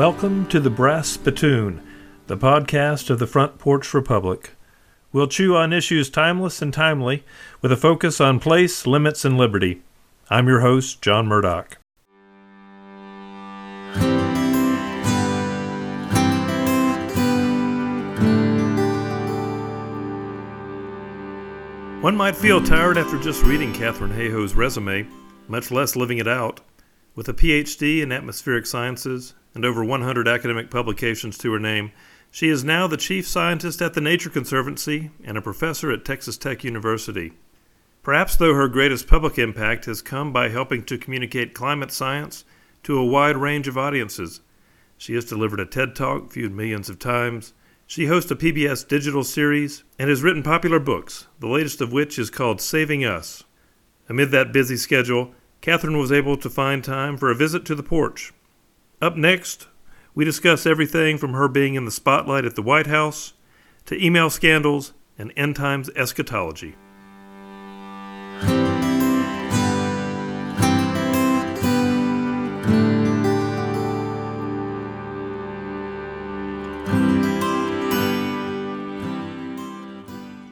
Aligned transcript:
Welcome 0.00 0.46
to 0.46 0.60
the 0.60 0.70
Brass 0.70 1.08
Spittoon, 1.08 1.86
the 2.26 2.38
podcast 2.38 3.10
of 3.10 3.18
the 3.18 3.26
Front 3.26 3.58
Porch 3.58 3.92
Republic. 3.92 4.52
We'll 5.12 5.26
chew 5.26 5.54
on 5.54 5.74
issues 5.74 6.08
timeless 6.08 6.62
and 6.62 6.72
timely, 6.72 7.22
with 7.60 7.70
a 7.70 7.76
focus 7.76 8.18
on 8.18 8.40
place, 8.40 8.86
limits, 8.86 9.26
and 9.26 9.36
liberty. 9.36 9.82
I'm 10.30 10.48
your 10.48 10.60
host, 10.60 11.02
John 11.02 11.26
Murdock. 11.26 11.76
One 22.00 22.16
might 22.16 22.36
feel 22.36 22.64
tired 22.64 22.96
after 22.96 23.18
just 23.18 23.44
reading 23.44 23.74
Katharine 23.74 24.12
Hayhoe's 24.12 24.54
resume, 24.54 25.06
much 25.46 25.70
less 25.70 25.94
living 25.94 26.16
it 26.16 26.26
out. 26.26 26.60
With 27.14 27.28
a 27.28 27.34
PhD 27.34 28.02
in 28.02 28.12
atmospheric 28.12 28.64
sciences 28.64 29.34
and 29.54 29.64
over 29.64 29.84
100 29.84 30.28
academic 30.28 30.70
publications 30.70 31.36
to 31.38 31.52
her 31.52 31.58
name, 31.58 31.92
she 32.30 32.48
is 32.48 32.62
now 32.62 32.86
the 32.86 32.96
chief 32.96 33.26
scientist 33.26 33.82
at 33.82 33.94
the 33.94 34.00
Nature 34.00 34.30
Conservancy 34.30 35.10
and 35.24 35.36
a 35.36 35.42
professor 35.42 35.90
at 35.90 36.04
Texas 36.04 36.36
Tech 36.36 36.62
University. 36.62 37.32
Perhaps, 38.02 38.36
though, 38.36 38.54
her 38.54 38.68
greatest 38.68 39.06
public 39.06 39.38
impact 39.38 39.84
has 39.84 40.00
come 40.00 40.32
by 40.32 40.48
helping 40.48 40.84
to 40.84 40.96
communicate 40.96 41.54
climate 41.54 41.90
science 41.90 42.44
to 42.84 42.98
a 42.98 43.04
wide 43.04 43.36
range 43.36 43.68
of 43.68 43.76
audiences. 43.76 44.40
She 44.96 45.14
has 45.14 45.24
delivered 45.24 45.60
a 45.60 45.66
TED 45.66 45.94
Talk 45.94 46.32
viewed 46.32 46.52
millions 46.52 46.88
of 46.88 46.98
times. 46.98 47.52
She 47.86 48.06
hosts 48.06 48.30
a 48.30 48.36
PBS 48.36 48.86
digital 48.86 49.24
series 49.24 49.82
and 49.98 50.08
has 50.08 50.22
written 50.22 50.42
popular 50.42 50.78
books, 50.78 51.26
the 51.40 51.48
latest 51.48 51.80
of 51.80 51.92
which 51.92 52.18
is 52.18 52.30
called 52.30 52.60
Saving 52.60 53.04
Us. 53.04 53.44
Amid 54.08 54.30
that 54.30 54.52
busy 54.52 54.76
schedule, 54.76 55.34
Katharine 55.60 55.98
was 55.98 56.12
able 56.12 56.36
to 56.36 56.48
find 56.48 56.82
time 56.82 57.16
for 57.16 57.30
a 57.30 57.34
visit 57.34 57.64
to 57.66 57.74
the 57.74 57.82
porch. 57.82 58.32
Up 59.02 59.16
next, 59.16 59.66
we 60.14 60.26
discuss 60.26 60.66
everything 60.66 61.16
from 61.16 61.32
her 61.32 61.48
being 61.48 61.74
in 61.74 61.86
the 61.86 61.90
spotlight 61.90 62.44
at 62.44 62.54
the 62.54 62.60
White 62.60 62.86
House 62.86 63.32
to 63.86 64.04
email 64.04 64.28
scandals 64.28 64.92
and 65.16 65.32
end 65.38 65.56
times 65.56 65.88
eschatology. 65.96 66.76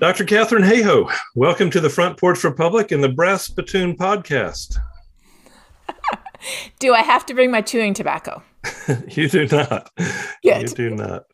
Dr. 0.00 0.24
Katharine 0.24 0.62
Hayhoe, 0.62 1.12
welcome 1.34 1.68
to 1.68 1.80
the 1.80 1.90
Front 1.90 2.16
Porch 2.16 2.42
Republic 2.44 2.92
and 2.92 3.04
the 3.04 3.10
Brass 3.10 3.44
Spittoon 3.44 3.94
podcast. 3.94 4.78
do 6.78 6.94
I 6.94 7.02
have 7.02 7.26
to 7.26 7.34
bring 7.34 7.50
my 7.50 7.60
chewing 7.60 7.94
tobacco? 7.94 8.42
you 9.08 9.28
do 9.28 9.46
not. 9.46 9.90
Good. 10.42 10.62
You 10.62 10.68
do 10.68 10.90
not. 10.90 11.24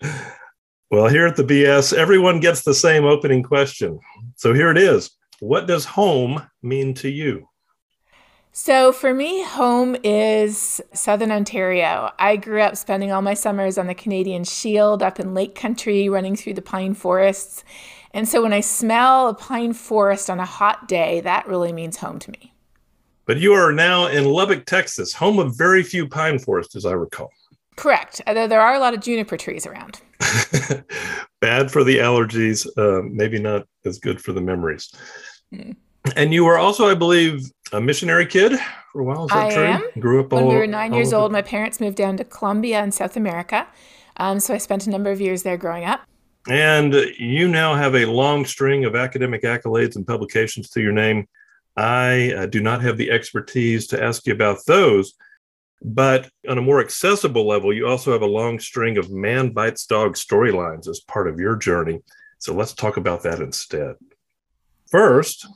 Well, 0.90 1.08
here 1.08 1.26
at 1.26 1.36
the 1.36 1.44
BS, 1.44 1.92
everyone 1.92 2.40
gets 2.40 2.62
the 2.62 2.74
same 2.74 3.04
opening 3.04 3.42
question. 3.42 3.98
So 4.36 4.52
here 4.52 4.70
it 4.70 4.78
is 4.78 5.10
What 5.40 5.66
does 5.66 5.84
home 5.84 6.46
mean 6.62 6.94
to 6.94 7.08
you? 7.08 7.48
So, 8.56 8.92
for 8.92 9.12
me, 9.12 9.42
home 9.42 9.96
is 10.04 10.80
Southern 10.92 11.32
Ontario. 11.32 12.12
I 12.20 12.36
grew 12.36 12.60
up 12.60 12.76
spending 12.76 13.10
all 13.10 13.20
my 13.20 13.34
summers 13.34 13.78
on 13.78 13.88
the 13.88 13.96
Canadian 13.96 14.44
Shield 14.44 15.02
up 15.02 15.18
in 15.18 15.34
Lake 15.34 15.56
Country, 15.56 16.08
running 16.08 16.36
through 16.36 16.54
the 16.54 16.62
pine 16.62 16.94
forests. 16.94 17.64
And 18.12 18.28
so, 18.28 18.40
when 18.40 18.52
I 18.52 18.60
smell 18.60 19.26
a 19.26 19.34
pine 19.34 19.72
forest 19.72 20.30
on 20.30 20.38
a 20.38 20.44
hot 20.44 20.86
day, 20.86 21.20
that 21.22 21.48
really 21.48 21.72
means 21.72 21.96
home 21.96 22.20
to 22.20 22.30
me. 22.30 22.53
But 23.26 23.38
you 23.38 23.52
are 23.52 23.72
now 23.72 24.06
in 24.06 24.24
Lubbock, 24.24 24.66
Texas, 24.66 25.12
home 25.12 25.38
of 25.38 25.56
very 25.56 25.82
few 25.82 26.06
pine 26.06 26.38
forests, 26.38 26.76
as 26.76 26.84
I 26.84 26.92
recall. 26.92 27.30
Correct. 27.76 28.20
Although 28.26 28.46
there 28.46 28.60
are 28.60 28.74
a 28.74 28.78
lot 28.78 28.94
of 28.94 29.00
juniper 29.00 29.36
trees 29.36 29.66
around. 29.66 30.00
Bad 31.40 31.70
for 31.70 31.84
the 31.84 31.98
allergies, 31.98 32.66
uh, 32.78 33.02
maybe 33.10 33.38
not 33.38 33.66
as 33.84 33.98
good 33.98 34.20
for 34.20 34.32
the 34.32 34.40
memories. 34.40 34.92
Mm. 35.52 35.76
And 36.16 36.34
you 36.34 36.44
were 36.44 36.58
also, 36.58 36.88
I 36.88 36.94
believe, 36.94 37.50
a 37.72 37.80
missionary 37.80 38.26
kid 38.26 38.58
for 38.92 39.00
a 39.00 39.04
while. 39.04 39.24
Is 39.24 39.30
that 39.30 39.46
I 39.46 39.54
true? 39.54 39.64
Am. 39.64 39.82
Grew 39.98 40.20
up 40.20 40.32
when 40.32 40.44
all, 40.44 40.50
we 40.50 40.56
were 40.56 40.66
nine 40.66 40.92
years 40.92 41.12
old. 41.12 41.32
My 41.32 41.42
parents 41.42 41.80
moved 41.80 41.96
down 41.96 42.16
to 42.18 42.24
Colombia 42.24 42.82
in 42.82 42.92
South 42.92 43.16
America, 43.16 43.66
um, 44.18 44.38
so 44.38 44.54
I 44.54 44.58
spent 44.58 44.86
a 44.86 44.90
number 44.90 45.10
of 45.10 45.20
years 45.20 45.42
there 45.42 45.56
growing 45.56 45.84
up. 45.84 46.02
And 46.48 46.92
you 47.18 47.48
now 47.48 47.74
have 47.74 47.94
a 47.94 48.04
long 48.04 48.44
string 48.44 48.84
of 48.84 48.94
academic 48.94 49.42
accolades 49.42 49.96
and 49.96 50.06
publications 50.06 50.68
to 50.70 50.82
your 50.82 50.92
name. 50.92 51.26
I 51.76 52.32
uh, 52.32 52.46
do 52.46 52.60
not 52.60 52.82
have 52.82 52.96
the 52.96 53.10
expertise 53.10 53.86
to 53.88 54.02
ask 54.02 54.26
you 54.26 54.32
about 54.32 54.58
those. 54.66 55.14
But 55.82 56.30
on 56.48 56.56
a 56.56 56.62
more 56.62 56.80
accessible 56.80 57.46
level, 57.46 57.72
you 57.72 57.86
also 57.86 58.12
have 58.12 58.22
a 58.22 58.26
long 58.26 58.58
string 58.58 58.96
of 58.96 59.10
man 59.10 59.50
bites 59.50 59.86
dog 59.86 60.14
storylines 60.14 60.88
as 60.88 61.00
part 61.00 61.28
of 61.28 61.38
your 61.38 61.56
journey. 61.56 62.00
So 62.38 62.54
let's 62.54 62.72
talk 62.72 62.96
about 62.96 63.22
that 63.24 63.40
instead. 63.40 63.96
First, 64.90 65.46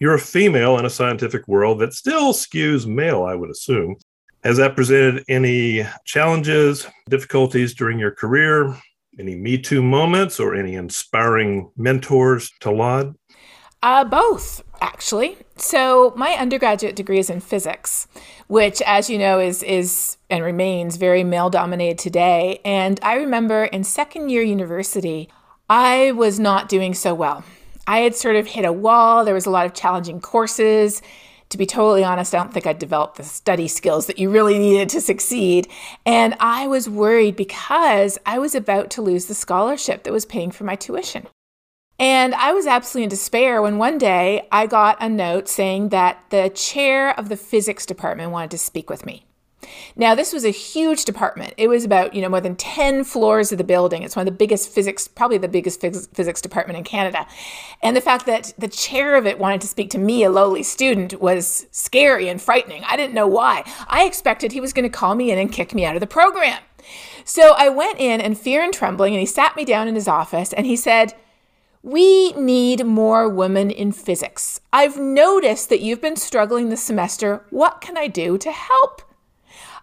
you're 0.00 0.14
a 0.14 0.18
female 0.18 0.78
in 0.78 0.86
a 0.86 0.90
scientific 0.90 1.46
world 1.46 1.80
that 1.80 1.92
still 1.92 2.32
skews 2.32 2.86
male, 2.86 3.22
I 3.22 3.34
would 3.34 3.50
assume. 3.50 3.96
Has 4.42 4.56
that 4.56 4.74
presented 4.74 5.24
any 5.28 5.86
challenges, 6.04 6.86
difficulties 7.08 7.74
during 7.74 7.98
your 7.98 8.10
career? 8.10 8.76
Any 9.18 9.36
Me 9.36 9.58
Too 9.58 9.82
moments 9.82 10.40
or 10.40 10.54
any 10.54 10.76
inspiring 10.76 11.70
mentors 11.76 12.50
to 12.60 12.70
laud? 12.70 13.14
Uh, 13.82 14.04
both, 14.04 14.62
actually. 14.80 15.36
So 15.56 16.12
my 16.16 16.32
undergraduate 16.32 16.96
degree 16.96 17.18
is 17.18 17.30
in 17.30 17.40
physics, 17.40 18.06
which, 18.46 18.82
as 18.82 19.10
you 19.10 19.18
know, 19.18 19.38
is 19.38 19.62
is 19.62 20.16
and 20.28 20.44
remains 20.44 20.96
very 20.96 21.24
male 21.24 21.50
dominated 21.50 21.98
today. 21.98 22.60
And 22.64 22.98
I 23.02 23.14
remember 23.14 23.64
in 23.64 23.84
second 23.84 24.28
year 24.30 24.42
university, 24.42 25.28
I 25.68 26.12
was 26.12 26.40
not 26.40 26.68
doing 26.68 26.94
so 26.94 27.14
well. 27.14 27.44
I 27.86 27.98
had 27.98 28.14
sort 28.14 28.36
of 28.36 28.46
hit 28.46 28.64
a 28.64 28.72
wall. 28.72 29.24
There 29.24 29.34
was 29.34 29.46
a 29.46 29.50
lot 29.50 29.66
of 29.66 29.74
challenging 29.74 30.20
courses. 30.20 31.02
To 31.50 31.58
be 31.58 31.66
totally 31.66 32.04
honest, 32.04 32.32
I 32.32 32.38
don't 32.38 32.54
think 32.54 32.66
I 32.66 32.72
developed 32.72 33.16
the 33.16 33.24
study 33.24 33.66
skills 33.66 34.06
that 34.06 34.20
you 34.20 34.30
really 34.30 34.56
needed 34.56 34.88
to 34.90 35.00
succeed. 35.00 35.66
And 36.06 36.36
I 36.38 36.68
was 36.68 36.88
worried 36.88 37.34
because 37.34 38.18
I 38.24 38.38
was 38.38 38.54
about 38.54 38.90
to 38.90 39.02
lose 39.02 39.26
the 39.26 39.34
scholarship 39.34 40.04
that 40.04 40.12
was 40.12 40.24
paying 40.24 40.52
for 40.52 40.62
my 40.62 40.76
tuition. 40.76 41.26
And 42.00 42.34
I 42.34 42.52
was 42.52 42.66
absolutely 42.66 43.04
in 43.04 43.10
despair 43.10 43.60
when 43.60 43.76
one 43.76 43.98
day 43.98 44.48
I 44.50 44.66
got 44.66 44.96
a 45.00 45.08
note 45.08 45.48
saying 45.48 45.90
that 45.90 46.24
the 46.30 46.48
chair 46.48 47.16
of 47.16 47.28
the 47.28 47.36
physics 47.36 47.84
department 47.84 48.32
wanted 48.32 48.50
to 48.52 48.58
speak 48.58 48.88
with 48.88 49.04
me. 49.04 49.26
Now, 49.94 50.14
this 50.14 50.32
was 50.32 50.46
a 50.46 50.50
huge 50.50 51.04
department. 51.04 51.52
It 51.58 51.68
was 51.68 51.84
about, 51.84 52.14
you 52.14 52.22
know, 52.22 52.30
more 52.30 52.40
than 52.40 52.56
10 52.56 53.04
floors 53.04 53.52
of 53.52 53.58
the 53.58 53.64
building. 53.64 54.02
It's 54.02 54.16
one 54.16 54.26
of 54.26 54.32
the 54.32 54.38
biggest 54.38 54.70
physics, 54.70 55.06
probably 55.06 55.36
the 55.36 55.48
biggest 55.48 55.82
physics 55.82 56.40
department 56.40 56.78
in 56.78 56.84
Canada. 56.84 57.26
And 57.82 57.94
the 57.94 58.00
fact 58.00 58.24
that 58.24 58.54
the 58.56 58.66
chair 58.66 59.16
of 59.16 59.26
it 59.26 59.38
wanted 59.38 59.60
to 59.60 59.68
speak 59.68 59.90
to 59.90 59.98
me, 59.98 60.24
a 60.24 60.30
lowly 60.30 60.62
student, 60.62 61.20
was 61.20 61.66
scary 61.70 62.30
and 62.30 62.40
frightening. 62.40 62.82
I 62.84 62.96
didn't 62.96 63.14
know 63.14 63.26
why. 63.26 63.62
I 63.88 64.04
expected 64.04 64.52
he 64.52 64.60
was 64.62 64.72
going 64.72 64.90
to 64.90 64.98
call 64.98 65.14
me 65.14 65.30
in 65.30 65.38
and 65.38 65.52
kick 65.52 65.74
me 65.74 65.84
out 65.84 65.96
of 65.96 66.00
the 66.00 66.06
program. 66.06 66.62
So 67.26 67.54
I 67.58 67.68
went 67.68 68.00
in 68.00 68.22
in 68.22 68.36
fear 68.36 68.62
and 68.62 68.72
trembling, 68.72 69.12
and 69.12 69.20
he 69.20 69.26
sat 69.26 69.54
me 69.54 69.66
down 69.66 69.86
in 69.86 69.94
his 69.94 70.08
office 70.08 70.54
and 70.54 70.64
he 70.64 70.76
said, 70.76 71.14
we 71.82 72.32
need 72.32 72.84
more 72.84 73.28
women 73.28 73.70
in 73.70 73.92
physics. 73.92 74.60
I've 74.72 74.98
noticed 74.98 75.70
that 75.70 75.80
you've 75.80 76.00
been 76.00 76.16
struggling 76.16 76.68
this 76.68 76.82
semester. 76.82 77.46
What 77.50 77.80
can 77.80 77.96
I 77.96 78.06
do 78.06 78.36
to 78.38 78.50
help? 78.50 79.02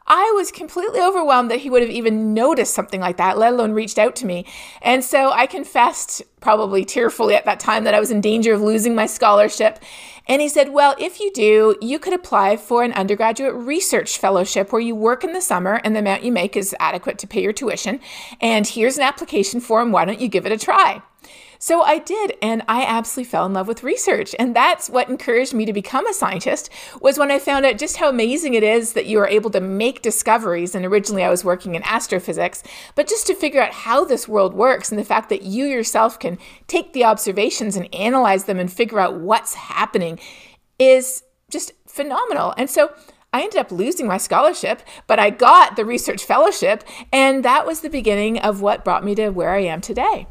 I 0.10 0.32
was 0.38 0.52
completely 0.52 1.02
overwhelmed 1.02 1.52
that 1.52 1.60
he 1.60 1.70
would 1.70 1.82
have 1.82 1.92
even 1.92 2.34
noticed 2.34 2.74
something 2.74 3.02
like 3.02 3.18
that, 3.18 3.38
let 3.38 3.52
alone 3.52 3.74
reached 3.74 4.00
out 4.00 4.16
to 4.18 4.26
me. 4.26 4.46
And 4.82 5.04
so 5.04 5.32
I 5.32 5.48
confessed, 5.48 6.22
probably 6.40 6.86
tearfully 6.86 7.36
at 7.36 7.44
that 7.44 7.60
time, 7.60 7.84
that 7.84 7.94
I 7.94 8.00
was 8.00 8.10
in 8.10 8.22
danger 8.22 8.54
of 8.54 8.62
losing 8.62 8.96
my 8.96 9.06
scholarship. 9.06 9.80
And 10.26 10.42
he 10.42 10.48
said, 10.48 10.70
Well, 10.70 10.96
if 10.98 11.20
you 11.20 11.32
do, 11.34 11.76
you 11.82 12.00
could 12.00 12.14
apply 12.14 12.56
for 12.56 12.84
an 12.84 12.94
undergraduate 12.94 13.56
research 13.56 14.18
fellowship 14.18 14.72
where 14.72 14.82
you 14.82 14.96
work 14.96 15.26
in 15.26 15.34
the 15.34 15.42
summer 15.42 15.82
and 15.84 15.94
the 15.94 16.00
amount 16.00 16.24
you 16.24 16.32
make 16.32 16.56
is 16.56 16.76
adequate 16.80 17.18
to 17.20 17.28
pay 17.28 17.42
your 17.42 17.54
tuition. 17.54 18.00
And 18.40 18.66
here's 18.66 18.98
an 18.98 19.04
application 19.04 19.60
form. 19.60 19.92
Why 19.92 20.06
don't 20.06 20.22
you 20.22 20.30
give 20.30 20.46
it 20.46 20.54
a 20.54 20.58
try? 20.58 21.02
So 21.60 21.82
I 21.82 22.00
did, 22.00 22.36
and 22.42 22.64
I 22.68 22.84
absolutely 22.84 23.30
fell 23.30 23.46
in 23.46 23.54
love 23.54 23.68
with 23.68 23.84
research. 23.84 24.36
And 24.38 24.56
that's 24.56 24.90
what 24.90 25.10
encouraged 25.10 25.54
me 25.54 25.66
to 25.66 25.74
become 25.74 26.08
a 26.08 26.14
scientist 26.14 26.70
was 27.02 27.18
when 27.18 27.32
I 27.32 27.40
found 27.40 27.66
out 27.66 27.78
just 27.78 27.98
how 27.98 28.10
amazing 28.10 28.54
it 28.54 28.64
is 28.64 28.94
that 28.94 29.06
you 29.06 29.20
are 29.20 29.28
able 29.28 29.50
to 29.52 29.60
make 29.60 30.02
discoveries. 30.02 30.76
And 30.76 30.86
originally 30.86 31.24
I 31.24 31.30
was 31.30 31.44
working 31.44 31.76
in 31.76 31.84
astrophysics, 31.84 32.64
but 32.96 33.08
just 33.08 33.28
to 33.28 33.36
figure 33.36 33.62
out 33.62 33.72
how 33.72 34.06
this 34.06 34.28
world 34.28 34.54
works 34.54 34.92
and 34.92 35.00
the 35.00 35.06
fact 35.06 35.30
that 35.30 35.44
you 35.44 35.66
yourself 35.66 36.20
can 36.20 36.38
take 36.68 36.94
the 36.94 37.06
observations 37.06 37.76
and 37.76 37.94
analyze 37.94 38.46
them 38.46 38.60
and 38.60 38.72
figure 38.72 39.00
out 39.00 39.20
what's 39.20 39.56
happening 39.56 40.20
is 40.80 41.24
just 41.50 41.72
phenomenal. 41.88 42.54
And 42.58 42.70
so 42.70 42.94
I 43.34 43.42
ended 43.42 43.60
up 43.60 43.72
losing 43.72 44.08
my 44.08 44.18
scholarship, 44.18 44.82
but 45.06 45.20
I 45.20 45.30
got 45.30 45.76
the 45.76 45.86
research 45.86 46.24
fellowship, 46.24 46.84
and 47.12 47.44
that 47.44 47.66
was 47.66 47.82
the 47.82 47.90
beginning 47.90 48.40
of 48.40 48.62
what 48.62 48.86
brought 48.86 49.04
me 49.04 49.16
to 49.16 49.30
where 49.30 49.52
I 49.52 49.64
am 49.64 49.82
today. 49.82 50.28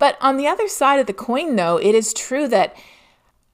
But 0.00 0.16
on 0.20 0.38
the 0.38 0.48
other 0.48 0.66
side 0.66 0.98
of 0.98 1.06
the 1.06 1.12
coin, 1.12 1.54
though, 1.54 1.76
it 1.76 1.94
is 1.94 2.12
true 2.12 2.48
that 2.48 2.74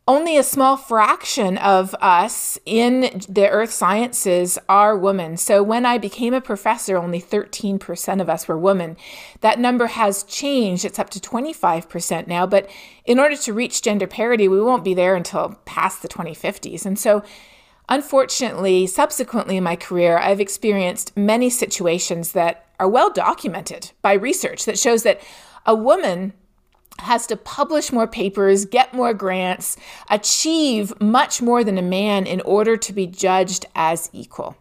only 0.08 0.36
a 0.36 0.44
small 0.44 0.76
fraction 0.76 1.58
of 1.58 1.92
us 2.00 2.56
in 2.64 3.24
the 3.28 3.48
earth 3.48 3.72
sciences 3.72 4.56
are 4.68 4.96
women. 4.96 5.36
So 5.36 5.64
when 5.64 5.84
I 5.84 5.98
became 5.98 6.32
a 6.32 6.40
professor, 6.40 6.96
only 6.96 7.20
13% 7.20 8.20
of 8.20 8.30
us 8.30 8.46
were 8.46 8.56
women. 8.56 8.96
That 9.40 9.58
number 9.58 9.88
has 9.88 10.22
changed. 10.22 10.84
It's 10.84 11.00
up 11.00 11.10
to 11.10 11.18
25% 11.18 12.28
now. 12.28 12.46
But 12.46 12.70
in 13.04 13.18
order 13.18 13.36
to 13.36 13.52
reach 13.52 13.82
gender 13.82 14.06
parity, 14.06 14.46
we 14.46 14.62
won't 14.62 14.84
be 14.84 14.94
there 14.94 15.16
until 15.16 15.58
past 15.64 16.02
the 16.02 16.08
2050s. 16.08 16.86
And 16.86 16.96
so, 16.96 17.24
unfortunately, 17.88 18.86
subsequently 18.86 19.56
in 19.56 19.64
my 19.64 19.74
career, 19.74 20.18
I've 20.18 20.40
experienced 20.40 21.16
many 21.16 21.50
situations 21.50 22.30
that 22.30 22.66
are 22.78 22.88
well 22.88 23.10
documented 23.10 23.90
by 24.02 24.12
research 24.12 24.66
that 24.66 24.78
shows 24.78 25.02
that 25.02 25.20
a 25.66 25.74
woman 25.74 26.32
has 27.00 27.26
to 27.26 27.36
publish 27.36 27.92
more 27.92 28.06
papers, 28.06 28.64
get 28.64 28.94
more 28.94 29.12
grants, 29.12 29.76
achieve 30.08 30.98
much 31.00 31.42
more 31.42 31.62
than 31.62 31.76
a 31.76 31.82
man 31.82 32.26
in 32.26 32.40
order 32.42 32.76
to 32.76 32.92
be 32.92 33.06
judged 33.06 33.66
as 33.74 34.08
equal. 34.12 34.56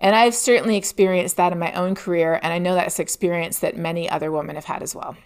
And 0.00 0.16
I've 0.16 0.34
certainly 0.34 0.76
experienced 0.76 1.36
that 1.36 1.52
in 1.52 1.58
my 1.58 1.72
own 1.72 1.94
career, 1.94 2.40
and 2.42 2.52
I 2.52 2.58
know 2.58 2.74
that's 2.74 2.98
an 2.98 3.02
experience 3.02 3.60
that 3.60 3.76
many 3.76 4.08
other 4.08 4.32
women 4.32 4.56
have 4.56 4.64
had 4.64 4.82
as 4.82 4.94
well. 4.94 5.16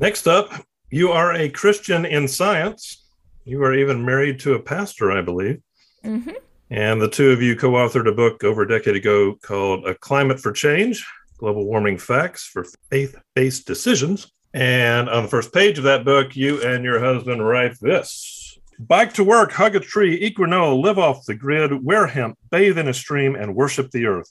Next 0.00 0.26
up, 0.26 0.64
you 0.90 1.10
are 1.10 1.34
a 1.34 1.48
Christian 1.48 2.04
in 2.04 2.26
science. 2.26 3.04
You 3.44 3.62
are 3.62 3.74
even 3.74 4.04
married 4.04 4.40
to 4.40 4.54
a 4.54 4.58
pastor, 4.60 5.12
I 5.12 5.22
believe. 5.22 5.60
Mm-hmm. 6.04 6.32
And 6.70 7.02
the 7.02 7.08
two 7.08 7.30
of 7.30 7.42
you 7.42 7.56
co 7.56 7.72
authored 7.72 8.08
a 8.08 8.12
book 8.12 8.44
over 8.44 8.62
a 8.62 8.68
decade 8.68 8.96
ago 8.96 9.36
called 9.42 9.86
A 9.86 9.94
Climate 9.94 10.40
for 10.40 10.52
Change 10.52 11.04
Global 11.40 11.64
Warming 11.64 11.96
Facts 11.96 12.44
for 12.44 12.66
Faith 12.90 13.16
Based 13.34 13.66
Decisions. 13.66 14.30
And 14.52 15.08
on 15.08 15.22
the 15.22 15.28
first 15.28 15.54
page 15.54 15.78
of 15.78 15.84
that 15.84 16.04
book, 16.04 16.36
you 16.36 16.62
and 16.62 16.84
your 16.84 17.00
husband 17.00 17.46
write 17.46 17.80
this 17.80 18.58
Bike 18.78 19.14
to 19.14 19.24
work, 19.24 19.50
hug 19.50 19.74
a 19.74 19.80
tree, 19.80 20.16
eat 20.16 20.36
granola, 20.36 20.80
live 20.82 20.98
off 20.98 21.24
the 21.24 21.34
grid, 21.34 21.82
wear 21.82 22.06
hemp, 22.06 22.38
bathe 22.50 22.76
in 22.76 22.88
a 22.88 22.94
stream, 22.94 23.36
and 23.36 23.56
worship 23.56 23.90
the 23.90 24.04
earth. 24.04 24.30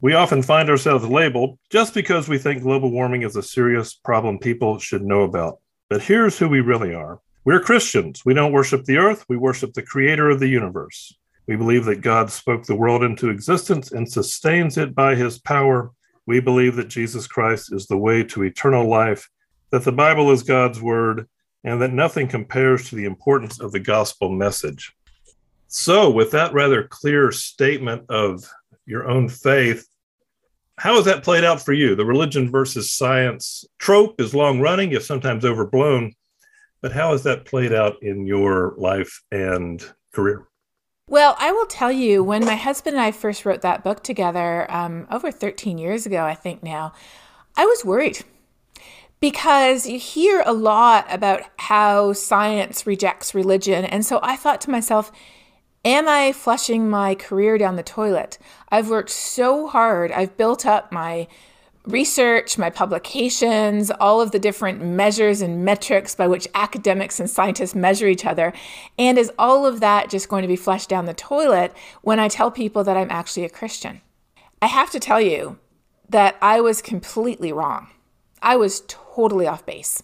We 0.00 0.14
often 0.14 0.42
find 0.42 0.68
ourselves 0.68 1.06
labeled 1.06 1.56
just 1.70 1.94
because 1.94 2.28
we 2.28 2.38
think 2.38 2.62
global 2.62 2.90
warming 2.90 3.22
is 3.22 3.36
a 3.36 3.42
serious 3.42 3.94
problem 3.94 4.38
people 4.40 4.80
should 4.80 5.02
know 5.02 5.22
about. 5.22 5.60
But 5.88 6.02
here's 6.02 6.36
who 6.36 6.48
we 6.48 6.60
really 6.60 6.94
are 6.94 7.20
we're 7.44 7.60
Christians. 7.60 8.24
We 8.24 8.34
don't 8.34 8.52
worship 8.52 8.84
the 8.84 8.98
earth, 8.98 9.24
we 9.28 9.36
worship 9.36 9.72
the 9.72 9.82
creator 9.82 10.30
of 10.30 10.40
the 10.40 10.48
universe. 10.48 11.14
We 11.46 11.54
believe 11.56 11.84
that 11.84 12.00
God 12.00 12.30
spoke 12.30 12.64
the 12.64 12.74
world 12.74 13.04
into 13.04 13.28
existence 13.28 13.92
and 13.92 14.10
sustains 14.10 14.78
it 14.78 14.94
by 14.94 15.14
his 15.14 15.38
power. 15.38 15.92
We 16.26 16.40
believe 16.40 16.76
that 16.76 16.88
Jesus 16.88 17.26
Christ 17.26 17.72
is 17.72 17.86
the 17.86 17.98
way 17.98 18.24
to 18.24 18.44
eternal 18.44 18.88
life 18.88 19.28
that 19.74 19.82
the 19.82 19.90
Bible 19.90 20.30
is 20.30 20.44
God's 20.44 20.80
word, 20.80 21.28
and 21.64 21.82
that 21.82 21.92
nothing 21.92 22.28
compares 22.28 22.88
to 22.88 22.94
the 22.94 23.06
importance 23.06 23.58
of 23.58 23.72
the 23.72 23.80
gospel 23.80 24.30
message. 24.30 24.94
So, 25.66 26.10
with 26.10 26.30
that 26.30 26.52
rather 26.52 26.84
clear 26.84 27.32
statement 27.32 28.04
of 28.08 28.48
your 28.86 29.08
own 29.10 29.28
faith, 29.28 29.88
how 30.78 30.94
has 30.94 31.06
that 31.06 31.24
played 31.24 31.42
out 31.42 31.60
for 31.60 31.72
you? 31.72 31.96
The 31.96 32.04
religion 32.04 32.52
versus 32.52 32.92
science 32.92 33.64
trope 33.78 34.20
is 34.20 34.32
long 34.32 34.60
running, 34.60 34.92
if 34.92 35.02
sometimes 35.02 35.44
overblown, 35.44 36.14
but 36.80 36.92
how 36.92 37.10
has 37.10 37.24
that 37.24 37.44
played 37.44 37.72
out 37.72 38.00
in 38.00 38.28
your 38.28 38.74
life 38.76 39.22
and 39.32 39.84
career? 40.12 40.46
Well, 41.06 41.36
I 41.38 41.52
will 41.52 41.66
tell 41.66 41.92
you, 41.92 42.24
when 42.24 42.46
my 42.46 42.56
husband 42.56 42.96
and 42.96 43.04
I 43.04 43.12
first 43.12 43.44
wrote 43.44 43.60
that 43.60 43.84
book 43.84 44.02
together 44.02 44.66
um, 44.70 45.06
over 45.10 45.30
13 45.30 45.76
years 45.76 46.06
ago, 46.06 46.24
I 46.24 46.34
think 46.34 46.62
now, 46.62 46.94
I 47.56 47.66
was 47.66 47.84
worried 47.84 48.24
because 49.20 49.86
you 49.86 49.98
hear 49.98 50.42
a 50.46 50.54
lot 50.54 51.06
about 51.10 51.42
how 51.58 52.14
science 52.14 52.86
rejects 52.86 53.34
religion. 53.34 53.84
And 53.84 54.04
so 54.04 54.18
I 54.22 54.36
thought 54.36 54.62
to 54.62 54.70
myself, 54.70 55.12
am 55.84 56.08
I 56.08 56.32
flushing 56.32 56.88
my 56.88 57.14
career 57.14 57.58
down 57.58 57.76
the 57.76 57.82
toilet? 57.82 58.38
I've 58.70 58.88
worked 58.88 59.10
so 59.10 59.66
hard, 59.66 60.10
I've 60.10 60.38
built 60.38 60.64
up 60.64 60.90
my 60.90 61.28
research, 61.86 62.56
my 62.56 62.70
publications, 62.70 63.90
all 64.00 64.20
of 64.20 64.30
the 64.30 64.38
different 64.38 64.82
measures 64.82 65.42
and 65.42 65.64
metrics 65.64 66.14
by 66.14 66.26
which 66.26 66.48
academics 66.54 67.20
and 67.20 67.28
scientists 67.28 67.74
measure 67.74 68.08
each 68.08 68.24
other. 68.24 68.52
And 68.98 69.18
is 69.18 69.30
all 69.38 69.66
of 69.66 69.80
that 69.80 70.08
just 70.08 70.28
going 70.28 70.42
to 70.42 70.48
be 70.48 70.56
flushed 70.56 70.88
down 70.88 71.04
the 71.04 71.14
toilet 71.14 71.72
when 72.02 72.18
I 72.18 72.28
tell 72.28 72.50
people 72.50 72.84
that 72.84 72.96
I'm 72.96 73.10
actually 73.10 73.44
a 73.44 73.50
Christian? 73.50 74.00
I 74.62 74.66
have 74.66 74.90
to 74.92 75.00
tell 75.00 75.20
you 75.20 75.58
that 76.08 76.36
I 76.40 76.60
was 76.60 76.80
completely 76.80 77.52
wrong. 77.52 77.88
I 78.40 78.56
was 78.56 78.82
totally 78.86 79.46
off 79.46 79.66
base. 79.66 80.02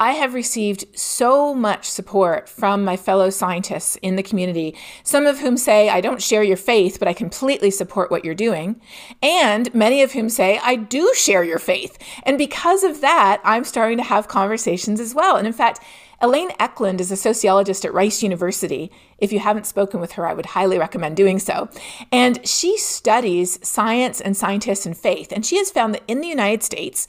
I 0.00 0.12
have 0.12 0.32
received 0.32 0.84
so 0.96 1.52
much 1.52 1.90
support 1.90 2.48
from 2.48 2.84
my 2.84 2.96
fellow 2.96 3.30
scientists 3.30 3.96
in 3.96 4.14
the 4.14 4.22
community, 4.22 4.76
some 5.02 5.26
of 5.26 5.40
whom 5.40 5.56
say, 5.56 5.88
I 5.88 6.00
don't 6.00 6.22
share 6.22 6.44
your 6.44 6.56
faith, 6.56 7.00
but 7.00 7.08
I 7.08 7.12
completely 7.12 7.72
support 7.72 8.08
what 8.08 8.24
you're 8.24 8.34
doing. 8.34 8.80
And 9.22 9.74
many 9.74 10.02
of 10.02 10.12
whom 10.12 10.28
say, 10.28 10.60
I 10.62 10.76
do 10.76 11.12
share 11.16 11.42
your 11.42 11.58
faith. 11.58 11.98
And 12.22 12.38
because 12.38 12.84
of 12.84 13.00
that, 13.00 13.40
I'm 13.42 13.64
starting 13.64 13.98
to 13.98 14.04
have 14.04 14.28
conversations 14.28 15.00
as 15.00 15.16
well. 15.16 15.36
And 15.36 15.48
in 15.48 15.52
fact, 15.52 15.80
Elaine 16.20 16.50
Ecklund 16.58 17.00
is 17.00 17.10
a 17.10 17.16
sociologist 17.16 17.84
at 17.84 17.92
Rice 17.92 18.22
University. 18.22 18.92
If 19.18 19.32
you 19.32 19.40
haven't 19.40 19.66
spoken 19.66 20.00
with 20.00 20.12
her, 20.12 20.28
I 20.28 20.34
would 20.34 20.46
highly 20.46 20.78
recommend 20.78 21.16
doing 21.16 21.40
so. 21.40 21.70
And 22.12 22.46
she 22.46 22.78
studies 22.78 23.58
science 23.66 24.20
and 24.20 24.36
scientists 24.36 24.86
and 24.86 24.96
faith. 24.96 25.32
And 25.32 25.44
she 25.44 25.56
has 25.58 25.72
found 25.72 25.94
that 25.94 26.04
in 26.06 26.20
the 26.20 26.28
United 26.28 26.62
States, 26.62 27.08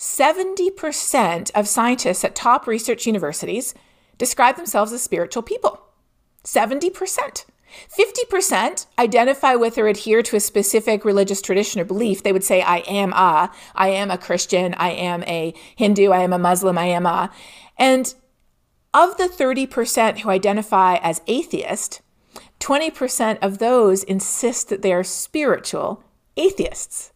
70% 0.00 1.50
of 1.54 1.68
scientists 1.68 2.24
at 2.24 2.34
top 2.34 2.66
research 2.66 3.06
universities 3.06 3.74
describe 4.16 4.56
themselves 4.56 4.94
as 4.94 5.02
spiritual 5.02 5.42
people. 5.42 5.82
70%. 6.42 7.44
50% 7.98 8.86
identify 8.98 9.54
with 9.54 9.76
or 9.76 9.88
adhere 9.88 10.22
to 10.22 10.36
a 10.36 10.40
specific 10.40 11.04
religious 11.04 11.42
tradition 11.42 11.82
or 11.82 11.84
belief. 11.84 12.22
They 12.22 12.32
would 12.32 12.42
say, 12.42 12.62
I 12.62 12.78
am 12.78 13.12
a, 13.12 13.52
I 13.74 13.88
am 13.88 14.10
a 14.10 14.16
Christian, 14.16 14.72
I 14.78 14.92
am 14.92 15.22
a 15.24 15.52
Hindu, 15.76 16.12
I 16.12 16.20
am 16.20 16.32
a 16.32 16.38
Muslim, 16.38 16.78
I 16.78 16.86
am 16.86 17.04
a. 17.04 17.30
And 17.76 18.14
of 18.94 19.18
the 19.18 19.28
30% 19.28 20.20
who 20.20 20.30
identify 20.30 20.96
as 20.96 21.20
atheist, 21.26 22.00
20% 22.58 23.38
of 23.42 23.58
those 23.58 24.02
insist 24.02 24.70
that 24.70 24.80
they 24.80 24.94
are 24.94 25.04
spiritual 25.04 26.02
atheists. 26.38 27.12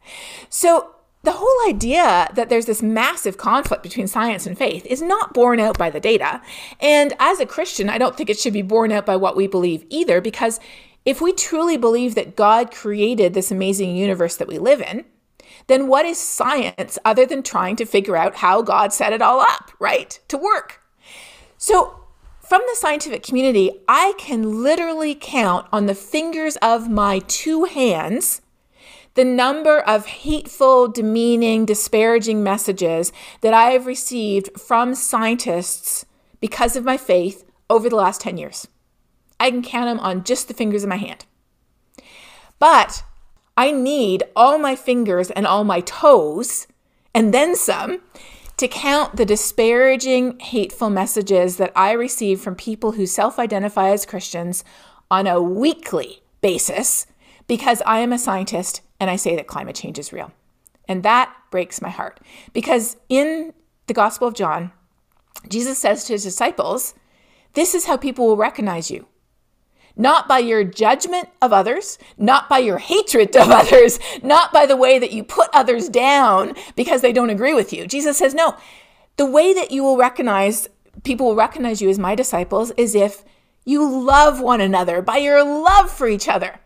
So 0.50 0.90
the 1.24 1.32
whole 1.32 1.68
idea 1.68 2.28
that 2.34 2.50
there's 2.50 2.66
this 2.66 2.82
massive 2.82 3.38
conflict 3.38 3.82
between 3.82 4.06
science 4.06 4.46
and 4.46 4.58
faith 4.58 4.84
is 4.84 5.00
not 5.00 5.32
borne 5.32 5.58
out 5.58 5.78
by 5.78 5.88
the 5.88 5.98
data. 5.98 6.42
And 6.80 7.14
as 7.18 7.40
a 7.40 7.46
Christian, 7.46 7.88
I 7.88 7.96
don't 7.96 8.14
think 8.14 8.28
it 8.28 8.38
should 8.38 8.52
be 8.52 8.60
borne 8.60 8.92
out 8.92 9.06
by 9.06 9.16
what 9.16 9.34
we 9.34 9.46
believe 9.46 9.86
either, 9.88 10.20
because 10.20 10.60
if 11.06 11.22
we 11.22 11.32
truly 11.32 11.78
believe 11.78 12.14
that 12.14 12.36
God 12.36 12.70
created 12.70 13.32
this 13.32 13.50
amazing 13.50 13.96
universe 13.96 14.36
that 14.36 14.48
we 14.48 14.58
live 14.58 14.82
in, 14.82 15.06
then 15.66 15.88
what 15.88 16.04
is 16.04 16.18
science 16.18 16.98
other 17.06 17.24
than 17.24 17.42
trying 17.42 17.76
to 17.76 17.86
figure 17.86 18.16
out 18.16 18.36
how 18.36 18.60
God 18.60 18.92
set 18.92 19.14
it 19.14 19.22
all 19.22 19.40
up, 19.40 19.70
right, 19.78 20.18
to 20.28 20.36
work? 20.36 20.82
So, 21.56 22.00
from 22.40 22.60
the 22.68 22.76
scientific 22.76 23.22
community, 23.22 23.70
I 23.88 24.12
can 24.18 24.62
literally 24.62 25.14
count 25.14 25.66
on 25.72 25.86
the 25.86 25.94
fingers 25.94 26.56
of 26.56 26.90
my 26.90 27.20
two 27.20 27.64
hands 27.64 28.42
the 29.14 29.24
number 29.24 29.80
of 29.80 30.06
hateful, 30.06 30.88
demeaning, 30.88 31.64
disparaging 31.64 32.42
messages 32.42 33.12
that 33.40 33.54
I 33.54 33.70
have 33.70 33.86
received 33.86 34.60
from 34.60 34.94
scientists 34.94 36.04
because 36.40 36.76
of 36.76 36.84
my 36.84 36.96
faith 36.96 37.44
over 37.70 37.88
the 37.88 37.96
last 37.96 38.20
10 38.20 38.36
years. 38.36 38.66
I 39.38 39.50
can 39.50 39.62
count 39.62 39.86
them 39.86 40.00
on 40.00 40.24
just 40.24 40.48
the 40.48 40.54
fingers 40.54 40.82
of 40.82 40.88
my 40.88 40.96
hand. 40.96 41.24
But 42.58 43.04
I 43.56 43.70
need 43.70 44.24
all 44.34 44.58
my 44.58 44.74
fingers 44.74 45.30
and 45.30 45.46
all 45.46 45.64
my 45.64 45.80
toes, 45.80 46.66
and 47.14 47.32
then 47.32 47.54
some, 47.54 48.00
to 48.56 48.68
count 48.68 49.16
the 49.16 49.24
disparaging, 49.24 50.38
hateful 50.40 50.90
messages 50.90 51.56
that 51.56 51.72
I 51.76 51.92
receive 51.92 52.40
from 52.40 52.54
people 52.54 52.92
who 52.92 53.06
self 53.06 53.38
identify 53.38 53.90
as 53.90 54.06
Christians 54.06 54.64
on 55.10 55.26
a 55.26 55.42
weekly 55.42 56.22
basis 56.40 57.06
because 57.46 57.82
I 57.86 57.98
am 57.98 58.12
a 58.12 58.18
scientist 58.18 58.80
and 59.00 59.10
I 59.10 59.16
say 59.16 59.36
that 59.36 59.46
climate 59.46 59.76
change 59.76 59.98
is 59.98 60.12
real. 60.12 60.32
And 60.86 61.02
that 61.02 61.34
breaks 61.50 61.80
my 61.80 61.90
heart 61.90 62.20
because 62.52 62.96
in 63.08 63.52
the 63.86 63.94
Gospel 63.94 64.28
of 64.28 64.34
John, 64.34 64.72
Jesus 65.48 65.78
says 65.78 66.04
to 66.04 66.14
his 66.14 66.24
disciples, 66.24 66.94
This 67.54 67.74
is 67.74 67.86
how 67.86 67.96
people 67.96 68.26
will 68.26 68.36
recognize 68.36 68.90
you. 68.90 69.06
Not 69.96 70.26
by 70.26 70.40
your 70.40 70.64
judgment 70.64 71.28
of 71.40 71.52
others, 71.52 71.98
not 72.18 72.48
by 72.48 72.58
your 72.58 72.78
hatred 72.78 73.36
of 73.36 73.50
others, 73.50 73.98
not 74.22 74.52
by 74.52 74.66
the 74.66 74.76
way 74.76 74.98
that 74.98 75.12
you 75.12 75.22
put 75.22 75.48
others 75.52 75.88
down 75.88 76.54
because 76.74 77.00
they 77.00 77.12
don't 77.12 77.30
agree 77.30 77.54
with 77.54 77.72
you. 77.72 77.86
Jesus 77.86 78.18
says, 78.18 78.34
No, 78.34 78.56
the 79.16 79.26
way 79.26 79.54
that 79.54 79.70
you 79.70 79.82
will 79.82 79.96
recognize, 79.96 80.68
people 81.04 81.26
will 81.26 81.36
recognize 81.36 81.80
you 81.80 81.88
as 81.88 81.98
my 81.98 82.14
disciples 82.14 82.72
is 82.76 82.94
if 82.94 83.24
you 83.64 83.88
love 83.88 84.40
one 84.40 84.60
another 84.60 85.00
by 85.00 85.16
your 85.16 85.42
love 85.44 85.90
for 85.90 86.08
each 86.08 86.28
other. 86.28 86.60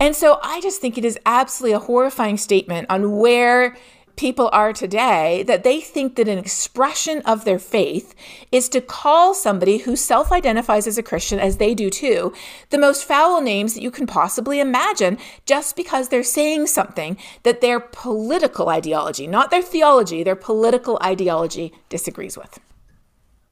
And 0.00 0.14
so 0.14 0.38
I 0.42 0.60
just 0.60 0.80
think 0.80 0.96
it 0.96 1.04
is 1.04 1.18
absolutely 1.26 1.74
a 1.74 1.80
horrifying 1.80 2.36
statement 2.36 2.86
on 2.88 3.18
where 3.18 3.76
people 4.18 4.50
are 4.52 4.72
today 4.72 5.44
that 5.44 5.62
they 5.62 5.80
think 5.80 6.16
that 6.16 6.28
an 6.28 6.38
expression 6.38 7.22
of 7.22 7.44
their 7.44 7.58
faith 7.58 8.14
is 8.50 8.68
to 8.68 8.80
call 8.80 9.32
somebody 9.32 9.78
who 9.78 9.96
self 9.96 10.32
identifies 10.32 10.86
as 10.86 10.98
a 10.98 11.02
Christian, 11.02 11.38
as 11.38 11.56
they 11.56 11.74
do 11.74 11.88
too, 11.88 12.34
the 12.70 12.78
most 12.78 13.04
foul 13.04 13.40
names 13.40 13.74
that 13.74 13.82
you 13.82 13.90
can 13.90 14.06
possibly 14.06 14.60
imagine 14.60 15.16
just 15.46 15.76
because 15.76 16.08
they're 16.08 16.22
saying 16.22 16.66
something 16.66 17.16
that 17.44 17.60
their 17.60 17.80
political 17.80 18.68
ideology, 18.68 19.26
not 19.26 19.50
their 19.50 19.62
theology, 19.62 20.22
their 20.22 20.36
political 20.36 20.98
ideology 21.02 21.72
disagrees 21.88 22.36
with. 22.36 22.58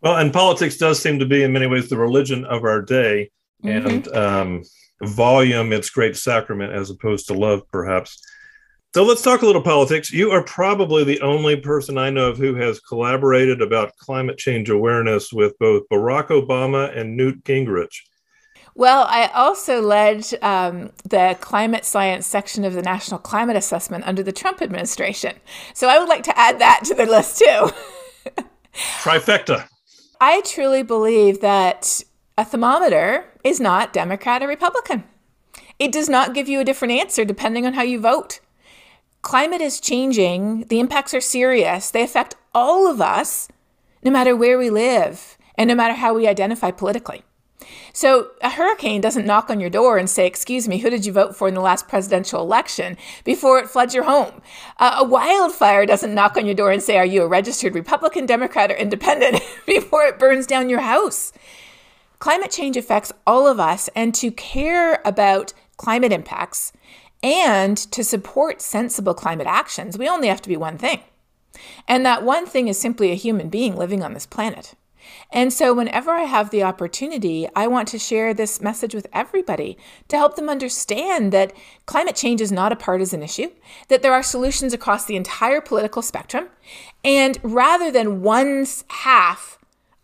Well, 0.02 0.16
and 0.16 0.32
politics 0.32 0.76
does 0.76 1.00
seem 1.00 1.18
to 1.20 1.26
be, 1.26 1.42
in 1.42 1.52
many 1.52 1.66
ways, 1.66 1.88
the 1.88 1.96
religion 1.96 2.44
of 2.44 2.64
our 2.64 2.82
day. 2.82 3.30
Mm-hmm. 3.64 3.86
And 3.88 4.08
um, 4.08 4.62
volume, 5.02 5.72
its 5.72 5.90
great 5.90 6.16
sacrament, 6.16 6.72
as 6.72 6.90
opposed 6.90 7.26
to 7.28 7.34
love, 7.34 7.62
perhaps. 7.70 8.20
So 8.94 9.04
let's 9.04 9.20
talk 9.20 9.42
a 9.42 9.46
little 9.46 9.62
politics. 9.62 10.10
You 10.10 10.30
are 10.30 10.42
probably 10.42 11.04
the 11.04 11.20
only 11.20 11.56
person 11.56 11.98
I 11.98 12.08
know 12.08 12.30
of 12.30 12.38
who 12.38 12.54
has 12.54 12.80
collaborated 12.80 13.60
about 13.60 13.96
climate 13.98 14.38
change 14.38 14.70
awareness 14.70 15.32
with 15.32 15.58
both 15.58 15.82
Barack 15.92 16.28
Obama 16.28 16.96
and 16.96 17.14
Newt 17.14 17.44
Gingrich. 17.44 17.94
Well, 18.74 19.06
I 19.08 19.28
also 19.34 19.80
led 19.82 20.26
um, 20.42 20.90
the 21.04 21.36
climate 21.40 21.84
science 21.84 22.26
section 22.26 22.64
of 22.64 22.74
the 22.74 22.82
National 22.82 23.18
Climate 23.18 23.56
Assessment 23.56 24.04
under 24.06 24.22
the 24.22 24.32
Trump 24.32 24.60
administration. 24.60 25.34
So 25.74 25.88
I 25.88 25.98
would 25.98 26.08
like 26.08 26.22
to 26.24 26.38
add 26.38 26.58
that 26.60 26.80
to 26.84 26.94
the 26.94 27.06
list 27.06 27.38
too. 27.38 27.70
Trifecta. 29.02 29.66
I 30.20 30.40
truly 30.42 30.82
believe 30.82 31.40
that 31.40 32.02
a 32.38 32.44
thermometer 32.44 33.24
is 33.44 33.60
not 33.60 33.92
Democrat 33.92 34.42
or 34.42 34.48
Republican. 34.48 35.04
It 35.78 35.92
does 35.92 36.08
not 36.08 36.34
give 36.34 36.48
you 36.48 36.60
a 36.60 36.64
different 36.64 36.92
answer 36.92 37.24
depending 37.24 37.66
on 37.66 37.74
how 37.74 37.82
you 37.82 38.00
vote 38.00 38.40
climate 39.26 39.60
is 39.60 39.80
changing, 39.80 40.60
the 40.68 40.78
impacts 40.78 41.12
are 41.12 41.20
serious, 41.20 41.90
they 41.90 42.04
affect 42.04 42.36
all 42.54 42.88
of 42.88 43.00
us, 43.00 43.48
no 44.04 44.08
matter 44.08 44.36
where 44.36 44.56
we 44.56 44.70
live 44.70 45.36
and 45.56 45.66
no 45.66 45.74
matter 45.74 45.94
how 45.94 46.14
we 46.14 46.28
identify 46.28 46.70
politically. 46.70 47.24
So, 47.92 48.30
a 48.40 48.50
hurricane 48.50 49.00
doesn't 49.00 49.26
knock 49.26 49.50
on 49.50 49.58
your 49.58 49.68
door 49.68 49.98
and 49.98 50.08
say, 50.08 50.28
Excuse 50.28 50.68
me, 50.68 50.78
who 50.78 50.90
did 50.90 51.04
you 51.04 51.12
vote 51.12 51.34
for 51.34 51.48
in 51.48 51.54
the 51.54 51.60
last 51.60 51.88
presidential 51.88 52.40
election 52.40 52.96
before 53.24 53.58
it 53.58 53.68
floods 53.68 53.96
your 53.96 54.04
home? 54.04 54.42
Uh, 54.78 54.98
a 54.98 55.04
wildfire 55.04 55.86
doesn't 55.86 56.14
knock 56.14 56.36
on 56.36 56.46
your 56.46 56.54
door 56.54 56.70
and 56.70 56.80
say, 56.80 56.96
Are 56.96 57.04
you 57.04 57.22
a 57.22 57.26
registered 57.26 57.74
Republican, 57.74 58.26
Democrat, 58.26 58.70
or 58.70 58.74
Independent 58.74 59.42
before 59.66 60.04
it 60.04 60.20
burns 60.20 60.46
down 60.46 60.68
your 60.68 60.82
house? 60.82 61.32
Climate 62.26 62.50
change 62.50 62.76
affects 62.76 63.12
all 63.24 63.46
of 63.46 63.60
us, 63.60 63.88
and 63.94 64.12
to 64.16 64.32
care 64.32 65.00
about 65.04 65.52
climate 65.76 66.10
impacts 66.10 66.72
and 67.22 67.78
to 67.92 68.02
support 68.02 68.60
sensible 68.60 69.14
climate 69.14 69.46
actions, 69.46 69.96
we 69.96 70.08
only 70.08 70.26
have 70.26 70.42
to 70.42 70.48
be 70.48 70.56
one 70.56 70.76
thing. 70.76 71.02
And 71.86 72.04
that 72.04 72.24
one 72.24 72.44
thing 72.44 72.66
is 72.66 72.80
simply 72.80 73.12
a 73.12 73.14
human 73.14 73.48
being 73.48 73.76
living 73.76 74.02
on 74.02 74.12
this 74.12 74.26
planet. 74.26 74.74
And 75.30 75.52
so, 75.52 75.72
whenever 75.72 76.10
I 76.10 76.22
have 76.22 76.50
the 76.50 76.64
opportunity, 76.64 77.46
I 77.54 77.68
want 77.68 77.86
to 77.90 77.98
share 78.00 78.34
this 78.34 78.60
message 78.60 78.92
with 78.92 79.06
everybody 79.12 79.78
to 80.08 80.16
help 80.16 80.34
them 80.34 80.48
understand 80.48 81.30
that 81.30 81.52
climate 81.86 82.16
change 82.16 82.40
is 82.40 82.50
not 82.50 82.72
a 82.72 82.76
partisan 82.76 83.22
issue, 83.22 83.50
that 83.86 84.02
there 84.02 84.12
are 84.12 84.24
solutions 84.24 84.72
across 84.72 85.04
the 85.04 85.14
entire 85.14 85.60
political 85.60 86.02
spectrum. 86.02 86.48
And 87.04 87.38
rather 87.44 87.92
than 87.92 88.22
one 88.22 88.66
half 88.88 89.55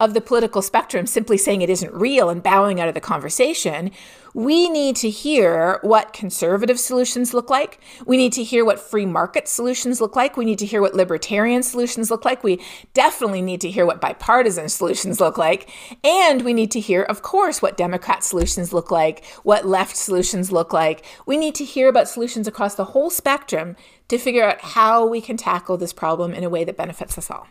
of 0.03 0.15
the 0.15 0.21
political 0.21 0.63
spectrum 0.63 1.07
simply 1.07 1.39
saying 1.39 1.63
it 1.63 1.71
isn't 1.71 1.95
real 1.95 2.29
and 2.29 2.43
bowing 2.43 2.81
out 2.81 2.89
of 2.89 2.95
the 2.95 3.01
conversation, 3.01 3.93
we 4.35 4.69
need 4.69 4.97
to 4.97 5.09
hear 5.09 5.79
what 5.83 6.13
conservative 6.13 6.81
solutions 6.81 7.33
look 7.33 7.49
like. 7.49 7.79
We 8.05 8.17
need 8.17 8.33
to 8.33 8.43
hear 8.43 8.65
what 8.65 8.81
free 8.81 9.07
market 9.07 9.47
solutions 9.47 10.01
look 10.01 10.17
like. 10.17 10.37
We 10.37 10.45
need 10.45 10.59
to 10.59 10.67
hear 10.67 10.81
what 10.81 10.95
libertarian 10.95 11.63
solutions 11.63 12.11
look 12.11 12.25
like. 12.25 12.43
We 12.43 12.61
definitely 12.95 13.43
need 13.43 13.61
to 13.61 13.71
hear 13.71 13.87
what 13.87 14.01
bipartisan 14.01 14.71
solutions 14.71 15.21
look 15.21 15.39
like. 15.39 15.71
And 16.03 16.43
we 16.43 16.53
need 16.53 16.73
to 16.73 16.81
hear, 16.81 17.03
of 17.03 17.23
course, 17.23 17.63
what 17.63 17.77
Democrat 17.77 18.25
solutions 18.25 18.73
look 18.73 18.91
like, 18.91 19.25
what 19.45 19.67
left 19.67 19.97
solutions 19.97 20.51
look 20.51 20.73
like. 20.73 21.05
We 21.27 21.37
need 21.37 21.55
to 21.57 21.65
hear 21.65 21.89
about 21.89 22.09
solutions 22.09 22.49
across 22.49 22.75
the 22.75 22.87
whole 22.87 23.11
spectrum 23.11 23.77
to 24.09 24.19
figure 24.19 24.43
out 24.43 24.63
how 24.63 25.07
we 25.07 25.21
can 25.21 25.37
tackle 25.37 25.77
this 25.77 25.93
problem 25.93 26.33
in 26.35 26.43
a 26.43 26.51
way 26.51 26.65
that 26.65 26.77
benefits 26.77 27.17
us 27.17 27.31
all. 27.31 27.47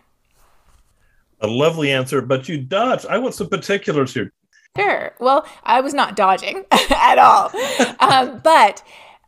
A 1.42 1.48
lovely 1.48 1.92
answer, 1.92 2.22
but 2.22 2.48
you 2.48 2.58
dodged. 2.58 3.06
I 3.08 3.18
want 3.18 3.36
some 3.36 3.50
particulars 3.50 4.14
here. 4.14 4.32
Sure. 4.78 5.14
Well, 5.20 5.46
I 5.64 5.82
was 5.82 5.94
not 5.94 6.16
dodging 6.16 6.66
at 6.72 7.18
all. 7.18 7.52
um, 8.00 8.40
but 8.44 8.84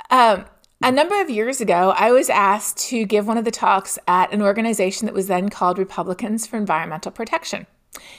um, 0.10 0.46
a 0.82 0.92
number 0.92 1.20
of 1.22 1.30
years 1.30 1.60
ago, 1.60 1.94
I 1.98 2.12
was 2.12 2.30
asked 2.30 2.78
to 2.90 3.06
give 3.06 3.28
one 3.28 3.38
of 3.38 3.46
the 3.46 3.52
talks 3.52 3.98
at 4.08 4.32
an 4.32 4.42
organization 4.42 5.06
that 5.06 5.14
was 5.14 5.28
then 5.28 5.50
called 5.50 5.78
Republicans 5.78 6.46
for 6.46 6.58
Environmental 6.58 7.12
Protection, 7.12 7.68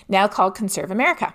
now 0.08 0.28
called 0.28 0.56
ConservAmerica. 0.56 1.34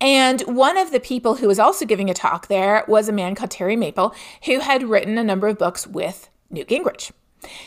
And 0.00 0.40
one 0.42 0.78
of 0.78 0.92
the 0.92 1.00
people 1.00 1.36
who 1.36 1.48
was 1.48 1.58
also 1.58 1.84
giving 1.84 2.08
a 2.08 2.14
talk 2.14 2.48
there 2.48 2.84
was 2.88 3.08
a 3.08 3.12
man 3.12 3.34
called 3.34 3.50
Terry 3.50 3.76
Maple, 3.76 4.14
who 4.44 4.60
had 4.60 4.82
written 4.82 5.18
a 5.18 5.24
number 5.24 5.48
of 5.48 5.58
books 5.58 5.86
with 5.86 6.30
Newt 6.50 6.68
Gingrich. 6.68 7.12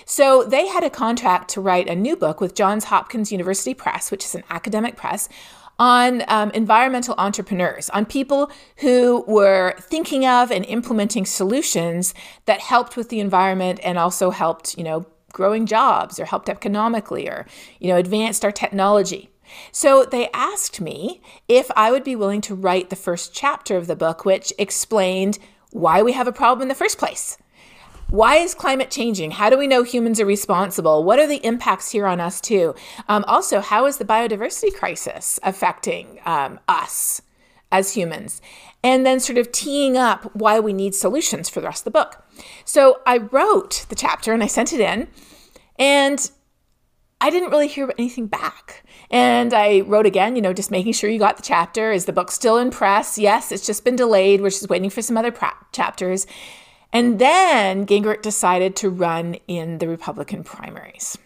So 0.06 0.44
they 0.44 0.68
had 0.68 0.84
a 0.84 0.89
contract 0.89 1.50
to 1.51 1.62
write 1.62 1.88
a 1.88 1.96
new 1.96 2.15
book 2.15 2.42
with 2.42 2.56
Johns 2.56 2.86
Hopkins 2.86 3.32
University 3.32 3.74
Press, 3.74 4.12
which 4.12 4.24
is 4.24 4.36
an 4.36 4.44
academic 4.50 4.96
press, 4.96 5.30
on 5.80 6.24
um, 6.27 6.51
environmental 6.51 7.15
entrepreneurs, 7.18 7.89
on 7.89 8.06
people 8.06 8.51
who 8.77 9.24
were 9.27 9.74
thinking 9.80 10.25
of 10.25 10.51
and 10.51 10.65
implementing 10.65 11.25
solutions 11.25 12.13
that 12.46 12.60
helped 12.60 12.96
with 12.96 13.10
the 13.10 13.20
environment 13.20 13.80
and 13.84 13.98
also 13.98 14.30
helped, 14.30 14.77
you 14.77 14.84
know, 14.84 15.06
growing 15.32 15.65
jobs 15.65 16.20
or 16.20 16.25
helped 16.25 16.48
economically 16.48 17.27
or, 17.27 17.48
you 17.80 17.88
know, 17.88 17.98
advanced 17.98 18.46
our 18.46 18.51
technology. 18.51 19.30
So 19.72 20.06
they 20.06 20.30
asked 20.32 20.80
me 20.80 21.22
if 21.48 21.70
I 21.75 21.92
would 21.92 22.03
be 22.03 22.15
willing 22.15 22.42
to 22.42 22.56
write 22.56 22.89
the 22.89 22.96
first 22.96 23.34
chapter 23.34 23.75
of 23.75 23.88
the 23.88 23.96
book, 23.96 24.25
which 24.25 24.53
explained 24.58 25.39
why 25.72 26.01
we 26.03 26.13
have 26.13 26.27
a 26.27 26.32
problem 26.32 26.62
in 26.62 26.68
the 26.68 26.75
first 26.75 26.98
place. 26.98 27.38
Why 28.13 28.36
is 28.36 28.53
climate 28.53 28.91
changing? 28.91 29.32
How 29.32 29.50
do 29.50 29.58
we 29.58 29.65
know 29.65 29.82
humans 29.82 30.20
are 30.20 30.25
responsible? 30.27 31.03
What 31.03 31.17
are 31.17 31.25
the 31.25 31.43
impacts 31.43 31.89
here 31.89 32.05
on 32.05 32.20
us, 32.20 32.39
too? 32.39 32.75
Um, 33.10 33.25
also, 33.27 33.60
how 33.60 33.88
is 33.88 33.98
the 33.98 34.05
biodiversity 34.05 34.72
crisis 34.72 35.39
affecting 35.41 36.20
um, 36.24 36.60
us 36.67 37.24
as 37.72 37.96
humans? 37.96 38.39
And 38.84 39.03
then, 39.03 39.20
sort 39.20 39.39
of 39.39 39.51
teeing 39.51 39.98
up 39.98 40.25
why 40.36 40.60
we 40.60 40.74
need 40.74 40.93
solutions 40.93 41.50
for 41.50 41.60
the 41.60 41.65
rest 41.65 41.88
of 41.88 41.91
the 41.91 42.00
book. 42.00 42.24
So, 42.65 43.01
I 43.08 43.17
wrote 43.17 43.88
the 43.89 43.96
chapter 43.96 44.32
and 44.32 44.43
I 44.43 44.48
sent 44.48 44.74
it 44.74 44.79
in, 44.79 45.08
and 45.79 46.29
I 47.20 47.32
didn't 47.32 47.50
really 47.50 47.67
hear 47.67 47.91
anything 47.98 48.27
back. 48.27 48.84
And 49.10 49.55
I 49.55 49.79
wrote 49.79 50.05
again, 50.05 50.36
you 50.36 50.43
know, 50.43 50.53
just 50.53 50.70
making 50.70 50.93
sure 50.93 51.10
you 51.10 51.17
got 51.17 51.38
the 51.38 51.41
chapter. 51.41 51.91
Is 51.91 52.05
the 52.05 52.13
book 52.13 52.29
still 52.29 52.60
in 52.60 52.70
press? 52.70 53.17
Yes, 53.17 53.51
it's 53.51 53.65
just 53.65 53.84
been 53.84 53.96
delayed. 53.96 54.39
We're 54.39 54.51
just 54.51 54.70
waiting 54.70 54.91
for 54.91 55.01
some 55.01 55.17
other 55.17 55.32
pra- 55.32 55.58
chapters. 55.72 56.27
And 56.93 57.17
then 57.17 57.88
Gingrich 57.88 58.21
decided 58.21 58.75
to 58.77 58.89
run 58.89 59.35
in 59.47 59.79
the 59.79 59.88
Republican 59.88 60.43
primaries. 60.43 61.17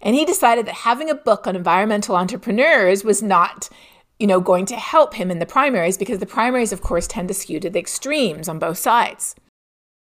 And 0.00 0.14
he 0.14 0.24
decided 0.24 0.66
that 0.66 0.74
having 0.76 1.10
a 1.10 1.14
book 1.16 1.46
on 1.48 1.56
environmental 1.56 2.14
entrepreneurs 2.14 3.02
was 3.02 3.20
not, 3.20 3.68
you 4.20 4.28
know, 4.28 4.40
going 4.40 4.66
to 4.66 4.76
help 4.76 5.14
him 5.14 5.32
in 5.32 5.40
the 5.40 5.46
primaries 5.46 5.98
because 5.98 6.20
the 6.20 6.26
primaries, 6.26 6.72
of 6.72 6.80
course, 6.80 7.08
tend 7.08 7.26
to 7.28 7.34
skew 7.34 7.58
to 7.58 7.68
the 7.68 7.80
extremes 7.80 8.48
on 8.48 8.60
both 8.60 8.78
sides. 8.78 9.34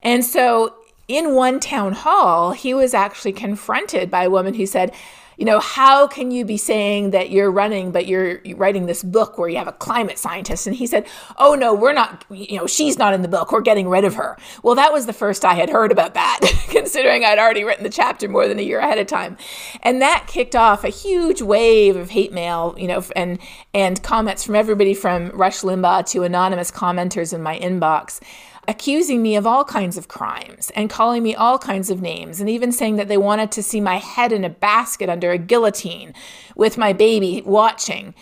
And 0.02 0.26
so 0.26 0.76
in 1.08 1.34
one 1.34 1.62
town 1.62 1.94
hall, 1.94 2.52
he 2.52 2.74
was 2.74 2.94
actually 2.94 3.34
confronted 3.34 4.12
by 4.12 4.26
a 4.26 4.30
woman 4.30 4.54
who 4.56 4.66
said, 4.66 4.94
you 5.38 5.46
know, 5.46 5.60
how 5.60 6.08
can 6.08 6.32
you 6.32 6.46
be 6.46 6.58
saying 6.58 7.12
that 7.12 7.30
you're 7.30 7.52
running, 7.52 7.92
but 7.92 8.06
you're 8.06 8.40
writing 8.56 8.86
this 8.86 9.04
book 9.04 9.38
where 9.38 9.50
you 9.50 9.58
have 9.58 9.68
a 9.68 9.74
climate 9.74 10.18
scientist? 10.18 10.68
And 10.68 10.76
he 10.76 10.88
said, 10.88 11.08
oh, 11.38 11.56
no, 11.56 11.74
we're 11.74 11.94
not, 11.94 12.26
you 12.30 12.58
know, 12.58 12.68
she's 12.68 12.98
not 12.98 13.14
in 13.14 13.22
the 13.22 13.28
book. 13.28 13.52
We're 13.52 13.62
getting 13.62 13.90
rid 13.90 14.06
of 14.06 14.16
her. 14.16 14.38
Well, 14.62 14.76
that 14.76 14.94
was 14.94 15.06
the 15.06 15.14
first 15.14 15.46
I 15.46 15.54
had 15.54 15.70
heard 15.70 15.92
about 15.92 16.14
that, 16.14 16.40
considering 16.70 17.24
I'd 17.24 17.40
already 17.40 17.64
written 17.64 17.84
the 17.84 17.90
chapter 17.90 18.28
more 18.28 18.48
than 18.48 18.60
a 18.60 18.64
year 18.64 18.80
ahead 18.80 19.00
of 19.00 19.08
time. 19.08 19.38
And 19.82 20.02
that 20.02 20.26
kicked 20.28 20.56
off 20.56 20.84
a 20.84 20.90
huge 20.90 21.42
wave 21.42 21.96
of 21.96 22.10
hate 22.10 22.32
mail, 22.32 22.76
you 22.78 22.88
know, 22.88 23.04
and, 23.16 23.40
and 23.74 24.02
comments 24.04 24.44
from 24.44 24.56
everybody 24.56 24.94
from 24.94 25.30
Rush 25.30 25.62
Limbaugh 25.62 26.10
to 26.12 26.24
anonymous 26.24 26.72
commenters 26.72 27.34
in 27.34 27.42
my 27.42 27.60
inbox 27.60 28.20
accusing 28.68 29.22
me 29.22 29.36
of 29.36 29.46
all 29.46 29.64
kinds 29.66 29.98
of 29.98 30.08
crimes 30.08 30.72
and 30.76 30.90
calling 30.90 31.24
me 31.24 31.36
all 31.36 31.58
kinds 31.58 31.90
of 31.90 32.02
names, 32.02 32.40
and 32.40 32.50
even 32.50 32.72
saying 32.72 32.96
that 32.96 33.08
they 33.08 33.18
wanted 33.18 33.52
to 33.52 33.64
see 33.64 33.82
my 33.82 33.98
head 33.98 34.32
in 34.32 34.44
a 34.44 34.50
basket 34.50 35.10
under 35.10 35.32
a 35.32 35.38
guillotine 35.38 36.14
with 36.56 36.78
my 36.78 36.94
baby 36.94 37.42
watching 37.46 38.14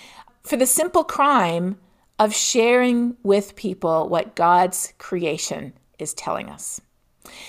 for 0.44 0.58
the 0.58 0.66
simple 0.66 1.04
crime 1.04 1.78
of 2.18 2.36
sharing 2.36 3.16
with 3.24 3.56
people 3.56 4.10
what 4.10 4.36
God's 4.36 4.94
creation 4.98 5.74
is 6.00 6.14
telling 6.14 6.50
us. 6.50 6.82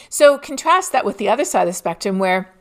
So 0.09 0.39
contrast 0.39 0.93
that 0.93 1.05
with 1.05 1.19
the 1.19 1.29
other 1.29 1.45
side 1.45 1.63
of 1.63 1.69
the 1.69 1.73
spectrum 1.73 2.19
where 2.19 2.53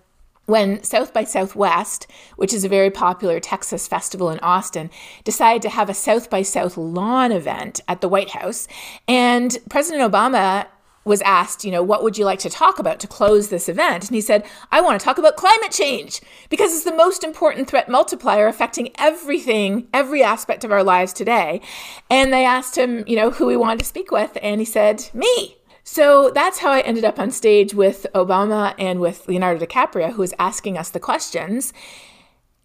when 0.51 0.83
South 0.83 1.13
by 1.13 1.23
Southwest, 1.23 2.07
which 2.35 2.53
is 2.53 2.65
a 2.65 2.69
very 2.69 2.91
popular 2.91 3.39
Texas 3.39 3.87
festival 3.87 4.29
in 4.29 4.37
Austin, 4.39 4.91
decided 5.23 5.61
to 5.61 5.69
have 5.69 5.89
a 5.89 5.93
South 5.93 6.29
by 6.29 6.41
South 6.41 6.75
lawn 6.77 7.31
event 7.31 7.79
at 7.87 8.01
the 8.01 8.09
White 8.09 8.31
House. 8.31 8.67
And 9.07 9.57
President 9.69 10.11
Obama 10.11 10.67
was 11.05 11.21
asked, 11.21 11.63
you 11.63 11.71
know, 11.71 11.81
what 11.81 12.03
would 12.03 12.17
you 12.17 12.25
like 12.25 12.39
to 12.39 12.49
talk 12.49 12.79
about 12.79 12.99
to 12.99 13.07
close 13.07 13.47
this 13.47 13.69
event? 13.69 14.07
And 14.07 14.15
he 14.15 14.21
said, 14.21 14.45
I 14.71 14.81
want 14.81 14.99
to 14.99 15.03
talk 15.03 15.17
about 15.17 15.37
climate 15.37 15.71
change 15.71 16.19
because 16.49 16.73
it's 16.73 16.83
the 16.83 16.93
most 16.93 17.23
important 17.23 17.69
threat 17.69 17.89
multiplier 17.89 18.47
affecting 18.47 18.91
everything, 18.99 19.87
every 19.93 20.21
aspect 20.21 20.63
of 20.63 20.71
our 20.71 20.83
lives 20.83 21.13
today. 21.13 21.61
And 22.09 22.31
they 22.31 22.45
asked 22.45 22.77
him, 22.77 23.03
you 23.07 23.15
know, 23.15 23.31
who 23.31 23.49
he 23.49 23.55
wanted 23.55 23.79
to 23.79 23.85
speak 23.85 24.11
with. 24.11 24.37
And 24.43 24.59
he 24.59 24.65
said, 24.65 25.09
me. 25.13 25.55
So 25.83 26.29
that's 26.29 26.59
how 26.59 26.71
I 26.71 26.81
ended 26.81 27.03
up 27.03 27.19
on 27.19 27.31
stage 27.31 27.73
with 27.73 28.05
Obama 28.13 28.73
and 28.77 28.99
with 28.99 29.27
Leonardo 29.27 29.65
DiCaprio, 29.65 30.13
who 30.13 30.21
was 30.21 30.33
asking 30.37 30.77
us 30.77 30.89
the 30.89 30.99
questions. 30.99 31.73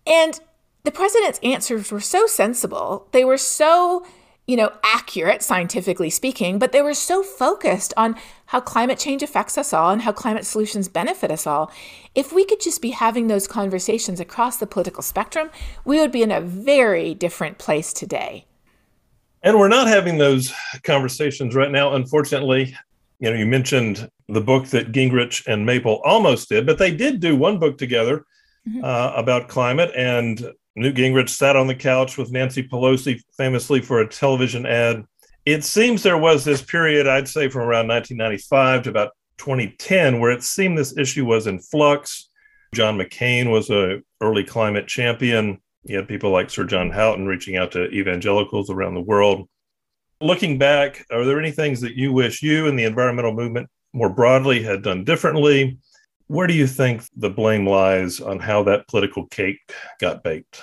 And 0.06 0.38
the 0.84 0.92
president's 0.92 1.40
answers 1.42 1.90
were 1.90 2.00
so 2.00 2.26
sensible. 2.26 3.08
They 3.12 3.24
were 3.24 3.38
so 3.38 4.04
you 4.46 4.56
know, 4.56 4.70
accurate 4.84 5.42
scientifically 5.42 6.08
speaking, 6.08 6.58
but 6.58 6.70
they 6.70 6.80
were 6.80 6.94
so 6.94 7.22
focused 7.22 7.92
on 7.96 8.14
how 8.46 8.60
climate 8.60 8.98
change 8.98 9.22
affects 9.22 9.58
us 9.58 9.72
all 9.72 9.90
and 9.90 10.02
how 10.02 10.12
climate 10.12 10.46
solutions 10.46 10.88
benefit 10.88 11.32
us 11.32 11.46
all. 11.46 11.70
If 12.14 12.32
we 12.32 12.44
could 12.44 12.60
just 12.60 12.80
be 12.80 12.90
having 12.90 13.26
those 13.26 13.48
conversations 13.48 14.20
across 14.20 14.58
the 14.58 14.66
political 14.66 15.02
spectrum, 15.02 15.50
we 15.84 15.98
would 15.98 16.12
be 16.12 16.22
in 16.22 16.30
a 16.30 16.40
very 16.40 17.12
different 17.12 17.58
place 17.58 17.92
today. 17.92 18.46
And 19.42 19.58
we're 19.58 19.68
not 19.68 19.88
having 19.88 20.18
those 20.18 20.52
conversations 20.84 21.54
right 21.54 21.70
now, 21.70 21.94
unfortunately. 21.94 22.76
You 23.18 23.30
know, 23.30 23.36
you 23.36 23.46
mentioned 23.46 24.08
the 24.28 24.40
book 24.40 24.66
that 24.68 24.92
Gingrich 24.92 25.46
and 25.46 25.64
Maple 25.64 26.00
almost 26.04 26.48
did, 26.48 26.66
but 26.66 26.78
they 26.78 26.94
did 26.94 27.20
do 27.20 27.36
one 27.36 27.58
book 27.58 27.78
together 27.78 28.24
mm-hmm. 28.68 28.84
uh, 28.84 29.12
about 29.14 29.48
climate. 29.48 29.90
And 29.96 30.52
Newt 30.74 30.96
Gingrich 30.96 31.30
sat 31.30 31.56
on 31.56 31.66
the 31.66 31.74
couch 31.74 32.18
with 32.18 32.32
Nancy 32.32 32.62
Pelosi 32.62 33.22
famously 33.36 33.80
for 33.80 34.00
a 34.00 34.08
television 34.08 34.66
ad. 34.66 35.04
It 35.46 35.64
seems 35.64 36.02
there 36.02 36.18
was 36.18 36.44
this 36.44 36.60
period, 36.60 37.06
I'd 37.06 37.28
say 37.28 37.48
from 37.48 37.62
around 37.62 37.88
1995 37.88 38.82
to 38.82 38.90
about 38.90 39.12
2010, 39.38 40.20
where 40.20 40.32
it 40.32 40.42
seemed 40.42 40.76
this 40.76 40.96
issue 40.98 41.24
was 41.24 41.46
in 41.46 41.60
flux. 41.60 42.28
John 42.74 42.98
McCain 42.98 43.50
was 43.50 43.70
a 43.70 44.00
early 44.20 44.44
climate 44.44 44.88
champion. 44.88 45.60
You 45.84 45.96
had 45.96 46.08
people 46.08 46.30
like 46.30 46.50
Sir 46.50 46.64
John 46.64 46.90
Houghton 46.90 47.26
reaching 47.26 47.56
out 47.56 47.72
to 47.72 47.88
evangelicals 47.90 48.70
around 48.70 48.94
the 48.94 49.00
world. 49.00 49.48
Looking 50.20 50.56
back, 50.56 51.04
are 51.10 51.26
there 51.26 51.38
any 51.38 51.50
things 51.50 51.80
that 51.82 51.94
you 51.94 52.10
wish 52.10 52.42
you 52.42 52.66
and 52.68 52.78
the 52.78 52.84
environmental 52.84 53.34
movement 53.34 53.68
more 53.92 54.08
broadly 54.08 54.62
had 54.62 54.82
done 54.82 55.04
differently? 55.04 55.78
Where 56.28 56.46
do 56.46 56.54
you 56.54 56.66
think 56.66 57.02
the 57.14 57.28
blame 57.28 57.68
lies 57.68 58.20
on 58.20 58.38
how 58.38 58.62
that 58.62 58.88
political 58.88 59.26
cake 59.26 59.72
got 60.00 60.22
baked? 60.22 60.62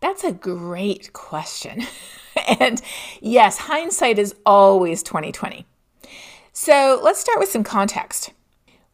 That's 0.00 0.22
a 0.22 0.30
great 0.30 1.12
question. 1.12 1.82
and 2.60 2.80
yes, 3.20 3.58
hindsight 3.58 4.20
is 4.20 4.36
always 4.46 5.02
2020. 5.02 5.66
So 6.52 7.00
let's 7.02 7.18
start 7.18 7.40
with 7.40 7.48
some 7.48 7.64
context. 7.64 8.32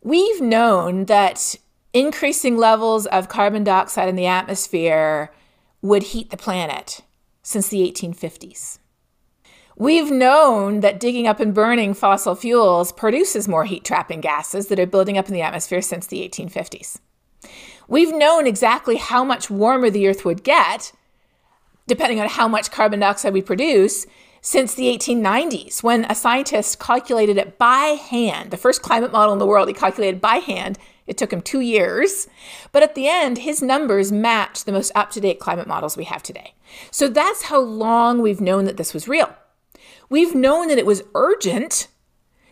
We've 0.03 0.41
known 0.41 1.05
that 1.05 1.55
increasing 1.93 2.57
levels 2.57 3.05
of 3.07 3.29
carbon 3.29 3.63
dioxide 3.63 4.09
in 4.09 4.17
the 4.17 4.27
atmosphere 4.27 5.33
would 5.83 6.03
heat 6.03 6.31
the 6.31 6.39
planet 6.39 7.03
since 7.43 7.69
the 7.69 7.81
1850s. 7.93 8.79
We've 9.76 10.11
known 10.11 10.81
that 10.81 11.00
digging 11.00 11.26
up 11.26 11.41
and 11.41 11.55
burning 11.55 11.95
fossil 11.95 12.35
fuels 12.35 12.93
produces 12.93 13.49
more 13.49 13.64
heat 13.64 13.85
trapping 13.85 14.21
gases 14.21 14.67
that 14.69 14.79
are 14.79 14.87
building 14.87 15.17
up 15.17 15.29
in 15.29 15.35
the 15.35 15.43
atmosphere 15.43 15.81
since 15.81 16.07
the 16.07 16.29
1850s. 16.29 16.99
We've 17.88 18.14
known 18.14 18.47
exactly 18.47 18.97
how 18.97 19.25
much 19.25 19.50
warmer 19.50 19.91
the 19.91 20.07
Earth 20.09 20.25
would 20.25 20.45
get, 20.45 20.93
depending 21.87 22.21
on 22.21 22.29
how 22.29 22.49
much 22.49 22.71
carbon 22.71 23.00
dioxide 23.00 23.33
we 23.33 23.43
produce, 23.43 24.07
since 24.41 24.75
the 24.75 24.87
1890s, 24.97 25.83
when 25.83 26.05
a 26.07 26.14
scientist 26.14 26.81
calculated 26.81 27.37
it 27.38 27.59
by 27.59 27.97
hand. 28.11 28.50
The 28.50 28.57
first 28.57 28.83
climate 28.83 29.12
model 29.12 29.33
in 29.33 29.38
the 29.38 29.47
world, 29.47 29.69
he 29.69 29.75
calculated 29.75 30.21
by 30.21 30.37
hand. 30.37 30.79
It 31.07 31.17
took 31.17 31.32
him 31.32 31.41
two 31.41 31.61
years. 31.61 32.28
But 32.73 32.82
at 32.82 32.95
the 32.95 33.08
end, 33.08 33.39
his 33.39 33.63
numbers 33.63 34.11
match 34.11 34.65
the 34.65 34.73
most 34.73 34.91
up 34.95 35.11
to 35.13 35.21
date 35.21 35.39
climate 35.39 35.69
models 35.69 35.97
we 35.97 36.04
have 36.04 36.23
today. 36.23 36.54
So 36.91 37.08
that's 37.08 37.43
how 37.43 37.61
long 37.61 38.21
we've 38.21 38.41
known 38.41 38.65
that 38.65 38.76
this 38.76 38.93
was 38.93 39.08
real. 39.08 39.35
We've 40.13 40.35
known 40.35 40.69
that 40.69 40.77
it 40.77 40.85
was 40.85 41.05
urgent 41.15 41.89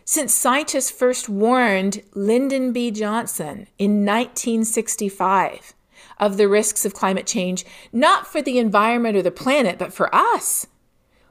since 0.03 0.33
scientists 0.33 0.89
first 0.89 1.29
warned 1.29 2.01
Lyndon 2.15 2.73
B. 2.73 2.89
Johnson 2.89 3.67
in 3.77 4.03
1965 4.03 5.75
of 6.17 6.37
the 6.37 6.47
risks 6.47 6.85
of 6.85 6.95
climate 6.95 7.27
change, 7.27 7.63
not 7.93 8.25
for 8.25 8.41
the 8.41 8.57
environment 8.57 9.15
or 9.15 9.21
the 9.21 9.29
planet, 9.29 9.77
but 9.77 9.93
for 9.93 10.09
us. 10.13 10.65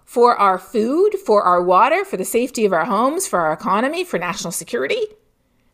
For 0.04 0.36
our 0.36 0.56
food, 0.56 1.16
for 1.16 1.42
our 1.42 1.60
water, 1.60 2.04
for 2.04 2.16
the 2.16 2.24
safety 2.24 2.64
of 2.64 2.72
our 2.72 2.84
homes, 2.84 3.26
for 3.26 3.40
our 3.40 3.52
economy, 3.52 4.04
for 4.04 4.16
national 4.16 4.52
security. 4.52 5.08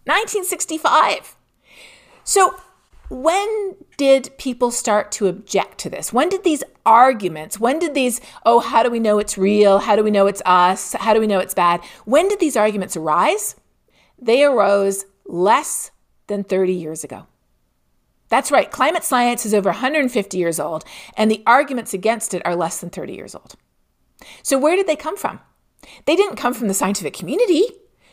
1965. 0.07 1.37
So 2.25 2.59
when 3.09 3.77
did 3.97 4.31
people 4.39 4.71
start 4.71 5.13
to 5.13 5.29
object 5.29 5.79
to 5.79 5.91
this? 5.91 6.13
When 6.13 6.29
did 6.29 6.45
these 6.45 6.63
arguments, 6.85 7.59
when 7.59 7.79
did 7.79 7.95
these, 7.95 8.21
oh, 8.45 8.61
how 8.61 8.83
do 8.83 8.91
we 8.91 9.01
know 9.01 9.19
it's 9.19 9.37
real? 9.37 9.79
How 9.79 9.97
do 9.97 10.05
we 10.05 10.11
know 10.11 10.27
it's 10.27 10.43
us? 10.47 10.93
How 10.95 11.15
do 11.15 11.21
we 11.21 11.27
know 11.27 11.41
it's 11.41 11.55
bad? 11.55 11.81
When 12.05 12.29
did 12.29 12.41
these 12.41 12.57
arguments 12.57 12.97
arise? 12.97 13.57
They 14.19 14.45
arose 14.45 15.05
less 15.27 15.91
than 16.27 16.45
30 16.45 16.73
years 16.73 17.05
ago. 17.05 17.27
That's 18.29 18.51
right, 18.51 18.71
climate 18.71 19.05
science 19.05 19.47
is 19.47 19.55
over 19.55 19.71
150 19.71 20.37
years 20.37 20.59
old, 20.59 20.85
and 21.17 21.31
the 21.31 21.45
arguments 21.47 21.95
against 21.95 22.35
it 22.35 22.43
are 22.45 22.57
less 22.57 22.81
than 22.81 22.91
30 22.91 23.15
years 23.15 23.37
old. 23.37 23.55
So, 24.43 24.59
where 24.59 24.75
did 24.75 24.89
they 24.89 24.97
come 24.97 25.17
from? 25.17 25.39
They 26.07 26.17
didn't 26.17 26.37
come 26.37 26.53
from 26.53 26.67
the 26.67 26.75
scientific 26.75 27.15
community. 27.15 27.65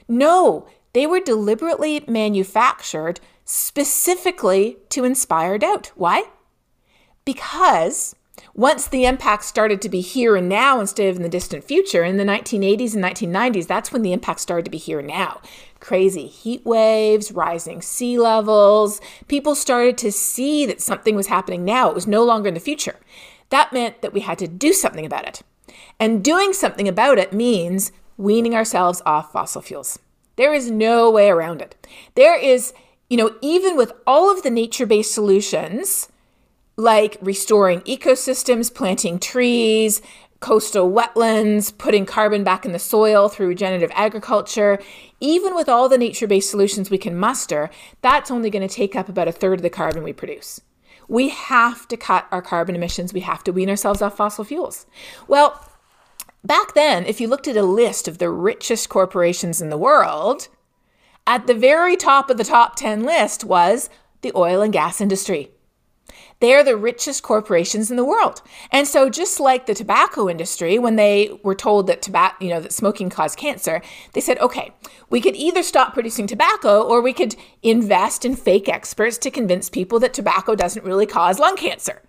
No, 0.08 0.68
they 0.94 1.08
were 1.08 1.20
deliberately 1.20 2.04
manufactured 2.08 3.20
specifically 3.46 4.78
to 4.90 5.04
inspire 5.04 5.58
doubt. 5.58 5.92
Why? 5.96 6.24
Because 7.26 8.16
once 8.56 8.88
the 8.88 9.06
impact 9.06 9.44
started 9.44 9.82
to 9.82 9.90
be 9.90 10.02
here 10.02 10.36
and 10.36 10.50
now 10.50 10.80
instead 10.80 11.10
of 11.10 11.16
in 11.16 11.22
the 11.22 11.30
distant 11.30 11.64
future, 11.64 12.04
in 12.04 12.18
the 12.18 12.24
1980s 12.24 12.96
and 12.96 13.04
1990s, 13.04 13.68
that's 13.68 13.92
when 13.92 14.02
the 14.02 14.14
impact 14.14 14.40
started 14.40 14.66
to 14.66 14.72
be 14.72 14.78
here 14.78 15.02
now. 15.02 15.42
Crazy 15.80 16.28
heat 16.28 16.66
waves, 16.66 17.32
rising 17.32 17.82
sea 17.82 18.18
levels. 18.18 19.02
People 19.28 19.56
started 19.56 19.98
to 20.00 20.12
see 20.12 20.66
that 20.66 20.82
something 20.82 21.16
was 21.16 21.28
happening 21.28 21.66
now. 21.66 21.90
It 21.90 21.96
was 21.96 22.08
no 22.08 22.24
longer 22.24 22.48
in 22.48 22.54
the 22.54 22.60
future. 22.60 22.96
That 23.50 23.74
meant 23.74 24.02
that 24.02 24.14
we 24.14 24.22
had 24.22 24.40
to 24.40 24.48
do 24.48 24.74
something 24.74 25.06
about 25.06 25.28
it. 25.28 25.42
And 26.00 26.24
doing 26.24 26.54
something 26.54 26.88
about 26.88 27.20
it 27.20 27.34
means 27.34 27.92
weaning 28.18 28.56
ourselves 28.56 29.02
off 29.06 29.32
fossil 29.32 29.62
fuels. 29.62 30.00
There 30.36 30.54
is 30.54 30.72
no 30.72 31.12
way 31.12 31.30
around 31.30 31.62
it. 31.62 31.88
There 32.16 32.38
is 32.38 32.74
you 33.14 33.18
know, 33.18 33.36
even 33.42 33.78
with 33.78 33.92
all 34.08 34.32
of 34.36 34.42
the 34.42 34.50
nature 34.50 34.88
based 34.88 35.14
solutions, 35.14 36.10
like 36.78 37.16
restoring 37.22 37.82
ecosystems, 37.82 38.74
planting 38.74 39.20
trees, 39.20 40.02
coastal 40.40 40.92
wetlands, 40.92 41.78
putting 41.78 42.08
carbon 42.08 42.44
back 42.44 42.66
in 42.66 42.72
the 42.72 42.80
soil 42.80 43.30
through 43.30 43.46
regenerative 43.46 43.92
agriculture, 43.94 44.80
even 45.20 45.54
with 45.54 45.70
all 45.70 45.88
the 45.88 45.98
nature 46.00 46.26
based 46.26 46.50
solutions 46.50 46.90
we 46.90 46.98
can 46.98 47.16
muster, 47.16 47.70
that's 48.02 48.32
only 48.32 48.50
going 48.50 48.68
to 48.68 48.76
take 48.76 48.96
up 48.96 49.08
about 49.08 49.28
a 49.28 49.32
third 49.32 49.60
of 49.60 49.62
the 49.62 49.70
carbon 49.70 50.02
we 50.02 50.12
produce. 50.12 50.60
We 51.08 51.30
have 51.30 51.88
to 51.90 51.98
cut 51.98 52.26
our 52.32 52.42
carbon 52.42 52.76
emissions. 52.76 53.14
We 53.14 53.20
have 53.20 53.44
to 53.44 53.54
wean 53.54 53.70
ourselves 53.70 54.02
off 54.02 54.18
fossil 54.18 54.44
fuels. 54.44 54.88
Well, 55.28 55.64
back 56.44 56.74
then, 56.74 57.06
if 57.06 57.22
you 57.22 57.28
looked 57.28 57.48
at 57.48 57.58
a 57.58 57.62
list 57.62 58.08
of 58.08 58.18
the 58.18 58.32
richest 58.32 58.90
corporations 58.90 59.62
in 59.62 59.70
the 59.70 59.78
world, 59.78 60.48
at 61.26 61.48
the 61.48 61.54
very 61.54 61.96
top 61.96 62.30
of 62.30 62.38
the 62.38 62.44
top 62.44 62.76
10 62.76 63.04
list 63.04 63.44
was 63.44 63.90
the 64.22 64.32
oil 64.36 64.62
and 64.62 64.74
gas 64.74 65.00
industry. 65.02 65.52
They 66.40 66.54
are 66.54 66.64
the 66.64 66.76
richest 66.76 67.24
corporations 67.24 67.90
in 67.90 67.96
the 67.96 68.04
world. 68.04 68.42
And 68.70 68.86
so 68.88 69.10
just 69.10 69.40
like 69.40 69.66
the 69.66 69.74
tobacco 69.74 70.30
industry 70.30 70.78
when 70.78 70.98
they 70.98 71.40
were 71.42 71.56
told 71.56 71.88
that 71.88 72.02
tobacco, 72.02 72.44
you 72.44 72.50
know, 72.50 72.60
that 72.60 72.74
smoking 72.74 73.10
caused 73.10 73.38
cancer, 73.38 73.82
they 74.12 74.20
said, 74.20 74.38
"Okay, 74.40 74.72
we 75.10 75.22
could 75.22 75.36
either 75.36 75.64
stop 75.64 75.94
producing 75.94 76.28
tobacco 76.28 76.82
or 76.82 77.02
we 77.02 77.14
could 77.14 77.36
invest 77.62 78.26
in 78.26 78.36
fake 78.36 78.68
experts 78.68 79.18
to 79.20 79.32
convince 79.32 79.70
people 79.70 80.00
that 80.00 80.14
tobacco 80.14 80.54
doesn't 80.54 80.86
really 80.86 81.06
cause 81.06 81.40
lung 81.40 81.56
cancer." 81.56 82.02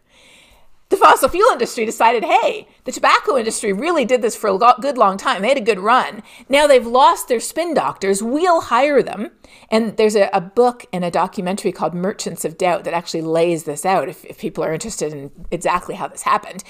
The 0.95 1.01
fossil 1.01 1.29
fuel 1.29 1.51
industry 1.51 1.85
decided, 1.85 2.23
hey, 2.23 2.69
the 2.85 2.93
tobacco 2.93 3.37
industry 3.37 3.73
really 3.73 4.05
did 4.05 4.23
this 4.23 4.37
for 4.37 4.49
a 4.49 4.75
good 4.81 4.97
long 4.97 5.17
time. 5.17 5.43
They 5.43 5.49
had 5.49 5.59
a 5.59 5.61
good 5.61 5.81
run. 5.81 6.23
Now 6.49 6.69
they've 6.69 6.87
lost 6.87 7.27
their 7.27 7.41
spin 7.41 7.75
doctors. 7.75 8.23
We'll 8.23 8.61
hire 8.61 9.03
them. 9.03 9.33
And 9.71 9.97
there's 9.97 10.15
a, 10.15 10.31
a 10.33 10.41
book 10.41 10.87
and 10.93 11.05
a 11.05 11.11
documentary 11.11 11.73
called 11.73 11.95
Merchants 11.95 12.45
of 12.45 12.57
Doubt 12.57 12.85
that 12.85 12.95
actually 12.95 13.23
lays 13.23 13.65
this 13.65 13.85
out 13.85 14.09
if, 14.09 14.25
if 14.25 14.39
people 14.39 14.63
are 14.63 14.73
interested 14.73 15.13
in 15.13 15.33
exactly 15.51 15.97
how 15.97 16.07
this 16.07 16.23
happened. 16.23 16.63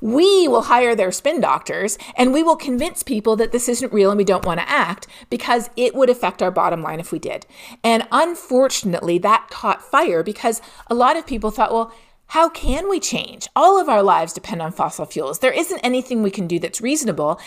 We 0.00 0.46
will 0.46 0.62
hire 0.62 0.94
their 0.94 1.10
spin 1.10 1.40
doctors 1.40 1.98
and 2.16 2.32
we 2.32 2.44
will 2.44 2.56
convince 2.56 3.02
people 3.02 3.34
that 3.36 3.50
this 3.50 3.68
isn't 3.68 3.92
real 3.92 4.10
and 4.10 4.18
we 4.18 4.24
don't 4.24 4.46
want 4.46 4.60
to 4.60 4.68
act 4.68 5.08
because 5.28 5.70
it 5.76 5.94
would 5.96 6.10
affect 6.10 6.40
our 6.40 6.50
bottom 6.52 6.82
line 6.82 7.00
if 7.00 7.10
we 7.10 7.18
did. 7.18 7.46
And 7.82 8.06
unfortunately, 8.12 9.18
that 9.18 9.48
caught 9.50 9.82
fire 9.82 10.22
because 10.22 10.60
a 10.88 10.94
lot 10.94 11.16
of 11.16 11.26
people 11.26 11.50
thought, 11.50 11.72
well, 11.72 11.92
how 12.32 12.48
can 12.48 12.88
we 12.88 12.98
change? 12.98 13.46
All 13.54 13.78
of 13.78 13.90
our 13.90 14.02
lives 14.02 14.32
depend 14.32 14.62
on 14.62 14.72
fossil 14.72 15.04
fuels. 15.04 15.40
There 15.40 15.52
isn't 15.52 15.80
anything 15.80 16.22
we 16.22 16.30
can 16.30 16.46
do 16.46 16.58
that's 16.58 16.80
reasonable. 16.80 17.38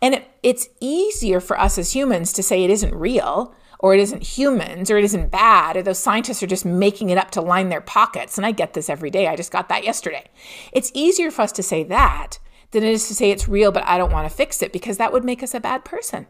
And 0.00 0.14
it, 0.14 0.30
it's 0.42 0.70
easier 0.80 1.40
for 1.40 1.60
us 1.60 1.76
as 1.76 1.94
humans 1.94 2.32
to 2.32 2.42
say 2.42 2.64
it 2.64 2.70
isn't 2.70 2.94
real 2.94 3.54
or 3.80 3.92
it 3.92 4.00
isn't 4.00 4.22
humans 4.22 4.90
or 4.90 4.96
it 4.96 5.04
isn't 5.04 5.30
bad 5.30 5.76
or 5.76 5.82
those 5.82 5.98
scientists 5.98 6.42
are 6.42 6.46
just 6.46 6.64
making 6.64 7.10
it 7.10 7.18
up 7.18 7.30
to 7.32 7.42
line 7.42 7.68
their 7.68 7.82
pockets. 7.82 8.38
And 8.38 8.46
I 8.46 8.52
get 8.52 8.72
this 8.72 8.88
every 8.88 9.10
day. 9.10 9.28
I 9.28 9.36
just 9.36 9.52
got 9.52 9.68
that 9.68 9.84
yesterday. 9.84 10.30
It's 10.72 10.90
easier 10.94 11.30
for 11.30 11.42
us 11.42 11.52
to 11.52 11.62
say 11.62 11.82
that 11.84 12.38
than 12.70 12.82
it 12.82 12.92
is 12.92 13.08
to 13.08 13.14
say 13.14 13.30
it's 13.30 13.46
real, 13.46 13.70
but 13.70 13.84
I 13.84 13.98
don't 13.98 14.10
want 14.10 14.26
to 14.26 14.34
fix 14.34 14.62
it 14.62 14.72
because 14.72 14.96
that 14.96 15.12
would 15.12 15.22
make 15.22 15.42
us 15.42 15.52
a 15.52 15.60
bad 15.60 15.84
person. 15.84 16.26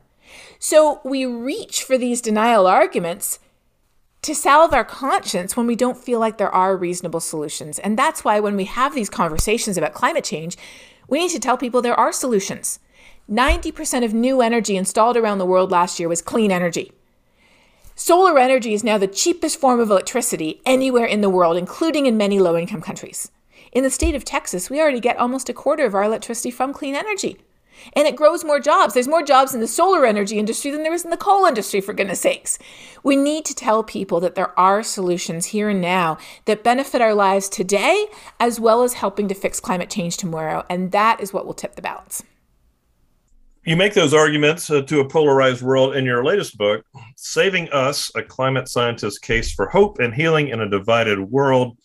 So 0.59 1.01
we 1.05 1.27
reach 1.27 1.85
for 1.85 1.97
these 1.97 2.21
denial 2.21 2.67
arguments 2.67 3.39
to 4.23 4.35
salve 4.35 4.75
our 4.75 4.85
conscience 4.85 5.57
when 5.57 5.67
we 5.67 5.77
don't 5.77 5.97
feel 5.97 6.21
like 6.21 6.37
there 6.37 6.55
are 6.55 6.77
reasonable 6.77 7.21
solutions. 7.21 7.79
And 7.79 7.99
that's 7.99 8.25
why 8.25 8.41
when 8.41 8.57
we 8.57 8.65
have 8.65 8.95
these 8.95 9.09
conversations 9.09 9.79
about 9.79 9.95
climate 9.95 10.25
change, 10.25 10.57
we 11.09 11.19
need 11.19 11.31
to 11.31 11.41
tell 11.41 11.57
people 11.57 11.81
there 11.81 11.99
are 11.99 12.13
solutions. 12.13 12.79
90% 13.31 14.05
of 14.05 14.13
new 14.13 14.43
energy 14.43 14.77
installed 14.77 15.17
around 15.17 15.39
the 15.39 15.47
world 15.47 15.71
last 15.71 15.99
year 15.99 16.09
was 16.09 16.21
clean 16.21 16.51
energy. 16.51 16.93
Solar 17.95 18.39
energy 18.39 18.75
is 18.75 18.83
now 18.83 18.99
the 18.99 19.07
cheapest 19.07 19.61
form 19.61 19.79
of 19.79 19.91
electricity 19.91 20.61
anywhere 20.65 21.05
in 21.05 21.21
the 21.21 21.31
world, 21.31 21.57
including 21.57 22.07
in 22.07 22.17
many 22.17 22.39
low 22.39 22.57
income 22.57 22.81
countries. 22.81 23.31
In 23.73 23.85
the 23.85 23.91
state 23.91 24.15
of 24.15 24.25
Texas, 24.25 24.69
we 24.69 24.81
already 24.81 25.01
get 25.01 25.17
almost 25.17 25.49
a 25.49 25.55
quarter 25.55 25.85
of 25.85 25.95
our 25.95 26.03
electricity 26.03 26.51
from 26.51 26.73
clean 26.73 26.95
energy. 26.95 27.39
And 27.95 28.07
it 28.07 28.17
grows 28.17 28.45
more 28.45 28.61
jobs. 28.61 28.95
There's 28.95 29.09
more 29.09 29.23
jobs 29.23 29.55
in 29.55 29.61
the 29.61 29.67
solar 29.67 30.07
energy 30.07 30.39
industry 30.39 30.71
than 30.71 30.83
there 30.83 30.93
is 30.93 31.05
in 31.05 31.11
the 31.11 31.17
coal 31.17 31.45
industry, 31.45 31.81
for 31.81 31.93
goodness 31.93 32.21
sakes. 32.21 32.59
We 33.03 33.17
need 33.17 33.45
to 33.47 33.55
tell 33.55 33.83
people 33.83 34.21
that 34.21 34.35
there 34.35 34.59
are 34.59 34.83
solutions 34.83 35.47
here 35.47 35.69
and 35.69 35.81
now 35.81 36.19
that 36.45 36.65
benefit 36.65 37.01
our 37.01 37.15
lives 37.15 37.49
today, 37.49 38.07
as 38.39 38.61
well 38.61 38.83
as 38.83 38.95
helping 38.95 39.29
to 39.29 39.35
fix 39.35 39.61
climate 39.61 39.91
change 39.91 40.17
tomorrow. 40.17 40.65
And 40.69 40.93
that 40.93 41.21
is 41.21 41.33
what 41.33 41.47
will 41.47 41.55
tip 41.55 41.77
the 41.77 41.83
balance 41.83 42.23
you 43.65 43.77
make 43.77 43.95
those 43.95 44.15
arguments 44.15 44.71
uh, 44.71 44.83
to 44.83 45.01
a 45.01 45.09
polarized 45.09 45.63
world 45.63 45.95
in 45.95 46.05
your 46.05 46.25
latest 46.25 46.57
book, 46.57 46.85
Saving 47.17 47.69
Us 47.71 48.11
A 48.15 48.23
Climate 48.23 48.69
Scientist's 48.69 49.19
Case 49.19 49.53
for 49.53 49.69
Hope 49.69 49.99
and 49.99 50.15
Healing 50.15 50.49
in 50.49 50.61
a 50.61 50.69
Divided 50.69 51.21
World. 51.21 51.77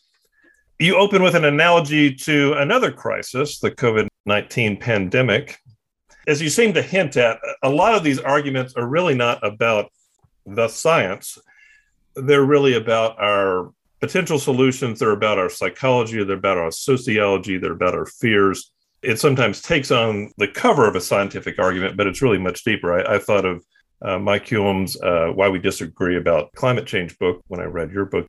You 0.79 0.95
open 0.95 1.21
with 1.21 1.35
an 1.35 1.45
analogy 1.45 2.13
to 2.15 2.53
another 2.53 2.91
crisis, 2.91 3.59
the 3.59 3.71
COVID 3.71 4.07
19 4.25 4.77
pandemic. 4.77 5.59
As 6.27 6.41
you 6.41 6.49
seem 6.49 6.73
to 6.73 6.81
hint 6.81 7.17
at, 7.17 7.39
a 7.63 7.69
lot 7.69 7.95
of 7.95 8.03
these 8.03 8.19
arguments 8.19 8.73
are 8.75 8.87
really 8.87 9.13
not 9.13 9.45
about 9.45 9.91
the 10.45 10.67
science, 10.67 11.37
they're 12.15 12.45
really 12.45 12.75
about 12.75 13.19
our 13.19 13.71
potential 13.99 14.39
solutions, 14.39 14.99
they're 14.99 15.11
about 15.11 15.37
our 15.37 15.49
psychology, 15.49 16.23
they're 16.23 16.37
about 16.37 16.57
our 16.57 16.71
sociology, 16.71 17.57
they're 17.57 17.73
about 17.73 17.95
our 17.95 18.05
fears. 18.05 18.71
It 19.01 19.19
sometimes 19.19 19.61
takes 19.61 19.91
on 19.91 20.31
the 20.37 20.47
cover 20.47 20.87
of 20.87 20.95
a 20.95 21.01
scientific 21.01 21.59
argument, 21.59 21.97
but 21.97 22.07
it's 22.07 22.21
really 22.21 22.37
much 22.37 22.63
deeper. 22.63 22.93
I, 22.93 23.15
I 23.15 23.19
thought 23.19 23.45
of 23.45 23.63
uh, 24.01 24.19
Mike 24.19 24.49
Hulme's 24.49 24.99
uh, 25.01 25.27
Why 25.33 25.49
We 25.49 25.59
Disagree 25.59 26.17
About 26.17 26.51
Climate 26.53 26.85
Change 26.85 27.17
book 27.17 27.41
when 27.47 27.59
I 27.59 27.65
read 27.65 27.91
your 27.91 28.05
book. 28.05 28.27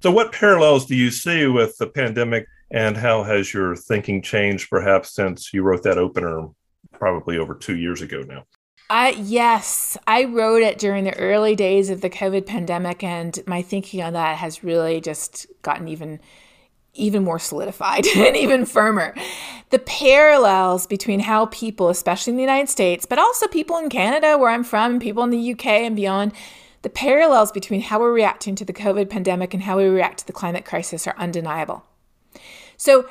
So, 0.00 0.10
what 0.10 0.32
parallels 0.32 0.86
do 0.86 0.94
you 0.94 1.10
see 1.10 1.46
with 1.46 1.76
the 1.78 1.88
pandemic, 1.88 2.46
and 2.70 2.96
how 2.96 3.24
has 3.24 3.52
your 3.52 3.74
thinking 3.74 4.22
changed 4.22 4.70
perhaps 4.70 5.14
since 5.14 5.52
you 5.52 5.62
wrote 5.62 5.82
that 5.82 5.98
opener 5.98 6.48
probably 6.98 7.38
over 7.38 7.54
two 7.54 7.76
years 7.76 8.02
ago 8.02 8.22
now? 8.22 8.44
I 8.90 9.10
yes, 9.10 9.98
I 10.06 10.24
wrote 10.24 10.62
it 10.62 10.78
during 10.78 11.04
the 11.04 11.16
early 11.18 11.54
days 11.54 11.90
of 11.90 12.00
the 12.00 12.08
COVID 12.08 12.46
pandemic, 12.46 13.04
and 13.04 13.38
my 13.46 13.60
thinking 13.60 14.02
on 14.02 14.14
that 14.14 14.38
has 14.38 14.64
really 14.64 15.00
just 15.00 15.46
gotten 15.62 15.88
even 15.88 16.20
even 16.94 17.22
more 17.22 17.38
solidified 17.38 18.06
and 18.16 18.36
even 18.36 18.64
firmer. 18.64 19.14
The 19.70 19.78
parallels 19.78 20.86
between 20.86 21.20
how 21.20 21.46
people, 21.46 21.90
especially 21.90 22.32
in 22.32 22.36
the 22.36 22.42
United 22.42 22.68
States, 22.68 23.06
but 23.06 23.18
also 23.18 23.46
people 23.46 23.76
in 23.76 23.88
Canada, 23.88 24.36
where 24.36 24.50
I'm 24.50 24.64
from, 24.64 24.98
people 24.98 25.22
in 25.22 25.30
the 25.30 25.52
UK 25.52 25.66
and 25.66 25.94
beyond, 25.94 26.32
the 26.82 26.88
parallels 26.88 27.52
between 27.52 27.82
how 27.82 28.00
we're 28.00 28.12
reacting 28.12 28.54
to 28.56 28.64
the 28.64 28.72
COVID 28.72 29.10
pandemic 29.10 29.52
and 29.52 29.62
how 29.62 29.76
we 29.76 29.84
react 29.84 30.20
to 30.20 30.26
the 30.26 30.32
climate 30.32 30.64
crisis 30.64 31.06
are 31.06 31.14
undeniable. 31.18 31.84
So, 32.76 33.08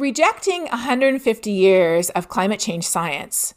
rejecting 0.00 0.62
150 0.62 1.50
years 1.50 2.10
of 2.10 2.28
climate 2.28 2.58
change 2.58 2.86
science 2.86 3.54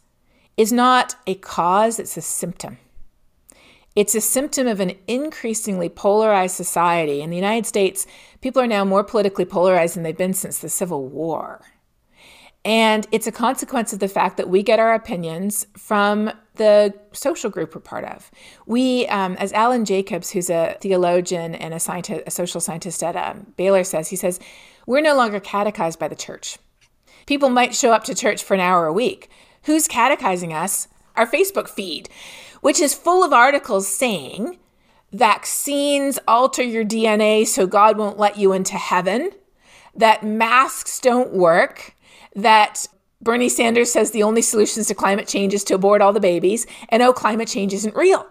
is 0.56 0.72
not 0.72 1.16
a 1.26 1.34
cause, 1.34 1.98
it's 1.98 2.16
a 2.16 2.20
symptom. 2.20 2.78
It's 3.96 4.14
a 4.14 4.20
symptom 4.20 4.66
of 4.66 4.80
an 4.80 4.92
increasingly 5.06 5.88
polarized 5.88 6.56
society. 6.56 7.22
In 7.22 7.30
the 7.30 7.36
United 7.36 7.66
States, 7.66 8.06
people 8.40 8.60
are 8.60 8.66
now 8.66 8.84
more 8.84 9.04
politically 9.04 9.44
polarized 9.44 9.96
than 9.96 10.02
they've 10.02 10.16
been 10.16 10.34
since 10.34 10.58
the 10.58 10.68
Civil 10.68 11.06
War. 11.06 11.60
And 12.64 13.06
it's 13.12 13.26
a 13.26 13.32
consequence 13.32 13.92
of 13.92 13.98
the 13.98 14.08
fact 14.08 14.36
that 14.38 14.48
we 14.48 14.62
get 14.62 14.78
our 14.78 14.94
opinions 14.94 15.66
from 15.76 16.30
the 16.54 16.94
social 17.12 17.50
group 17.50 17.74
we're 17.74 17.80
part 17.80 18.04
of. 18.04 18.30
We, 18.66 19.06
um, 19.08 19.34
as 19.36 19.52
Alan 19.52 19.84
Jacobs, 19.84 20.30
who's 20.30 20.48
a 20.48 20.76
theologian 20.80 21.54
and 21.54 21.74
a, 21.74 21.80
scientist, 21.80 22.22
a 22.26 22.30
social 22.30 22.60
scientist 22.60 23.02
at 23.02 23.16
um, 23.16 23.52
Baylor, 23.56 23.84
says, 23.84 24.08
he 24.08 24.16
says, 24.16 24.40
we're 24.86 25.00
no 25.00 25.16
longer 25.16 25.40
catechized 25.40 25.98
by 25.98 26.08
the 26.08 26.14
church. 26.14 26.58
People 27.26 27.50
might 27.50 27.74
show 27.74 27.92
up 27.92 28.04
to 28.04 28.14
church 28.14 28.42
for 28.42 28.54
an 28.54 28.60
hour 28.60 28.86
a 28.86 28.92
week. 28.92 29.30
Who's 29.64 29.88
catechizing 29.88 30.52
us? 30.52 30.88
Our 31.16 31.26
Facebook 31.26 31.68
feed 31.68 32.08
which 32.64 32.80
is 32.80 32.94
full 32.94 33.22
of 33.22 33.30
articles 33.30 33.86
saying 33.86 34.58
vaccines 35.12 36.18
alter 36.26 36.62
your 36.62 36.82
DNA 36.82 37.46
so 37.46 37.66
God 37.66 37.98
won't 37.98 38.18
let 38.18 38.38
you 38.38 38.54
into 38.54 38.78
heaven, 38.78 39.32
that 39.94 40.22
masks 40.22 40.98
don't 40.98 41.34
work, 41.34 41.94
that 42.34 42.86
Bernie 43.20 43.50
Sanders 43.50 43.92
says 43.92 44.12
the 44.12 44.22
only 44.22 44.40
solutions 44.40 44.86
to 44.86 44.94
climate 44.94 45.28
change 45.28 45.52
is 45.52 45.62
to 45.64 45.74
abort 45.74 46.00
all 46.00 46.14
the 46.14 46.20
babies, 46.20 46.66
and 46.88 47.02
oh, 47.02 47.12
climate 47.12 47.48
change 47.48 47.74
isn't 47.74 47.94
real. 47.94 48.26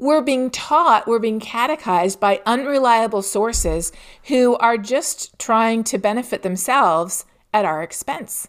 We're 0.00 0.22
being 0.22 0.48
taught, 0.48 1.06
we're 1.06 1.18
being 1.18 1.40
catechized 1.40 2.18
by 2.18 2.40
unreliable 2.46 3.20
sources 3.20 3.92
who 4.24 4.56
are 4.56 4.78
just 4.78 5.38
trying 5.38 5.84
to 5.84 5.98
benefit 5.98 6.40
themselves 6.42 7.26
at 7.52 7.66
our 7.66 7.82
expense. 7.82 8.48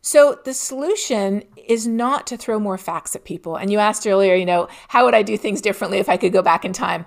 So 0.00 0.38
the 0.44 0.54
solution 0.54 1.42
is 1.56 1.88
not 1.88 2.28
to 2.28 2.36
throw 2.36 2.60
more 2.60 2.78
facts 2.78 3.16
at 3.16 3.24
people. 3.24 3.56
And 3.56 3.72
you 3.72 3.80
asked 3.80 4.06
earlier, 4.06 4.36
you 4.36 4.46
know, 4.46 4.68
how 4.86 5.04
would 5.04 5.14
I 5.14 5.22
do 5.22 5.36
things 5.36 5.60
differently 5.60 5.98
if 5.98 6.08
I 6.08 6.16
could 6.16 6.32
go 6.32 6.42
back 6.42 6.64
in 6.64 6.72
time? 6.72 7.06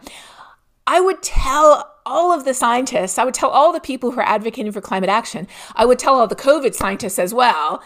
I 0.85 0.99
would 0.99 1.23
tell 1.23 1.95
all 2.05 2.33
of 2.33 2.43
the 2.43 2.53
scientists, 2.53 3.17
I 3.17 3.23
would 3.23 3.33
tell 3.33 3.51
all 3.51 3.71
the 3.71 3.79
people 3.79 4.11
who 4.11 4.19
are 4.19 4.27
advocating 4.27 4.73
for 4.73 4.81
climate 4.81 5.09
action, 5.09 5.47
I 5.77 5.85
would 5.85 5.97
tell 5.97 6.15
all 6.15 6.27
the 6.27 6.35
COVID 6.35 6.75
scientists 6.75 7.17
as 7.17 7.33
well, 7.33 7.81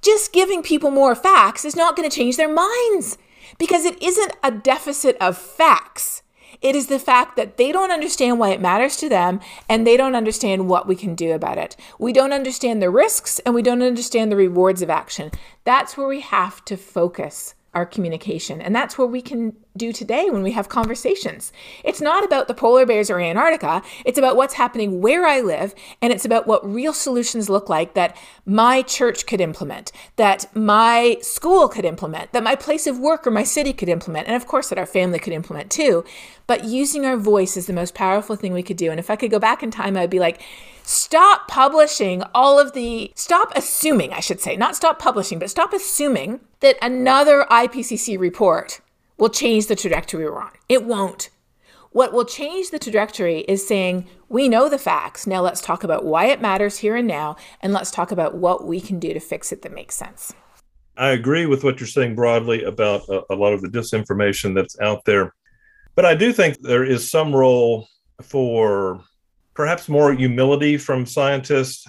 just 0.00 0.32
giving 0.32 0.62
people 0.62 0.90
more 0.90 1.14
facts 1.14 1.66
is 1.66 1.76
not 1.76 1.96
going 1.96 2.08
to 2.08 2.16
change 2.16 2.38
their 2.38 2.48
minds 2.48 3.18
because 3.58 3.84
it 3.84 4.02
isn't 4.02 4.32
a 4.42 4.50
deficit 4.50 5.16
of 5.20 5.36
facts. 5.36 6.22
It 6.60 6.76
is 6.76 6.86
the 6.86 6.98
fact 6.98 7.36
that 7.36 7.56
they 7.56 7.72
don't 7.72 7.90
understand 7.90 8.38
why 8.38 8.50
it 8.50 8.60
matters 8.60 8.96
to 8.98 9.08
them 9.08 9.40
and 9.68 9.86
they 9.86 9.96
don't 9.96 10.14
understand 10.14 10.68
what 10.68 10.86
we 10.86 10.96
can 10.96 11.14
do 11.14 11.32
about 11.32 11.58
it. 11.58 11.76
We 11.98 12.12
don't 12.12 12.32
understand 12.32 12.80
the 12.80 12.90
risks 12.90 13.38
and 13.40 13.54
we 13.54 13.62
don't 13.62 13.82
understand 13.82 14.30
the 14.30 14.36
rewards 14.36 14.80
of 14.80 14.90
action. 14.90 15.30
That's 15.64 15.96
where 15.96 16.06
we 16.08 16.20
have 16.20 16.64
to 16.66 16.76
focus 16.76 17.54
our 17.74 17.84
communication. 17.84 18.60
And 18.60 18.74
that's 18.74 18.96
what 18.96 19.10
we 19.10 19.20
can 19.20 19.54
do 19.76 19.92
today 19.92 20.30
when 20.30 20.42
we 20.42 20.52
have 20.52 20.68
conversations. 20.68 21.52
It's 21.82 22.00
not 22.00 22.24
about 22.24 22.46
the 22.46 22.54
polar 22.54 22.86
bears 22.86 23.10
or 23.10 23.18
Antarctica. 23.18 23.82
It's 24.04 24.18
about 24.18 24.36
what's 24.36 24.54
happening 24.54 25.00
where 25.00 25.26
I 25.26 25.40
live. 25.40 25.74
And 26.00 26.12
it's 26.12 26.24
about 26.24 26.46
what 26.46 26.64
real 26.64 26.92
solutions 26.92 27.50
look 27.50 27.68
like 27.68 27.94
that 27.94 28.16
my 28.46 28.82
church 28.82 29.26
could 29.26 29.40
implement, 29.40 29.90
that 30.16 30.54
my 30.54 31.16
school 31.22 31.68
could 31.68 31.84
implement, 31.84 32.32
that 32.32 32.42
my 32.42 32.54
place 32.54 32.86
of 32.86 32.98
work 32.98 33.26
or 33.26 33.30
my 33.30 33.42
city 33.42 33.72
could 33.72 33.88
implement. 33.88 34.26
And 34.26 34.36
of 34.36 34.46
course, 34.46 34.68
that 34.68 34.78
our 34.78 34.86
family 34.86 35.18
could 35.18 35.32
implement 35.32 35.70
too. 35.70 36.04
But 36.46 36.64
using 36.64 37.06
our 37.06 37.16
voice 37.16 37.56
is 37.56 37.66
the 37.66 37.72
most 37.72 37.94
powerful 37.94 38.36
thing 38.36 38.52
we 38.52 38.62
could 38.62 38.76
do. 38.76 38.90
And 38.90 39.00
if 39.00 39.08
I 39.08 39.16
could 39.16 39.30
go 39.30 39.38
back 39.38 39.62
in 39.62 39.70
time, 39.70 39.96
I'd 39.96 40.10
be 40.10 40.18
like, 40.18 40.42
stop 40.82 41.48
publishing 41.48 42.22
all 42.34 42.58
of 42.58 42.74
the, 42.74 43.12
stop 43.14 43.50
assuming, 43.56 44.12
I 44.12 44.20
should 44.20 44.40
say, 44.40 44.56
not 44.56 44.76
stop 44.76 44.98
publishing, 44.98 45.38
but 45.38 45.50
stop 45.50 45.72
assuming 45.72 46.40
that 46.60 46.76
another 46.82 47.46
IPCC 47.50 48.18
report 48.18 48.80
will 49.16 49.30
change 49.30 49.68
the 49.68 49.76
trajectory 49.76 50.24
we're 50.24 50.40
on. 50.40 50.50
It 50.68 50.84
won't. 50.84 51.30
What 51.94 52.12
will 52.12 52.24
change 52.24 52.70
the 52.70 52.80
trajectory 52.80 53.42
is 53.42 53.64
saying, 53.64 54.08
we 54.28 54.48
know 54.48 54.68
the 54.68 54.78
facts. 54.78 55.28
Now 55.28 55.42
let's 55.42 55.60
talk 55.60 55.84
about 55.84 56.04
why 56.04 56.24
it 56.26 56.40
matters 56.40 56.78
here 56.78 56.96
and 56.96 57.06
now, 57.06 57.36
and 57.60 57.72
let's 57.72 57.92
talk 57.92 58.10
about 58.10 58.34
what 58.34 58.66
we 58.66 58.80
can 58.80 58.98
do 58.98 59.14
to 59.14 59.20
fix 59.20 59.52
it 59.52 59.62
that 59.62 59.72
makes 59.72 59.94
sense. 59.94 60.32
I 60.96 61.10
agree 61.10 61.46
with 61.46 61.62
what 61.62 61.78
you're 61.78 61.86
saying 61.86 62.16
broadly 62.16 62.64
about 62.64 63.08
a, 63.08 63.22
a 63.30 63.36
lot 63.36 63.52
of 63.52 63.62
the 63.62 63.68
disinformation 63.68 64.56
that's 64.56 64.76
out 64.80 65.04
there. 65.04 65.32
But 65.94 66.04
I 66.04 66.16
do 66.16 66.32
think 66.32 66.58
there 66.62 66.82
is 66.82 67.08
some 67.08 67.32
role 67.32 67.86
for 68.20 69.00
perhaps 69.54 69.88
more 69.88 70.12
humility 70.12 70.76
from 70.76 71.06
scientists. 71.06 71.86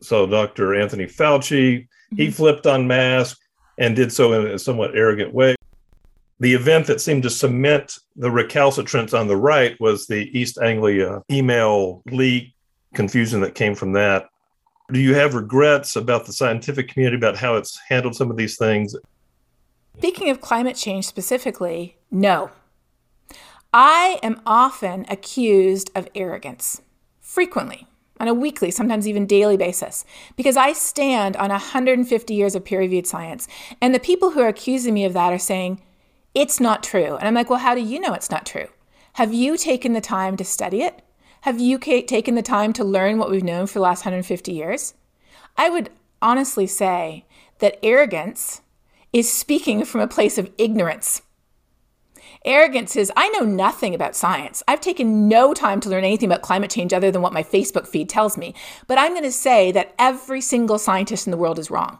So, 0.00 0.26
Dr. 0.26 0.74
Anthony 0.74 1.06
Fauci, 1.06 1.76
mm-hmm. 1.78 2.16
he 2.16 2.28
flipped 2.32 2.66
on 2.66 2.88
masks 2.88 3.38
and 3.78 3.94
did 3.94 4.12
so 4.12 4.32
in 4.32 4.48
a 4.48 4.58
somewhat 4.58 4.96
arrogant 4.96 5.32
way. 5.32 5.54
The 6.42 6.54
event 6.54 6.88
that 6.88 7.00
seemed 7.00 7.22
to 7.22 7.30
cement 7.30 8.00
the 8.16 8.28
recalcitrance 8.28 9.14
on 9.14 9.28
the 9.28 9.36
right 9.36 9.78
was 9.78 10.08
the 10.08 10.28
East 10.36 10.58
Anglia 10.60 11.22
email 11.30 12.02
leak, 12.10 12.52
confusion 12.94 13.40
that 13.42 13.54
came 13.54 13.76
from 13.76 13.92
that. 13.92 14.28
Do 14.90 14.98
you 14.98 15.14
have 15.14 15.36
regrets 15.36 15.94
about 15.94 16.26
the 16.26 16.32
scientific 16.32 16.88
community 16.88 17.16
about 17.16 17.36
how 17.36 17.54
it's 17.54 17.78
handled 17.88 18.16
some 18.16 18.28
of 18.28 18.36
these 18.36 18.56
things? 18.56 18.96
Speaking 19.98 20.30
of 20.30 20.40
climate 20.40 20.74
change 20.74 21.06
specifically, 21.06 21.96
no. 22.10 22.50
I 23.72 24.18
am 24.24 24.42
often 24.44 25.06
accused 25.08 25.92
of 25.94 26.08
arrogance, 26.12 26.82
frequently, 27.20 27.86
on 28.18 28.26
a 28.26 28.34
weekly, 28.34 28.72
sometimes 28.72 29.06
even 29.06 29.26
daily 29.26 29.56
basis, 29.56 30.04
because 30.34 30.56
I 30.56 30.72
stand 30.72 31.36
on 31.36 31.50
150 31.50 32.34
years 32.34 32.56
of 32.56 32.64
peer 32.64 32.80
reviewed 32.80 33.06
science. 33.06 33.46
And 33.80 33.94
the 33.94 34.00
people 34.00 34.32
who 34.32 34.40
are 34.40 34.48
accusing 34.48 34.92
me 34.92 35.04
of 35.04 35.12
that 35.12 35.32
are 35.32 35.38
saying, 35.38 35.80
it's 36.34 36.60
not 36.60 36.82
true. 36.82 37.16
And 37.16 37.28
I'm 37.28 37.34
like, 37.34 37.50
well, 37.50 37.58
how 37.58 37.74
do 37.74 37.80
you 37.80 38.00
know 38.00 38.14
it's 38.14 38.30
not 38.30 38.46
true? 38.46 38.68
Have 39.14 39.34
you 39.34 39.56
taken 39.56 39.92
the 39.92 40.00
time 40.00 40.36
to 40.36 40.44
study 40.44 40.82
it? 40.82 41.02
Have 41.42 41.60
you 41.60 41.78
taken 41.78 42.34
the 42.34 42.42
time 42.42 42.72
to 42.74 42.84
learn 42.84 43.18
what 43.18 43.30
we've 43.30 43.42
known 43.42 43.66
for 43.66 43.74
the 43.74 43.82
last 43.82 44.04
150 44.04 44.52
years? 44.52 44.94
I 45.56 45.68
would 45.68 45.90
honestly 46.22 46.66
say 46.66 47.26
that 47.58 47.78
arrogance 47.82 48.62
is 49.12 49.30
speaking 49.30 49.84
from 49.84 50.00
a 50.00 50.08
place 50.08 50.38
of 50.38 50.50
ignorance. 50.56 51.22
Arrogance 52.44 52.96
is, 52.96 53.12
I 53.16 53.28
know 53.30 53.44
nothing 53.44 53.94
about 53.94 54.16
science. 54.16 54.62
I've 54.66 54.80
taken 54.80 55.28
no 55.28 55.52
time 55.52 55.80
to 55.80 55.88
learn 55.88 56.04
anything 56.04 56.28
about 56.28 56.42
climate 56.42 56.70
change 56.70 56.92
other 56.92 57.10
than 57.10 57.22
what 57.22 57.32
my 57.32 57.42
Facebook 57.42 57.86
feed 57.86 58.08
tells 58.08 58.36
me. 58.36 58.54
But 58.86 58.98
I'm 58.98 59.12
going 59.12 59.22
to 59.22 59.32
say 59.32 59.70
that 59.72 59.94
every 59.98 60.40
single 60.40 60.78
scientist 60.78 61.26
in 61.26 61.30
the 61.30 61.36
world 61.36 61.58
is 61.58 61.70
wrong. 61.70 61.98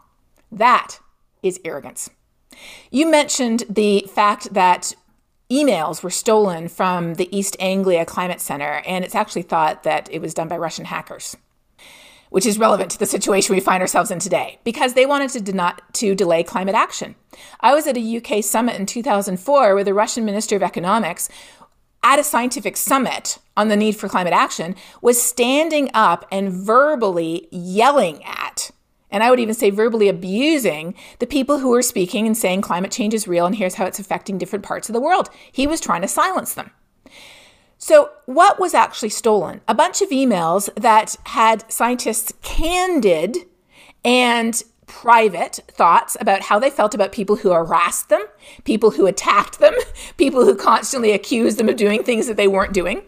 That 0.50 0.98
is 1.42 1.60
arrogance. 1.64 2.10
You 2.90 3.10
mentioned 3.10 3.64
the 3.68 4.06
fact 4.12 4.54
that 4.54 4.94
emails 5.50 6.02
were 6.02 6.10
stolen 6.10 6.68
from 6.68 7.14
the 7.14 7.34
East 7.36 7.56
Anglia 7.60 8.04
Climate 8.06 8.40
Center, 8.40 8.82
and 8.86 9.04
it's 9.04 9.14
actually 9.14 9.42
thought 9.42 9.82
that 9.82 10.08
it 10.10 10.20
was 10.20 10.34
done 10.34 10.48
by 10.48 10.56
Russian 10.56 10.86
hackers 10.86 11.36
which 12.32 12.46
is 12.46 12.58
relevant 12.58 12.90
to 12.90 12.98
the 12.98 13.04
situation 13.04 13.54
we 13.54 13.60
find 13.60 13.82
ourselves 13.82 14.10
in 14.10 14.18
today, 14.18 14.58
because 14.64 14.94
they 14.94 15.04
wanted 15.04 15.28
to, 15.28 15.40
de- 15.40 15.76
to 15.92 16.14
delay 16.14 16.42
climate 16.42 16.74
action. 16.74 17.14
I 17.60 17.74
was 17.74 17.86
at 17.86 17.98
a 17.98 18.16
UK 18.16 18.42
summit 18.42 18.80
in 18.80 18.86
2004 18.86 19.74
where 19.74 19.84
the 19.84 19.92
Russian 19.92 20.24
Minister 20.24 20.56
of 20.56 20.62
Economics, 20.62 21.28
at 22.02 22.18
a 22.18 22.24
scientific 22.24 22.78
summit 22.78 23.38
on 23.54 23.68
the 23.68 23.76
need 23.76 23.96
for 23.96 24.08
climate 24.08 24.32
action, 24.32 24.74
was 25.02 25.22
standing 25.22 25.90
up 25.92 26.26
and 26.32 26.50
verbally 26.50 27.48
yelling 27.52 28.24
at 28.24 28.70
and 29.12 29.22
I 29.22 29.30
would 29.30 29.38
even 29.38 29.54
say 29.54 29.70
verbally 29.70 30.08
abusing 30.08 30.94
the 31.20 31.26
people 31.26 31.58
who 31.58 31.68
were 31.68 31.82
speaking 31.82 32.26
and 32.26 32.36
saying 32.36 32.62
climate 32.62 32.90
change 32.90 33.14
is 33.14 33.28
real 33.28 33.46
and 33.46 33.54
here's 33.54 33.74
how 33.74 33.86
it's 33.86 34.00
affecting 34.00 34.38
different 34.38 34.64
parts 34.64 34.88
of 34.88 34.92
the 34.94 35.00
world. 35.00 35.28
He 35.52 35.66
was 35.66 35.80
trying 35.80 36.02
to 36.02 36.08
silence 36.08 36.54
them. 36.54 36.70
So, 37.78 38.10
what 38.26 38.60
was 38.60 38.74
actually 38.74 39.08
stolen? 39.08 39.60
A 39.66 39.74
bunch 39.74 40.02
of 40.02 40.10
emails 40.10 40.72
that 40.76 41.16
had 41.24 41.70
scientists' 41.70 42.32
candid 42.42 43.36
and 44.04 44.62
private 44.86 45.58
thoughts 45.68 46.16
about 46.20 46.42
how 46.42 46.58
they 46.58 46.70
felt 46.70 46.94
about 46.94 47.12
people 47.12 47.36
who 47.36 47.50
harassed 47.50 48.08
them, 48.08 48.22
people 48.64 48.92
who 48.92 49.06
attacked 49.06 49.58
them, 49.58 49.74
people 50.16 50.44
who 50.44 50.54
constantly 50.54 51.12
accused 51.12 51.58
them 51.58 51.68
of 51.68 51.76
doing 51.76 52.04
things 52.04 52.26
that 52.26 52.36
they 52.36 52.46
weren't 52.46 52.72
doing. 52.72 53.02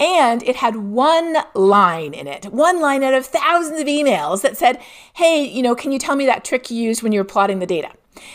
And 0.00 0.44
it 0.44 0.56
had 0.56 0.76
one 0.76 1.36
line 1.54 2.14
in 2.14 2.28
it, 2.28 2.46
one 2.46 2.80
line 2.80 3.02
out 3.02 3.14
of 3.14 3.26
thousands 3.26 3.80
of 3.80 3.86
emails 3.86 4.42
that 4.42 4.56
said, 4.56 4.80
Hey, 5.14 5.44
you 5.44 5.62
know, 5.62 5.74
can 5.74 5.90
you 5.90 5.98
tell 5.98 6.14
me 6.14 6.24
that 6.26 6.44
trick 6.44 6.70
you 6.70 6.80
used 6.80 7.02
when 7.02 7.12
you 7.12 7.20
were 7.20 7.24
plotting 7.24 7.58
the 7.58 7.66
data? 7.66 7.90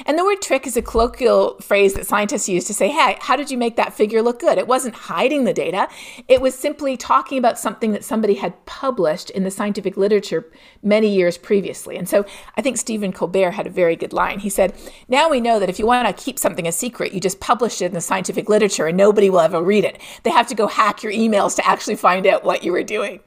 And 0.05 0.17
the 0.17 0.23
word 0.23 0.41
trick 0.41 0.67
is 0.67 0.77
a 0.77 0.81
colloquial 0.81 1.59
phrase 1.59 1.93
that 1.93 2.05
scientists 2.05 2.49
use 2.49 2.65
to 2.65 2.73
say, 2.73 2.89
hey, 2.89 3.17
how 3.19 3.35
did 3.35 3.51
you 3.51 3.57
make 3.57 3.75
that 3.75 3.93
figure 3.93 4.21
look 4.21 4.39
good? 4.39 4.57
It 4.57 4.67
wasn't 4.67 4.95
hiding 4.95 5.43
the 5.43 5.53
data, 5.53 5.87
it 6.27 6.41
was 6.41 6.55
simply 6.55 6.97
talking 6.97 7.37
about 7.37 7.59
something 7.59 7.91
that 7.91 8.03
somebody 8.03 8.35
had 8.35 8.65
published 8.65 9.29
in 9.29 9.43
the 9.43 9.51
scientific 9.51 9.97
literature 9.97 10.51
many 10.81 11.13
years 11.13 11.37
previously. 11.37 11.97
And 11.97 12.07
so 12.07 12.25
I 12.57 12.61
think 12.61 12.77
Stephen 12.77 13.11
Colbert 13.11 13.51
had 13.51 13.67
a 13.67 13.71
very 13.71 13.95
good 13.95 14.13
line. 14.13 14.39
He 14.39 14.49
said, 14.49 14.75
Now 15.07 15.29
we 15.29 15.41
know 15.41 15.59
that 15.59 15.69
if 15.69 15.79
you 15.79 15.85
want 15.85 16.07
to 16.07 16.23
keep 16.23 16.39
something 16.39 16.67
a 16.67 16.71
secret, 16.71 17.13
you 17.13 17.19
just 17.19 17.39
publish 17.39 17.81
it 17.81 17.85
in 17.85 17.93
the 17.93 18.01
scientific 18.01 18.49
literature 18.49 18.87
and 18.87 18.97
nobody 18.97 19.29
will 19.29 19.39
ever 19.39 19.61
read 19.61 19.83
it. 19.83 19.99
They 20.23 20.31
have 20.31 20.47
to 20.47 20.55
go 20.55 20.67
hack 20.67 21.03
your 21.03 21.11
emails 21.11 21.55
to 21.55 21.67
actually 21.67 21.95
find 21.95 22.25
out 22.25 22.43
what 22.43 22.63
you 22.63 22.71
were 22.71 22.83
doing. 22.83 23.19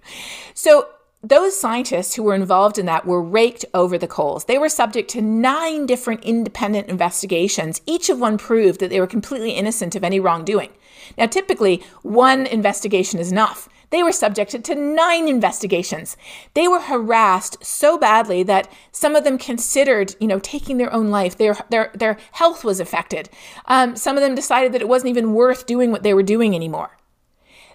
So 0.55 0.89
those 1.23 1.59
scientists 1.59 2.15
who 2.15 2.23
were 2.23 2.35
involved 2.35 2.79
in 2.79 2.87
that 2.87 3.07
were 3.07 3.23
raked 3.23 3.65
over 3.75 3.99
the 3.99 4.07
coals. 4.07 4.45
They 4.45 4.59
were 4.59 4.69
subject 4.69 5.11
to 5.11 5.23
nine 5.23 5.87
different 5.87 6.25
independent 6.25 6.89
investigations. 6.89 7.81
Each 7.87 8.09
of 8.09 8.21
one 8.21 8.39
proved 8.39 8.81
that 8.81 8.91
they 8.91 9.01
were 9.01 9.07
completely 9.07 9.53
innocent 9.53 9.97
of 9.97 10.05
any 10.05 10.21
wrongdoing. 10.21 10.71
Now, 11.17 11.27
typically, 11.27 11.83
one 12.03 12.47
investigation 12.47 13.19
is 13.19 13.33
enough. 13.33 13.69
They 13.91 14.03
were 14.03 14.13
subjected 14.13 14.65
to 14.65 14.75
nine 14.75 15.29
investigations. 15.29 16.17
They 16.55 16.67
were 16.67 16.81
harassed 16.81 17.65
so 17.65 17.97
badly 17.97 18.43
that 18.43 18.71
some 18.91 19.15
of 19.15 19.25
them 19.25 19.39
considered, 19.39 20.15
you 20.21 20.27
know, 20.27 20.41
taking 20.41 20.77
their 20.77 20.93
own 20.93 21.11
life. 21.11 21.37
Their 21.37 21.57
their 21.71 21.93
their 21.95 22.19
health 22.33 22.65
was 22.65 22.81
affected. 22.81 23.31
Um, 23.67 23.95
some 23.97 24.17
of 24.17 24.23
them 24.23 24.35
decided 24.35 24.73
that 24.73 24.83
it 24.83 24.89
wasn't 24.89 25.11
even 25.11 25.35
worth 25.35 25.67
doing 25.67 25.93
what 25.93 26.03
they 26.03 26.15
were 26.15 26.25
doing 26.25 26.55
anymore. 26.55 26.97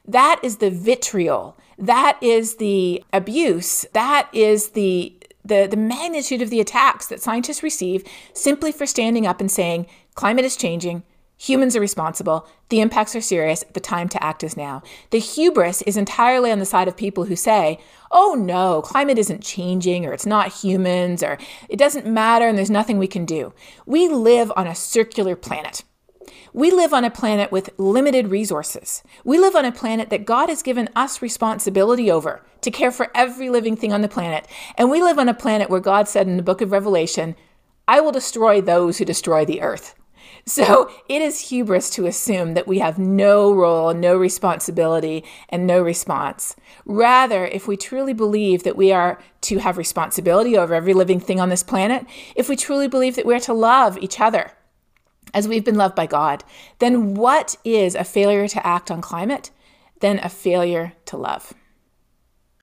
That 0.05 0.39
is 0.43 0.57
the 0.57 0.69
vitriol 0.69 1.57
that 1.81 2.17
is 2.21 2.55
the 2.55 3.03
abuse. 3.11 3.85
That 3.93 4.29
is 4.33 4.69
the 4.69 5.17
the, 5.43 5.65
the 5.65 5.77
magnitude 5.77 6.43
of 6.43 6.51
the 6.51 6.59
attacks 6.59 7.07
that 7.07 7.19
scientists 7.19 7.63
receive 7.63 8.03
simply 8.31 8.71
for 8.71 8.85
standing 8.85 9.25
up 9.25 9.41
and 9.41 9.49
saying 9.49 9.87
climate 10.13 10.45
is 10.45 10.55
changing, 10.55 11.01
humans 11.35 11.75
are 11.75 11.81
responsible, 11.81 12.47
the 12.69 12.79
impacts 12.79 13.15
are 13.15 13.21
serious, 13.21 13.63
the 13.73 13.79
time 13.79 14.07
to 14.09 14.23
act 14.23 14.43
is 14.43 14.55
now. 14.55 14.83
The 15.09 15.17
hubris 15.17 15.81
is 15.81 15.97
entirely 15.97 16.51
on 16.51 16.59
the 16.59 16.65
side 16.65 16.87
of 16.87 16.95
people 16.95 17.25
who 17.25 17.35
say, 17.35 17.79
oh 18.11 18.35
no, 18.37 18.83
climate 18.83 19.17
isn't 19.17 19.41
changing, 19.41 20.05
or 20.05 20.13
it's 20.13 20.27
not 20.27 20.53
humans, 20.53 21.23
or 21.23 21.39
it 21.67 21.77
doesn't 21.77 22.05
matter, 22.05 22.47
and 22.47 22.55
there's 22.55 22.69
nothing 22.69 22.99
we 22.99 23.07
can 23.07 23.25
do. 23.25 23.53
We 23.87 24.07
live 24.07 24.51
on 24.55 24.67
a 24.67 24.75
circular 24.75 25.35
planet. 25.35 25.83
We 26.53 26.69
live 26.69 26.93
on 26.93 27.05
a 27.05 27.09
planet 27.09 27.49
with 27.51 27.69
limited 27.77 28.27
resources. 28.27 29.03
We 29.23 29.39
live 29.39 29.55
on 29.55 29.63
a 29.63 29.71
planet 29.71 30.09
that 30.09 30.25
God 30.25 30.49
has 30.49 30.61
given 30.61 30.89
us 30.95 31.21
responsibility 31.21 32.11
over 32.11 32.43
to 32.59 32.71
care 32.71 32.91
for 32.91 33.09
every 33.15 33.49
living 33.49 33.77
thing 33.77 33.93
on 33.93 34.01
the 34.01 34.09
planet. 34.09 34.47
And 34.77 34.89
we 34.89 35.01
live 35.01 35.17
on 35.17 35.29
a 35.29 35.33
planet 35.33 35.69
where 35.69 35.79
God 35.79 36.09
said 36.09 36.27
in 36.27 36.35
the 36.35 36.43
book 36.43 36.59
of 36.59 36.73
Revelation, 36.73 37.37
I 37.87 38.01
will 38.01 38.11
destroy 38.11 38.59
those 38.59 38.97
who 38.97 39.05
destroy 39.05 39.45
the 39.45 39.61
earth. 39.61 39.95
So 40.45 40.91
it 41.07 41.21
is 41.21 41.49
hubris 41.49 41.89
to 41.91 42.05
assume 42.05 42.53
that 42.55 42.67
we 42.67 42.79
have 42.79 42.99
no 42.99 43.53
role, 43.53 43.93
no 43.93 44.17
responsibility, 44.17 45.23
and 45.49 45.65
no 45.65 45.81
response. 45.81 46.55
Rather, 46.85 47.45
if 47.45 47.67
we 47.67 47.77
truly 47.77 48.13
believe 48.13 48.63
that 48.63 48.75
we 48.75 48.91
are 48.91 49.21
to 49.41 49.59
have 49.59 49.77
responsibility 49.77 50.57
over 50.57 50.73
every 50.73 50.93
living 50.93 51.19
thing 51.19 51.39
on 51.39 51.49
this 51.49 51.63
planet, 51.63 52.05
if 52.35 52.49
we 52.49 52.55
truly 52.57 52.87
believe 52.87 53.15
that 53.15 53.25
we 53.25 53.35
are 53.35 53.39
to 53.41 53.53
love 53.53 53.97
each 53.99 54.19
other, 54.19 54.51
as 55.33 55.47
we've 55.47 55.65
been 55.65 55.75
loved 55.75 55.95
by 55.95 56.05
God, 56.05 56.43
then 56.79 57.13
what 57.13 57.55
is 57.63 57.95
a 57.95 58.03
failure 58.03 58.47
to 58.47 58.65
act 58.65 58.91
on 58.91 59.01
climate? 59.01 59.51
Then 59.99 60.19
a 60.19 60.29
failure 60.29 60.93
to 61.05 61.17
love. 61.17 61.53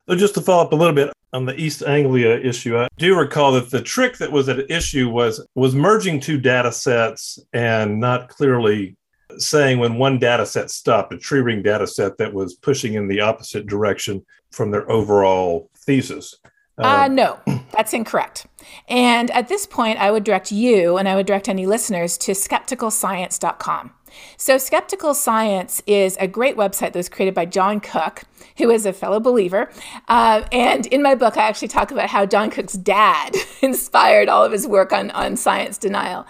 So, 0.09 0.17
just 0.17 0.35
to 0.35 0.41
follow 0.41 0.65
up 0.65 0.73
a 0.73 0.77
little 0.77 0.95
bit 0.95 1.13
on 1.33 1.45
the 1.45 1.55
East 1.55 1.83
Anglia 1.83 2.39
issue, 2.39 2.79
I 2.79 2.89
do 2.97 3.17
recall 3.17 3.53
that 3.53 3.71
the 3.71 3.83
trick 3.83 4.19
that 4.19 4.33
was 4.33 4.49
at 4.49 4.71
issue 4.71 5.09
was 5.09 5.45
was 5.55 5.75
merging 5.75 6.21
two 6.21 6.39
data 6.39 6.73
sets 6.73 7.39
and 7.53 8.01
not 8.01 8.29
clearly 8.29 8.97
saying 9.37 9.79
when 9.79 9.97
one 9.97 10.19
data 10.19 10.47
set 10.47 10.71
stopped, 10.71 11.13
a 11.13 11.19
tree 11.19 11.41
ring 11.41 11.63
data 11.63 11.87
set 11.87 12.17
that 12.19 12.33
was 12.33 12.55
pushing 12.55 12.95
in 12.95 13.09
the 13.09 13.21
opposite 13.21 13.67
direction 13.67 14.25
from 14.51 14.71
their 14.71 14.91
overall 14.91 15.71
thesis. 15.77 16.35
Uh, 16.79 17.07
um, 17.07 17.15
no, 17.15 17.39
that's 17.73 17.93
incorrect. 17.93 18.47
And 18.89 19.31
at 19.31 19.49
this 19.49 19.67
point, 19.67 19.99
I 19.99 20.11
would 20.11 20.25
direct 20.25 20.53
you 20.53 20.97
and 20.97 21.09
I 21.09 21.17
would 21.17 21.27
direct 21.27 21.49
any 21.49 21.67
listeners 21.67 22.17
to 22.19 22.33
skepticalscience.com. 22.33 23.93
So, 24.37 24.59
Skeptical 24.59 25.15
Science 25.15 25.83
is 25.87 26.17
a 26.19 26.27
great 26.27 26.57
website 26.57 26.93
that 26.93 26.97
was 26.97 27.09
created 27.09 27.35
by 27.35 27.45
John 27.45 27.79
Cook, 27.79 28.23
who 28.57 28.71
is 28.71 28.87
a 28.87 28.93
fellow 28.93 29.21
believer. 29.21 29.71
Uh, 30.09 30.45
and 30.51 30.87
in 30.87 31.03
my 31.03 31.15
book, 31.15 31.37
I 31.37 31.43
actually 31.43 31.69
talk 31.69 31.91
about 31.91 32.09
how 32.09 32.25
John 32.25 32.51
Cook's 32.51 32.73
dad 32.73 33.37
inspired 33.63 34.29
all 34.29 34.45
of 34.45 34.53
his 34.53 34.67
work 34.67 34.93
on, 34.93 35.11
on 35.11 35.37
science 35.37 35.79
denial. 35.79 36.27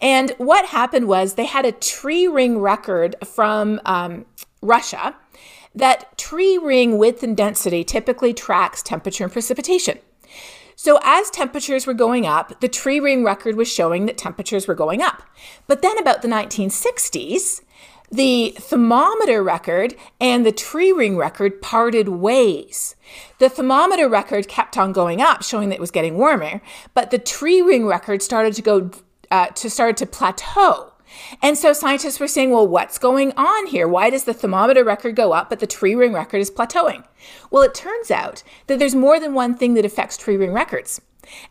And 0.00 0.32
what 0.38 0.66
happened 0.66 1.08
was 1.08 1.34
they 1.34 1.46
had 1.46 1.64
a 1.64 1.72
tree 1.72 2.26
ring 2.26 2.58
record 2.58 3.16
from 3.24 3.80
um, 3.84 4.26
Russia 4.60 5.16
that 5.74 6.16
tree 6.16 6.58
ring 6.58 6.98
width 6.98 7.22
and 7.22 7.36
density 7.36 7.84
typically 7.84 8.32
tracks 8.32 8.82
temperature 8.82 9.24
and 9.24 9.32
precipitation. 9.32 9.98
So, 10.76 10.98
as 11.02 11.30
temperatures 11.30 11.86
were 11.86 11.94
going 11.94 12.26
up, 12.26 12.60
the 12.60 12.68
tree 12.68 12.98
ring 12.98 13.24
record 13.24 13.56
was 13.56 13.72
showing 13.72 14.06
that 14.06 14.18
temperatures 14.18 14.66
were 14.66 14.74
going 14.74 15.02
up. 15.02 15.22
But 15.66 15.82
then, 15.82 15.98
about 15.98 16.22
the 16.22 16.28
1960s, 16.28 17.60
the 18.10 18.54
thermometer 18.58 19.42
record 19.42 19.94
and 20.20 20.44
the 20.44 20.52
tree 20.52 20.92
ring 20.92 21.16
record 21.16 21.60
parted 21.62 22.08
ways. 22.08 22.96
The 23.38 23.48
thermometer 23.48 24.08
record 24.08 24.48
kept 24.48 24.76
on 24.76 24.92
going 24.92 25.20
up, 25.20 25.42
showing 25.42 25.68
that 25.68 25.76
it 25.76 25.80
was 25.80 25.90
getting 25.90 26.16
warmer, 26.16 26.60
but 26.92 27.10
the 27.10 27.18
tree 27.18 27.62
ring 27.62 27.86
record 27.86 28.22
started 28.22 28.54
to 28.54 28.62
go 28.62 28.90
uh, 29.30 29.46
to 29.48 29.70
start 29.70 29.96
to 29.98 30.06
plateau. 30.06 30.93
And 31.42 31.56
so 31.56 31.72
scientists 31.72 32.20
were 32.20 32.28
saying, 32.28 32.50
well, 32.50 32.66
what's 32.66 32.98
going 32.98 33.32
on 33.36 33.66
here? 33.66 33.88
Why 33.88 34.10
does 34.10 34.24
the 34.24 34.34
thermometer 34.34 34.84
record 34.84 35.16
go 35.16 35.32
up, 35.32 35.50
but 35.50 35.60
the 35.60 35.66
tree 35.66 35.94
ring 35.94 36.12
record 36.12 36.38
is 36.38 36.50
plateauing? 36.50 37.04
Well, 37.50 37.62
it 37.62 37.74
turns 37.74 38.10
out 38.10 38.42
that 38.66 38.78
there's 38.78 38.94
more 38.94 39.20
than 39.20 39.34
one 39.34 39.54
thing 39.54 39.74
that 39.74 39.84
affects 39.84 40.16
tree 40.16 40.36
ring 40.36 40.52
records. 40.52 41.00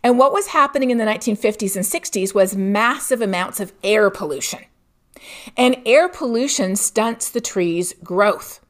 And 0.04 0.20
what 0.20 0.34
was 0.34 0.48
happening 0.48 0.92
in 0.92 0.98
the 0.98 1.06
1950s 1.06 1.76
and 1.76 1.86
60s 1.86 2.34
was 2.34 2.56
massive 2.56 3.22
amounts 3.22 3.60
of 3.60 3.74
air 3.84 4.10
pollution. 4.10 4.60
And 5.58 5.82
air 5.86 6.10
pollution 6.10 6.76
stunts 6.76 7.30
the 7.30 7.42
tree's 7.42 7.94
growth. 8.04 8.63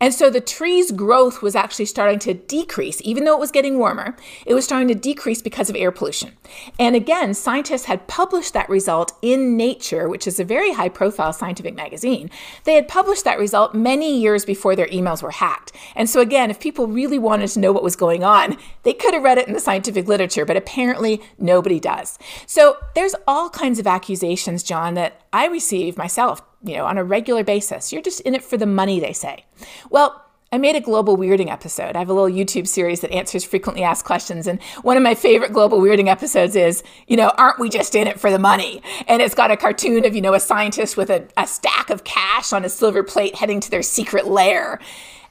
And 0.00 0.12
so 0.12 0.30
the 0.30 0.40
tree's 0.40 0.92
growth 0.92 1.42
was 1.42 1.54
actually 1.54 1.86
starting 1.86 2.18
to 2.20 2.34
decrease, 2.34 3.00
even 3.04 3.24
though 3.24 3.34
it 3.34 3.40
was 3.40 3.50
getting 3.50 3.78
warmer, 3.78 4.16
it 4.44 4.54
was 4.54 4.64
starting 4.64 4.88
to 4.88 4.94
decrease 4.94 5.42
because 5.42 5.70
of 5.70 5.76
air 5.76 5.90
pollution. 5.90 6.36
And 6.78 6.96
again, 6.96 7.34
scientists 7.34 7.86
had 7.86 8.06
published 8.08 8.52
that 8.52 8.68
result 8.68 9.12
in 9.22 9.56
Nature, 9.56 10.08
which 10.08 10.26
is 10.26 10.38
a 10.38 10.44
very 10.44 10.72
high 10.72 10.88
profile 10.88 11.32
scientific 11.32 11.74
magazine. 11.74 12.30
They 12.64 12.74
had 12.74 12.88
published 12.88 13.24
that 13.24 13.38
result 13.38 13.74
many 13.74 14.18
years 14.18 14.44
before 14.44 14.76
their 14.76 14.86
emails 14.88 15.22
were 15.22 15.30
hacked. 15.30 15.72
And 15.94 16.08
so 16.08 16.20
again, 16.20 16.50
if 16.50 16.60
people 16.60 16.86
really 16.86 17.18
wanted 17.18 17.48
to 17.48 17.60
know 17.60 17.72
what 17.72 17.82
was 17.82 17.96
going 17.96 18.24
on, 18.24 18.56
they 18.82 18.92
could 18.92 19.14
have 19.14 19.22
read 19.22 19.38
it 19.38 19.48
in 19.48 19.54
the 19.54 19.60
scientific 19.60 20.06
literature, 20.08 20.44
but 20.44 20.56
apparently 20.56 21.20
nobody 21.38 21.80
does. 21.80 22.18
So 22.46 22.76
there's 22.94 23.14
all 23.26 23.50
kinds 23.50 23.78
of 23.78 23.86
accusations, 23.86 24.62
John, 24.62 24.94
that 24.94 25.22
I 25.32 25.46
receive 25.46 25.96
myself 25.96 26.42
you 26.66 26.76
know, 26.76 26.86
on 26.86 26.98
a 26.98 27.04
regular 27.04 27.44
basis. 27.44 27.92
You're 27.92 28.02
just 28.02 28.20
in 28.20 28.34
it 28.34 28.42
for 28.44 28.56
the 28.56 28.66
money, 28.66 29.00
they 29.00 29.12
say. 29.12 29.44
Well, 29.90 30.22
I 30.52 30.58
made 30.58 30.76
a 30.76 30.80
global 30.80 31.18
weirding 31.18 31.50
episode. 31.50 31.96
I 31.96 31.98
have 31.98 32.08
a 32.08 32.14
little 32.14 32.34
YouTube 32.34 32.68
series 32.68 33.00
that 33.00 33.10
answers 33.10 33.44
frequently 33.44 33.82
asked 33.82 34.04
questions. 34.04 34.46
And 34.46 34.62
one 34.82 34.96
of 34.96 35.02
my 35.02 35.14
favorite 35.14 35.52
global 35.52 35.80
weirding 35.80 36.06
episodes 36.06 36.54
is, 36.54 36.84
you 37.08 37.16
know, 37.16 37.32
aren't 37.36 37.58
we 37.58 37.68
just 37.68 37.96
in 37.96 38.06
it 38.06 38.20
for 38.20 38.30
the 38.30 38.38
money? 38.38 38.80
And 39.08 39.20
it's 39.20 39.34
got 39.34 39.50
a 39.50 39.56
cartoon 39.56 40.04
of, 40.04 40.14
you 40.14 40.20
know, 40.20 40.34
a 40.34 40.40
scientist 40.40 40.96
with 40.96 41.10
a, 41.10 41.26
a 41.36 41.48
stack 41.48 41.90
of 41.90 42.04
cash 42.04 42.52
on 42.52 42.64
a 42.64 42.68
silver 42.68 43.02
plate 43.02 43.34
heading 43.34 43.58
to 43.60 43.70
their 43.70 43.82
secret 43.82 44.28
lair. 44.28 44.78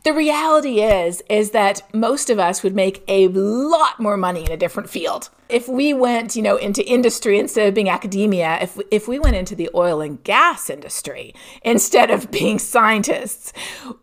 The 0.05 0.13
reality 0.13 0.81
is 0.81 1.23
is 1.31 1.49
that 1.49 1.81
most 1.91 2.29
of 2.29 2.37
us 2.37 2.61
would 2.61 2.75
make 2.75 3.03
a 3.07 3.27
lot 3.29 3.99
more 3.99 4.17
money 4.17 4.45
in 4.45 4.51
a 4.51 4.57
different 4.57 4.87
field. 4.87 5.31
If 5.49 5.67
we 5.67 5.95
went, 5.95 6.35
you 6.35 6.43
know, 6.43 6.57
into 6.57 6.87
industry 6.87 7.39
instead 7.39 7.67
of 7.67 7.73
being 7.73 7.89
academia, 7.89 8.59
if 8.61 8.79
if 8.91 9.07
we 9.07 9.17
went 9.17 9.35
into 9.35 9.55
the 9.55 9.67
oil 9.73 10.01
and 10.01 10.23
gas 10.23 10.69
industry 10.69 11.33
instead 11.63 12.11
of 12.11 12.29
being 12.29 12.59
scientists, 12.59 13.51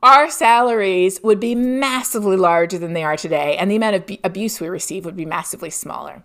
our 0.03 0.29
salaries 0.29 1.21
would 1.23 1.39
be 1.39 1.55
massively 1.55 2.37
larger 2.37 2.79
than 2.79 2.95
they 2.95 3.05
are 3.05 3.17
today 3.17 3.57
and 3.57 3.71
the 3.71 3.77
amount 3.77 3.95
of 3.95 4.19
abuse 4.25 4.61
we 4.61 4.69
receive 4.69 5.05
would 5.05 5.17
be 5.17 5.25
massively 5.25 5.71
smaller. 5.71 6.25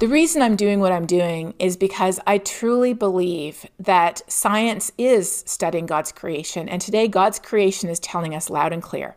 The 0.00 0.08
reason 0.08 0.40
I'm 0.40 0.56
doing 0.56 0.80
what 0.80 0.92
I'm 0.92 1.04
doing 1.04 1.52
is 1.58 1.76
because 1.76 2.18
I 2.26 2.38
truly 2.38 2.94
believe 2.94 3.66
that 3.78 4.22
science 4.32 4.90
is 4.96 5.44
studying 5.46 5.84
God's 5.84 6.10
creation. 6.10 6.70
And 6.70 6.80
today, 6.80 7.06
God's 7.06 7.38
creation 7.38 7.90
is 7.90 8.00
telling 8.00 8.34
us 8.34 8.48
loud 8.48 8.72
and 8.72 8.82
clear. 8.82 9.14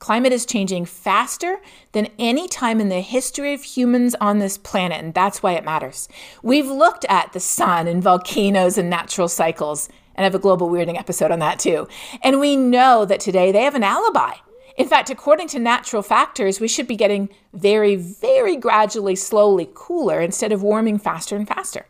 Climate 0.00 0.32
is 0.32 0.44
changing 0.44 0.86
faster 0.86 1.60
than 1.92 2.08
any 2.18 2.48
time 2.48 2.80
in 2.80 2.88
the 2.88 3.00
history 3.00 3.54
of 3.54 3.62
humans 3.62 4.16
on 4.20 4.40
this 4.40 4.58
planet, 4.58 5.04
and 5.04 5.14
that's 5.14 5.40
why 5.40 5.52
it 5.52 5.64
matters. 5.64 6.08
We've 6.42 6.66
looked 6.66 7.04
at 7.08 7.32
the 7.32 7.38
sun 7.38 7.86
and 7.86 8.02
volcanoes 8.02 8.76
and 8.76 8.90
natural 8.90 9.28
cycles, 9.28 9.88
and 10.16 10.22
I 10.22 10.24
have 10.24 10.34
a 10.34 10.40
global 10.40 10.68
weirding 10.68 10.98
episode 10.98 11.30
on 11.30 11.38
that 11.38 11.60
too. 11.60 11.86
And 12.24 12.40
we 12.40 12.56
know 12.56 13.04
that 13.04 13.20
today 13.20 13.52
they 13.52 13.62
have 13.62 13.76
an 13.76 13.84
alibi. 13.84 14.34
In 14.78 14.86
fact, 14.86 15.10
according 15.10 15.48
to 15.48 15.58
natural 15.58 16.02
factors, 16.02 16.60
we 16.60 16.68
should 16.68 16.86
be 16.86 16.94
getting 16.94 17.28
very, 17.52 17.96
very 17.96 18.56
gradually, 18.56 19.16
slowly 19.16 19.68
cooler 19.74 20.20
instead 20.20 20.52
of 20.52 20.62
warming 20.62 20.98
faster 20.98 21.34
and 21.34 21.48
faster. 21.48 21.86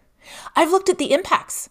I've 0.57 0.71
looked 0.71 0.89
at 0.89 0.97
the 0.97 1.13
impacts 1.13 1.69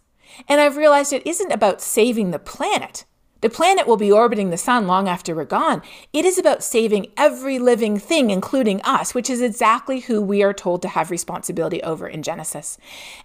and 0.48 0.62
I've 0.62 0.78
realized 0.78 1.12
it 1.12 1.26
isn't 1.26 1.52
about 1.52 1.82
saving 1.82 2.30
the 2.30 2.40
planet. 2.40 3.04
The 3.42 3.50
planet 3.50 3.88
will 3.88 3.98
be 3.98 4.12
orbiting 4.12 4.52
the 4.52 4.58
sun 4.58 4.86
long 4.86 5.08
after 5.08 5.34
we're 5.36 5.46
gone. 5.46 5.82
It 6.14 6.24
is 6.24 6.38
about 6.38 6.64
saving 6.64 7.08
every 7.18 7.58
living 7.58 7.98
thing, 7.98 8.30
including 8.30 8.80
us, 8.84 9.16
which 9.16 9.30
is 9.30 9.42
exactly 9.42 10.02
who 10.02 10.22
we 10.22 10.44
are 10.44 10.54
told 10.54 10.84
to 10.84 10.90
have 10.90 11.10
responsibility 11.10 11.82
over 11.82 12.08
in 12.08 12.22
Genesis. 12.22 12.78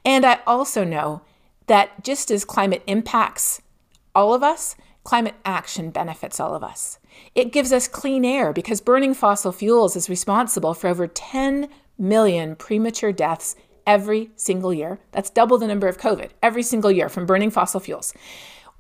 And 0.03 0.25
I 0.25 0.41
also 0.47 0.83
know 0.83 1.21
that 1.67 2.03
just 2.03 2.31
as 2.31 2.47
climate 2.47 2.83
impacts 2.87 3.61
all 4.15 4.33
of 4.33 4.43
us, 4.43 4.77
climate 5.05 5.35
action 5.45 5.91
benefits 5.91 6.41
all 6.41 6.55
of 6.55 6.65
us. 6.65 6.99
It 7.35 7.53
gives 7.53 7.73
us 7.73 7.89
clean 7.89 8.25
air 8.25 8.53
because 8.53 8.81
burning 8.81 9.15
fossil 9.15 9.53
fuels 9.53 9.97
is 9.97 10.11
responsible 10.11 10.75
for 10.75 10.89
over 10.89 11.07
10 11.07 11.69
million 11.99 12.57
premature 12.57 13.13
deaths 13.13 13.57
every 13.87 14.31
single 14.37 14.73
year. 14.73 15.01
That's 15.13 15.31
double 15.31 15.59
the 15.59 15.67
number 15.67 15.89
of 15.89 15.99
COVID 15.99 16.31
every 16.43 16.63
single 16.63 16.91
year 16.91 17.09
from 17.09 17.27
burning 17.27 17.51
fossil 17.51 17.81
fuels. 17.81 18.13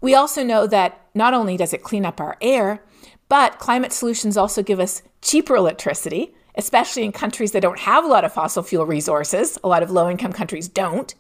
We 0.01 0.15
also 0.15 0.43
know 0.43 0.67
that 0.67 1.01
not 1.15 1.35
only 1.35 1.57
does 1.57 1.73
it 1.73 1.83
clean 1.83 2.05
up 2.05 2.21
our 2.21 2.37
air, 2.41 2.83
but 3.29 3.59
climate 3.59 3.93
solutions 3.93 4.37
also 4.37 4.63
give 4.63 4.81
us 4.81 5.03
cheaper 5.23 5.57
electricity, 5.57 6.35
especially 6.57 7.05
in 7.05 7.13
countries 7.13 7.53
that 7.53 7.63
don't 7.63 7.79
have 7.79 8.05
a 8.05 8.09
lot 8.09 8.25
of 8.25 8.33
fossil 8.33 8.63
fuel 8.63 8.85
resources. 8.85 9.59
A 9.65 9.69
lot 9.69 9.83
of 9.83 9.91
low 9.91 10.11
income 10.11 10.33
countries 10.33 10.69
don't. 10.69 11.15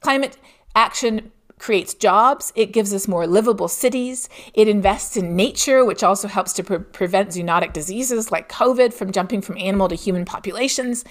Climate 0.00 0.38
action 0.74 1.32
creates 1.60 1.92
jobs, 1.92 2.52
it 2.56 2.72
gives 2.72 2.92
us 2.92 3.06
more 3.06 3.26
livable 3.26 3.68
cities, 3.68 4.28
it 4.54 4.66
invests 4.66 5.16
in 5.16 5.36
nature, 5.36 5.84
which 5.84 6.02
also 6.02 6.26
helps 6.26 6.54
to 6.54 6.64
pre- 6.64 6.78
prevent 6.78 7.28
zoonotic 7.28 7.74
diseases 7.74 8.32
like 8.32 8.50
COVID 8.50 8.94
from 8.94 9.12
jumping 9.12 9.42
from 9.42 9.58
animal 9.58 9.86
to 9.88 9.94
human 9.94 10.24
populations. 10.24 11.04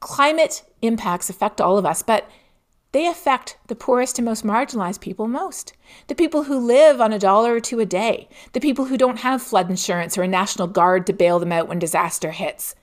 Climate 0.00 0.64
impacts 0.82 1.30
affect 1.30 1.60
all 1.60 1.78
of 1.78 1.86
us, 1.86 2.02
but 2.02 2.28
they 2.90 3.06
affect 3.06 3.56
the 3.68 3.76
poorest 3.76 4.18
and 4.18 4.26
most 4.26 4.44
marginalized 4.44 5.00
people 5.00 5.28
most. 5.28 5.74
The 6.08 6.14
people 6.14 6.44
who 6.44 6.58
live 6.58 7.00
on 7.00 7.12
a 7.12 7.18
dollar 7.18 7.54
or 7.54 7.60
two 7.60 7.78
a 7.78 7.86
day, 7.86 8.28
the 8.54 8.60
people 8.60 8.86
who 8.86 8.96
don't 8.96 9.20
have 9.20 9.40
flood 9.40 9.70
insurance 9.70 10.18
or 10.18 10.22
a 10.22 10.28
national 10.28 10.66
guard 10.66 11.06
to 11.06 11.12
bail 11.12 11.38
them 11.38 11.52
out 11.52 11.68
when 11.68 11.78
disaster 11.78 12.32
hits. 12.32 12.74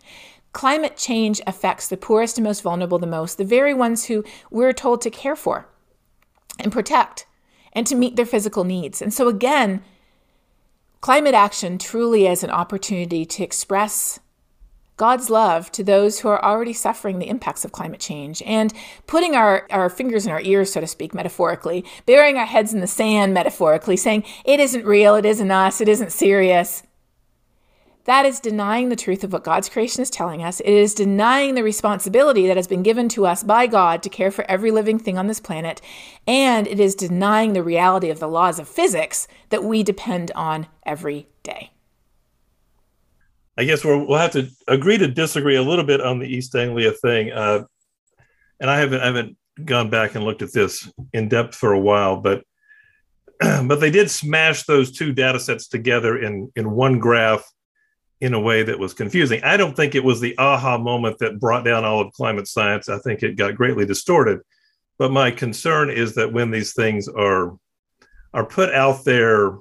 Climate 0.54 0.96
change 0.96 1.42
affects 1.46 1.90
the 1.90 1.98
poorest 1.98 2.38
and 2.38 2.46
most 2.46 2.62
vulnerable 2.62 3.00
the 3.00 3.08
most, 3.08 3.38
the 3.38 3.44
very 3.44 3.74
ones 3.74 4.06
who 4.06 4.24
we're 4.50 4.72
told 4.72 5.02
to 5.02 5.10
care 5.10 5.36
for 5.36 5.68
and 6.60 6.72
protect 6.72 7.26
and 7.74 7.86
to 7.88 7.96
meet 7.96 8.16
their 8.16 8.26
physical 8.26 8.64
needs. 8.64 9.02
And 9.02 9.14
so, 9.14 9.28
again, 9.28 9.84
climate 11.02 11.36
action 11.36 11.78
truly 11.78 12.26
is 12.26 12.44
an 12.44 12.50
opportunity 12.50 13.26
to 13.26 13.44
express 13.44 14.20
God's 14.98 15.30
love 15.30 15.72
to 15.74 15.84
those 15.84 16.20
who 16.20 16.30
are 16.30 16.44
already 16.44 16.72
suffering 16.72 17.20
the 17.20 17.28
impacts 17.28 17.66
of 17.66 17.74
climate 17.74 18.00
change 18.00 18.42
and 18.44 18.74
putting 19.08 19.36
our, 19.36 19.68
our 19.70 19.90
fingers 19.90 20.26
in 20.26 20.32
our 20.32 20.40
ears, 20.42 20.72
so 20.72 20.80
to 20.80 20.88
speak, 20.88 21.14
metaphorically, 21.14 21.84
burying 22.06 22.38
our 22.38 22.46
heads 22.46 22.74
in 22.74 22.80
the 22.80 22.88
sand, 22.88 23.34
metaphorically, 23.34 23.98
saying, 23.98 24.24
it 24.46 24.62
isn't 24.62 24.86
real, 24.86 25.16
it 25.16 25.26
isn't 25.26 25.52
us, 25.52 25.82
it 25.82 25.90
isn't 25.90 26.14
serious. 26.14 26.84
That 28.06 28.26
is 28.28 28.40
denying 28.40 28.90
the 28.90 28.96
truth 28.96 29.24
of 29.24 29.34
what 29.34 29.44
God's 29.44 29.68
creation 29.68 30.04
is 30.04 30.12
telling 30.12 30.44
us. 30.44 30.60
It 30.60 30.74
is 30.74 30.94
denying 30.94 31.56
the 31.56 31.64
responsibility 31.64 32.46
that 32.48 32.56
has 32.56 32.68
been 32.68 32.84
given 32.84 33.10
to 33.10 33.26
us 33.26 33.42
by 33.42 33.66
God 33.66 34.04
to 34.04 34.10
care 34.10 34.30
for 34.30 34.46
every 34.50 34.70
living 34.70 35.00
thing 35.00 35.18
on 35.18 35.26
this 35.26 35.40
planet. 35.40 35.82
And 36.28 36.68
it 36.68 36.80
is 36.80 36.94
denying 36.94 37.54
the 37.54 37.64
reality 37.64 38.12
of 38.12 38.20
the 38.20 38.28
laws 38.28 38.60
of 38.60 38.68
physics 38.68 39.28
that 39.50 39.64
we 39.64 39.82
depend 39.82 40.32
on 40.36 40.68
every 40.86 41.28
day. 41.42 41.72
I 43.58 43.64
guess 43.64 43.84
we 43.84 43.98
will 43.98 44.18
have 44.18 44.34
to 44.34 44.50
agree 44.68 45.00
to 45.00 45.08
disagree 45.08 45.56
a 45.56 45.64
little 45.64 45.86
bit 45.86 46.00
on 46.00 46.20
the 46.20 46.28
East 46.28 46.56
Anglia 46.56 46.92
thing. 46.92 47.32
Uh, 47.32 47.64
and 48.60 48.70
I 48.70 48.78
haven't, 48.80 49.02
I 49.02 49.06
haven't 49.08 49.38
gone 49.64 49.90
back 49.90 50.14
and 50.14 50.24
looked 50.24 50.44
at 50.44 50.54
this 50.54 50.92
in 51.14 51.28
depth 51.28 51.56
for 51.56 51.74
a 51.74 51.80
while, 51.80 52.18
but 52.18 52.44
but 53.40 53.80
they 53.80 53.92
did 53.92 54.12
smash 54.12 54.64
those 54.64 54.92
two 54.92 55.12
data 55.12 55.40
sets 55.40 55.68
together 55.68 56.18
in 56.18 56.52
in 56.56 56.72
one 56.72 57.00
graph 57.00 57.44
in 58.22 58.34
a 58.34 58.40
way 58.40 58.64
that 58.64 58.80
was 58.80 58.94
confusing. 58.94 59.44
I 59.44 59.58
don't 59.58 59.76
think 59.76 59.94
it 59.94 60.04
was 60.04 60.20
the 60.22 60.38
aha 60.38 60.78
moment 60.78 61.20
that 61.20 61.40
brought 61.40 61.66
down 61.66 61.84
all 61.84 62.02
of 62.02 62.14
climate 62.14 62.48
science. 62.48 62.88
I 62.88 62.98
think 63.00 63.24
it 63.24 63.36
got 63.36 63.56
greatly 63.56 63.86
distorted. 63.86 64.40
But 64.98 65.12
my 65.12 65.32
concern 65.32 65.90
is 65.90 66.16
that 66.16 66.32
when 66.32 66.52
these 66.52 66.74
things 66.74 67.08
are 67.08 67.58
are 68.34 68.46
put 68.46 68.74
out 68.74 69.04
there 69.06 69.58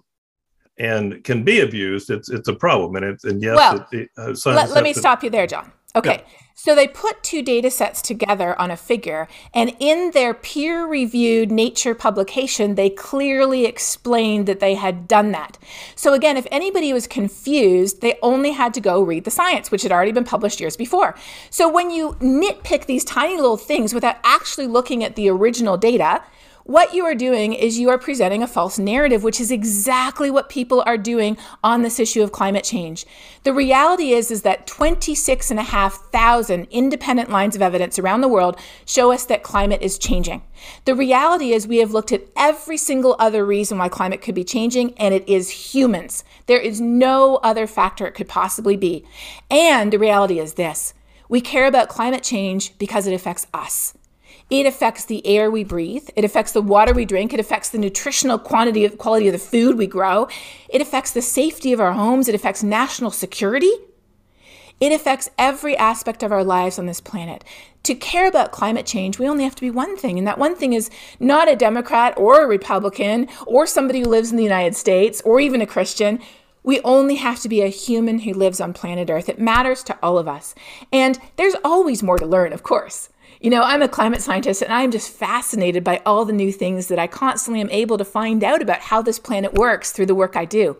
and 0.78 1.22
can 1.24 1.44
be 1.44 1.60
abused, 1.60 2.10
it's 2.10 2.30
it's 2.30 2.48
a 2.48 2.54
problem. 2.54 2.96
And 2.96 3.04
it's 3.04 3.24
and 3.24 3.42
yes, 3.42 3.56
well, 3.56 3.88
it, 3.90 4.08
uh, 4.16 4.34
let, 4.46 4.70
let 4.70 4.84
me 4.84 4.92
to, 4.92 4.98
stop 4.98 5.24
you 5.24 5.30
there, 5.30 5.46
John. 5.46 5.72
Okay. 5.96 6.22
Yeah. 6.26 6.38
So 6.56 6.74
they 6.74 6.86
put 6.86 7.22
two 7.24 7.42
data 7.42 7.68
sets 7.70 8.00
together 8.00 8.58
on 8.60 8.70
a 8.70 8.76
figure, 8.76 9.26
and 9.52 9.74
in 9.80 10.12
their 10.12 10.32
peer 10.32 10.86
reviewed 10.86 11.50
Nature 11.50 11.96
publication, 11.96 12.76
they 12.76 12.90
clearly 12.90 13.66
explained 13.66 14.46
that 14.46 14.60
they 14.60 14.74
had 14.74 15.08
done 15.08 15.32
that. 15.32 15.58
So, 15.96 16.14
again, 16.14 16.36
if 16.36 16.46
anybody 16.52 16.92
was 16.92 17.08
confused, 17.08 18.00
they 18.02 18.18
only 18.22 18.52
had 18.52 18.72
to 18.74 18.80
go 18.80 19.02
read 19.02 19.24
the 19.24 19.32
science, 19.32 19.72
which 19.72 19.82
had 19.82 19.90
already 19.90 20.12
been 20.12 20.24
published 20.24 20.60
years 20.60 20.76
before. 20.76 21.16
So, 21.50 21.68
when 21.68 21.90
you 21.90 22.12
nitpick 22.20 22.86
these 22.86 23.04
tiny 23.04 23.34
little 23.34 23.56
things 23.56 23.92
without 23.92 24.16
actually 24.22 24.68
looking 24.68 25.02
at 25.02 25.16
the 25.16 25.28
original 25.28 25.76
data, 25.76 26.22
what 26.64 26.94
you 26.94 27.04
are 27.04 27.14
doing 27.14 27.52
is 27.52 27.78
you 27.78 27.90
are 27.90 27.98
presenting 27.98 28.42
a 28.42 28.46
false 28.46 28.78
narrative, 28.78 29.22
which 29.22 29.38
is 29.38 29.50
exactly 29.50 30.30
what 30.30 30.48
people 30.48 30.82
are 30.86 30.96
doing 30.96 31.36
on 31.62 31.82
this 31.82 32.00
issue 32.00 32.22
of 32.22 32.32
climate 32.32 32.64
change. 32.64 33.04
The 33.42 33.52
reality 33.52 34.12
is, 34.12 34.30
is 34.30 34.40
that 34.42 34.66
26,500 34.66 36.68
independent 36.70 37.30
lines 37.30 37.54
of 37.54 37.60
evidence 37.60 37.98
around 37.98 38.22
the 38.22 38.28
world 38.28 38.58
show 38.86 39.12
us 39.12 39.26
that 39.26 39.42
climate 39.42 39.82
is 39.82 39.98
changing. 39.98 40.40
The 40.86 40.94
reality 40.94 41.52
is 41.52 41.68
we 41.68 41.78
have 41.78 41.92
looked 41.92 42.12
at 42.12 42.24
every 42.34 42.78
single 42.78 43.14
other 43.18 43.44
reason 43.44 43.76
why 43.76 43.90
climate 43.90 44.22
could 44.22 44.34
be 44.34 44.44
changing, 44.44 44.94
and 44.94 45.12
it 45.12 45.28
is 45.28 45.74
humans. 45.74 46.24
There 46.46 46.60
is 46.60 46.80
no 46.80 47.36
other 47.36 47.66
factor 47.66 48.06
it 48.06 48.14
could 48.14 48.28
possibly 48.28 48.78
be. 48.78 49.04
And 49.50 49.92
the 49.92 49.98
reality 49.98 50.38
is 50.38 50.54
this. 50.54 50.94
We 51.28 51.42
care 51.42 51.66
about 51.66 51.90
climate 51.90 52.22
change 52.22 52.78
because 52.78 53.06
it 53.06 53.12
affects 53.12 53.46
us. 53.52 53.92
It 54.50 54.66
affects 54.66 55.04
the 55.04 55.26
air 55.26 55.50
we 55.50 55.64
breathe. 55.64 56.08
It 56.16 56.24
affects 56.24 56.52
the 56.52 56.62
water 56.62 56.92
we 56.92 57.04
drink. 57.04 57.32
It 57.32 57.40
affects 57.40 57.70
the 57.70 57.78
nutritional 57.78 58.38
quantity 58.38 58.84
of 58.84 58.98
quality 58.98 59.26
of 59.26 59.32
the 59.32 59.38
food 59.38 59.78
we 59.78 59.86
grow. 59.86 60.28
It 60.68 60.82
affects 60.82 61.12
the 61.12 61.22
safety 61.22 61.72
of 61.72 61.80
our 61.80 61.92
homes. 61.92 62.28
It 62.28 62.34
affects 62.34 62.62
national 62.62 63.10
security. 63.10 63.72
It 64.80 64.92
affects 64.92 65.30
every 65.38 65.76
aspect 65.76 66.22
of 66.22 66.32
our 66.32 66.44
lives 66.44 66.78
on 66.78 66.86
this 66.86 67.00
planet. 67.00 67.44
To 67.84 67.94
care 67.94 68.26
about 68.26 68.52
climate 68.52 68.86
change, 68.86 69.18
we 69.18 69.28
only 69.28 69.44
have 69.44 69.54
to 69.54 69.60
be 69.60 69.70
one 69.70 69.96
thing, 69.96 70.18
and 70.18 70.26
that 70.26 70.38
one 70.38 70.56
thing 70.56 70.72
is 70.72 70.90
not 71.20 71.50
a 71.50 71.56
Democrat 71.56 72.14
or 72.16 72.42
a 72.42 72.46
Republican 72.46 73.28
or 73.46 73.66
somebody 73.66 74.00
who 74.00 74.06
lives 74.06 74.30
in 74.30 74.36
the 74.36 74.42
United 74.42 74.74
States 74.74 75.22
or 75.24 75.38
even 75.38 75.60
a 75.60 75.66
Christian. 75.66 76.18
We 76.62 76.80
only 76.80 77.16
have 77.16 77.40
to 77.40 77.48
be 77.48 77.60
a 77.60 77.68
human 77.68 78.20
who 78.20 78.32
lives 78.32 78.60
on 78.60 78.72
planet 78.72 79.10
Earth. 79.10 79.28
It 79.28 79.38
matters 79.38 79.82
to 79.84 79.98
all 80.02 80.18
of 80.18 80.26
us. 80.26 80.54
And 80.92 81.18
there's 81.36 81.56
always 81.62 82.02
more 82.02 82.18
to 82.18 82.26
learn, 82.26 82.52
of 82.52 82.62
course. 82.62 83.10
You 83.44 83.50
know, 83.50 83.62
I'm 83.62 83.82
a 83.82 83.88
climate 83.88 84.22
scientist 84.22 84.62
and 84.62 84.72
I'm 84.72 84.90
just 84.90 85.12
fascinated 85.12 85.84
by 85.84 86.00
all 86.06 86.24
the 86.24 86.32
new 86.32 86.50
things 86.50 86.88
that 86.88 86.98
I 86.98 87.06
constantly 87.06 87.60
am 87.60 87.68
able 87.68 87.98
to 87.98 88.04
find 88.06 88.42
out 88.42 88.62
about 88.62 88.80
how 88.80 89.02
this 89.02 89.18
planet 89.18 89.52
works 89.52 89.92
through 89.92 90.06
the 90.06 90.14
work 90.14 90.34
I 90.34 90.46
do. 90.46 90.78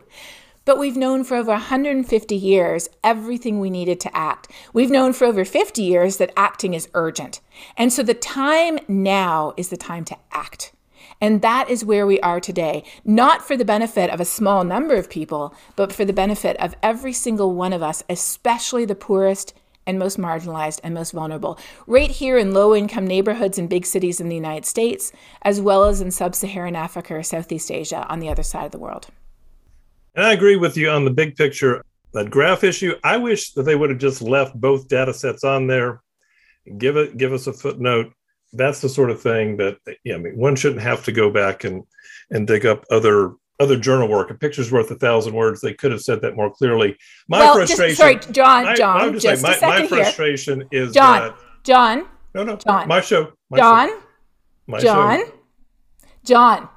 But 0.65 0.79
we've 0.79 0.97
known 0.97 1.25
for 1.25 1.37
over 1.37 1.51
150 1.51 2.35
years 2.35 2.89
everything 3.05 3.61
we 3.61 3.69
needed 3.69 4.01
to 4.01 4.17
act. 4.17 4.51
We've 4.73 4.91
known 4.91 5.12
for 5.12 5.27
over 5.27 5.45
50 5.45 5.83
years 5.83 6.17
that 6.17 6.33
acting 6.39 6.73
is 6.73 6.89
urgent. 6.95 7.43
And 7.77 7.93
so 7.93 8.03
the 8.03 8.15
time 8.15 8.79
now 8.89 9.53
is 9.59 9.69
the 9.69 9.77
time 9.77 10.07
to 10.07 10.17
act. 10.33 10.73
And 11.21 11.43
that 11.43 11.69
is 11.69 11.85
where 11.85 12.07
we 12.07 12.19
are 12.21 12.41
today, 12.41 12.83
not 13.05 13.47
for 13.47 13.59
the 13.59 13.67
benefit 13.67 14.09
of 14.09 14.23
a 14.23 14.25
small 14.25 14.65
number 14.65 14.95
of 14.95 15.11
people, 15.11 15.55
but 15.77 15.93
for 15.93 16.07
the 16.07 16.15
benefit 16.15 16.57
of 16.57 16.75
every 16.83 17.12
single 17.12 17.53
one 17.53 17.75
of 17.75 17.83
us, 17.83 18.03
especially 18.09 18.87
the 18.87 18.95
poorest 18.95 19.53
and 19.87 19.99
most 19.99 20.18
marginalized 20.18 20.80
and 20.82 20.95
most 20.95 21.12
vulnerable, 21.12 21.59
right 21.87 22.11
here 22.11 22.39
in 22.39 22.55
low 22.55 22.74
income 22.74 23.07
neighborhoods 23.07 23.59
in 23.59 23.66
big 23.66 23.87
cities 23.87 24.20
in 24.20 24.28
the 24.28 24.35
United 24.35 24.64
States, 24.64 25.12
as 25.43 25.61
well 25.61 25.85
as 25.85 26.01
in 26.01 26.11
sub 26.11 26.35
Saharan 26.35 26.76
Africa 26.76 27.14
or 27.14 27.22
Southeast 27.22 27.70
Asia 27.70 28.07
on 28.09 28.20
the 28.20 28.28
other 28.28 28.43
side 28.43 28.66
of 28.66 28.72
the 28.72 28.78
world. 28.78 29.09
And 30.14 30.24
I 30.24 30.32
agree 30.32 30.57
with 30.57 30.76
you 30.76 30.91
on 30.91 31.05
the 31.05 31.11
big 31.11 31.37
picture. 31.37 31.85
That 32.12 32.30
graph 32.30 32.62
issue, 32.62 32.95
I 33.03 33.16
wish 33.16 33.53
that 33.53 33.64
they 33.64 33.74
would 33.74 33.91
have 33.91 33.99
just 33.99 34.22
left 34.22 34.55
both 34.55 34.87
data 34.87 35.12
sets 35.12 35.43
on 35.43 35.66
there. 35.66 36.01
Give 36.78 36.97
it, 36.97 37.16
give 37.16 37.32
us 37.32 37.49
a 37.49 37.53
footnote. 37.53 38.12
That's 38.53 38.80
the 38.80 38.89
sort 38.89 39.11
of 39.11 39.20
thing 39.20 39.57
that 39.57 39.78
yeah, 40.05 40.14
I 40.14 40.18
mean, 40.18 40.37
one 40.37 40.55
shouldn't 40.55 40.82
have 40.82 41.05
to 41.07 41.12
go 41.12 41.30
back 41.30 41.64
and 41.64 41.82
and 42.30 42.47
dig 42.47 42.66
up 42.66 42.85
other 42.91 43.32
other 43.61 43.76
journal 43.76 44.09
work. 44.09 44.30
A 44.30 44.34
picture's 44.34 44.72
worth 44.72 44.90
a 44.90 44.96
thousand 44.96 45.34
words. 45.34 45.61
They 45.61 45.74
could 45.74 45.92
have 45.92 46.02
said 46.02 46.20
that 46.22 46.36
more 46.36 46.50
clearly. 46.50 46.96
My 47.28 47.40
well, 47.40 47.55
frustration. 47.55 47.88
Just, 47.88 47.98
sorry, 47.98 48.32
John. 48.32 48.64
My, 48.64 48.74
John. 48.74 49.12
just, 49.12 49.22
just 49.24 49.42
saying, 49.42 49.61
my, 49.61 49.80
my 49.80 49.86
frustration 49.86 50.64
here. 50.70 50.84
is 50.84 50.92
John. 50.92 51.20
That, 51.20 51.36
John. 51.62 52.07
No, 52.34 52.42
no. 52.42 52.57
John. 52.57 52.88
My 52.88 53.00
show. 53.00 53.32
My 53.50 53.59
John. 53.59 53.88
Show. 53.88 54.02
My 54.66 54.78
John. 54.80 55.18
Show. 55.20 55.32
John. 56.24 56.68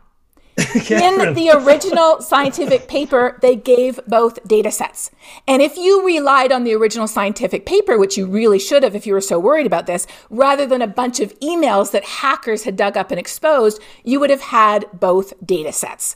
in 0.57 1.35
the 1.35 1.51
original 1.53 2.19
scientific 2.19 2.87
paper, 2.87 3.37
they 3.43 3.55
gave 3.55 3.99
both 4.07 4.43
data 4.47 4.71
sets. 4.71 5.11
And 5.47 5.61
if 5.61 5.77
you 5.77 6.03
relied 6.03 6.51
on 6.51 6.63
the 6.63 6.73
original 6.73 7.07
scientific 7.07 7.63
paper, 7.63 7.99
which 7.99 8.17
you 8.17 8.25
really 8.25 8.57
should 8.57 8.81
have 8.81 8.95
if 8.95 9.05
you 9.05 9.13
were 9.13 9.21
so 9.21 9.37
worried 9.37 9.67
about 9.67 9.85
this, 9.85 10.07
rather 10.31 10.65
than 10.65 10.81
a 10.81 10.87
bunch 10.87 11.19
of 11.19 11.39
emails 11.41 11.91
that 11.91 12.03
hackers 12.03 12.63
had 12.63 12.75
dug 12.75 12.97
up 12.97 13.11
and 13.11 13.19
exposed, 13.19 13.79
you 14.03 14.19
would 14.19 14.31
have 14.31 14.41
had 14.41 14.87
both 14.93 15.33
data 15.45 15.71
sets 15.71 16.15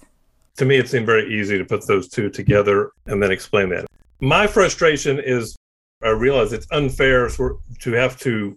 to 0.61 0.65
me, 0.65 0.77
it 0.77 0.87
seemed 0.87 1.07
very 1.07 1.27
easy 1.33 1.57
to 1.57 1.65
put 1.65 1.87
those 1.87 2.07
two 2.07 2.29
together 2.29 2.91
and 3.07 3.21
then 3.21 3.31
explain 3.31 3.67
that. 3.69 3.87
My 4.19 4.45
frustration 4.45 5.19
is 5.19 5.55
I 6.03 6.09
realize 6.09 6.53
it's 6.53 6.67
unfair 6.71 7.29
to 7.29 7.91
have 7.93 8.19
to 8.19 8.55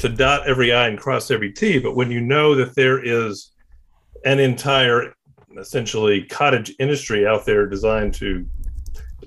to 0.00 0.08
dot 0.08 0.48
every 0.48 0.72
I 0.72 0.88
and 0.88 0.98
cross 0.98 1.30
every 1.30 1.52
T, 1.52 1.78
but 1.78 1.94
when 1.94 2.10
you 2.10 2.20
know 2.20 2.56
that 2.56 2.74
there 2.74 2.98
is 3.04 3.52
an 4.24 4.40
entire 4.40 5.14
essentially 5.56 6.24
cottage 6.24 6.74
industry 6.80 7.28
out 7.28 7.46
there 7.46 7.64
designed 7.64 8.12
to 8.14 8.44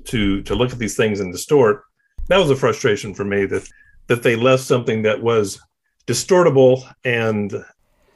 to 0.03 0.41
to 0.43 0.55
look 0.55 0.73
at 0.73 0.79
these 0.79 0.97
things 0.97 1.21
and 1.21 1.31
distort, 1.31 1.83
that 2.27 2.37
was 2.37 2.49
a 2.49 2.55
frustration 2.57 3.13
for 3.13 3.23
me 3.23 3.45
that 3.45 3.65
that 4.07 4.23
they 4.23 4.35
left 4.35 4.63
something 4.63 5.03
that 5.03 5.23
was 5.23 5.57
distortable 6.05 6.83
and 7.05 7.53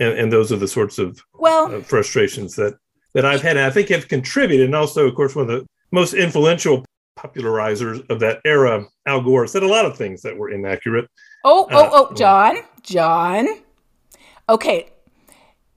and, 0.01 0.19
and 0.19 0.33
those 0.33 0.51
are 0.51 0.57
the 0.57 0.67
sorts 0.67 0.97
of 0.97 1.21
well 1.35 1.73
uh, 1.73 1.79
frustrations 1.79 2.53
that 2.57 2.77
that 3.18 3.26
I've 3.26 3.41
had, 3.41 3.57
and 3.57 3.65
I 3.65 3.72
think 3.72 3.89
have 3.89 4.07
contributed. 4.07 4.68
And 4.68 4.76
also, 4.76 5.07
of 5.07 5.15
course, 5.15 5.36
one 5.36 5.49
of 5.49 5.59
the 5.59 5.65
most 5.91 6.13
influential 6.13 6.86
popularizers 7.18 8.07
of 8.11 8.20
that 8.20 8.41
era, 8.45 8.86
Al 9.07 9.24
Gore, 9.24 9.47
said 9.47 9.63
a 9.63 9.68
lot 9.68 9.86
of 9.86 9.97
things 9.97 10.22
that 10.22 10.38
were 10.38 10.51
inaccurate. 10.51 11.07
Oh, 11.43 11.68
oh, 11.72 11.80
uh, 11.80 11.89
oh, 11.93 12.13
John, 12.13 12.57
John. 12.84 13.47
Okay. 14.47 14.91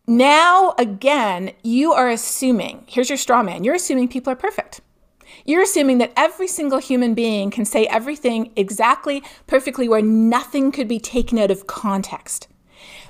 Now, 0.06 0.74
again, 0.76 1.52
you 1.62 1.94
are 1.94 2.10
assuming, 2.10 2.84
here's 2.86 3.08
your 3.08 3.16
straw 3.16 3.42
man, 3.42 3.64
you're 3.64 3.74
assuming 3.74 4.08
people 4.08 4.30
are 4.30 4.36
perfect. 4.36 4.82
You're 5.46 5.62
assuming 5.62 5.96
that 5.96 6.12
every 6.18 6.46
single 6.46 6.78
human 6.78 7.14
being 7.14 7.50
can 7.50 7.64
say 7.64 7.86
everything 7.86 8.52
exactly, 8.54 9.22
perfectly, 9.46 9.88
where 9.88 10.02
nothing 10.02 10.72
could 10.72 10.88
be 10.88 11.00
taken 11.00 11.38
out 11.38 11.50
of 11.50 11.66
context. 11.66 12.48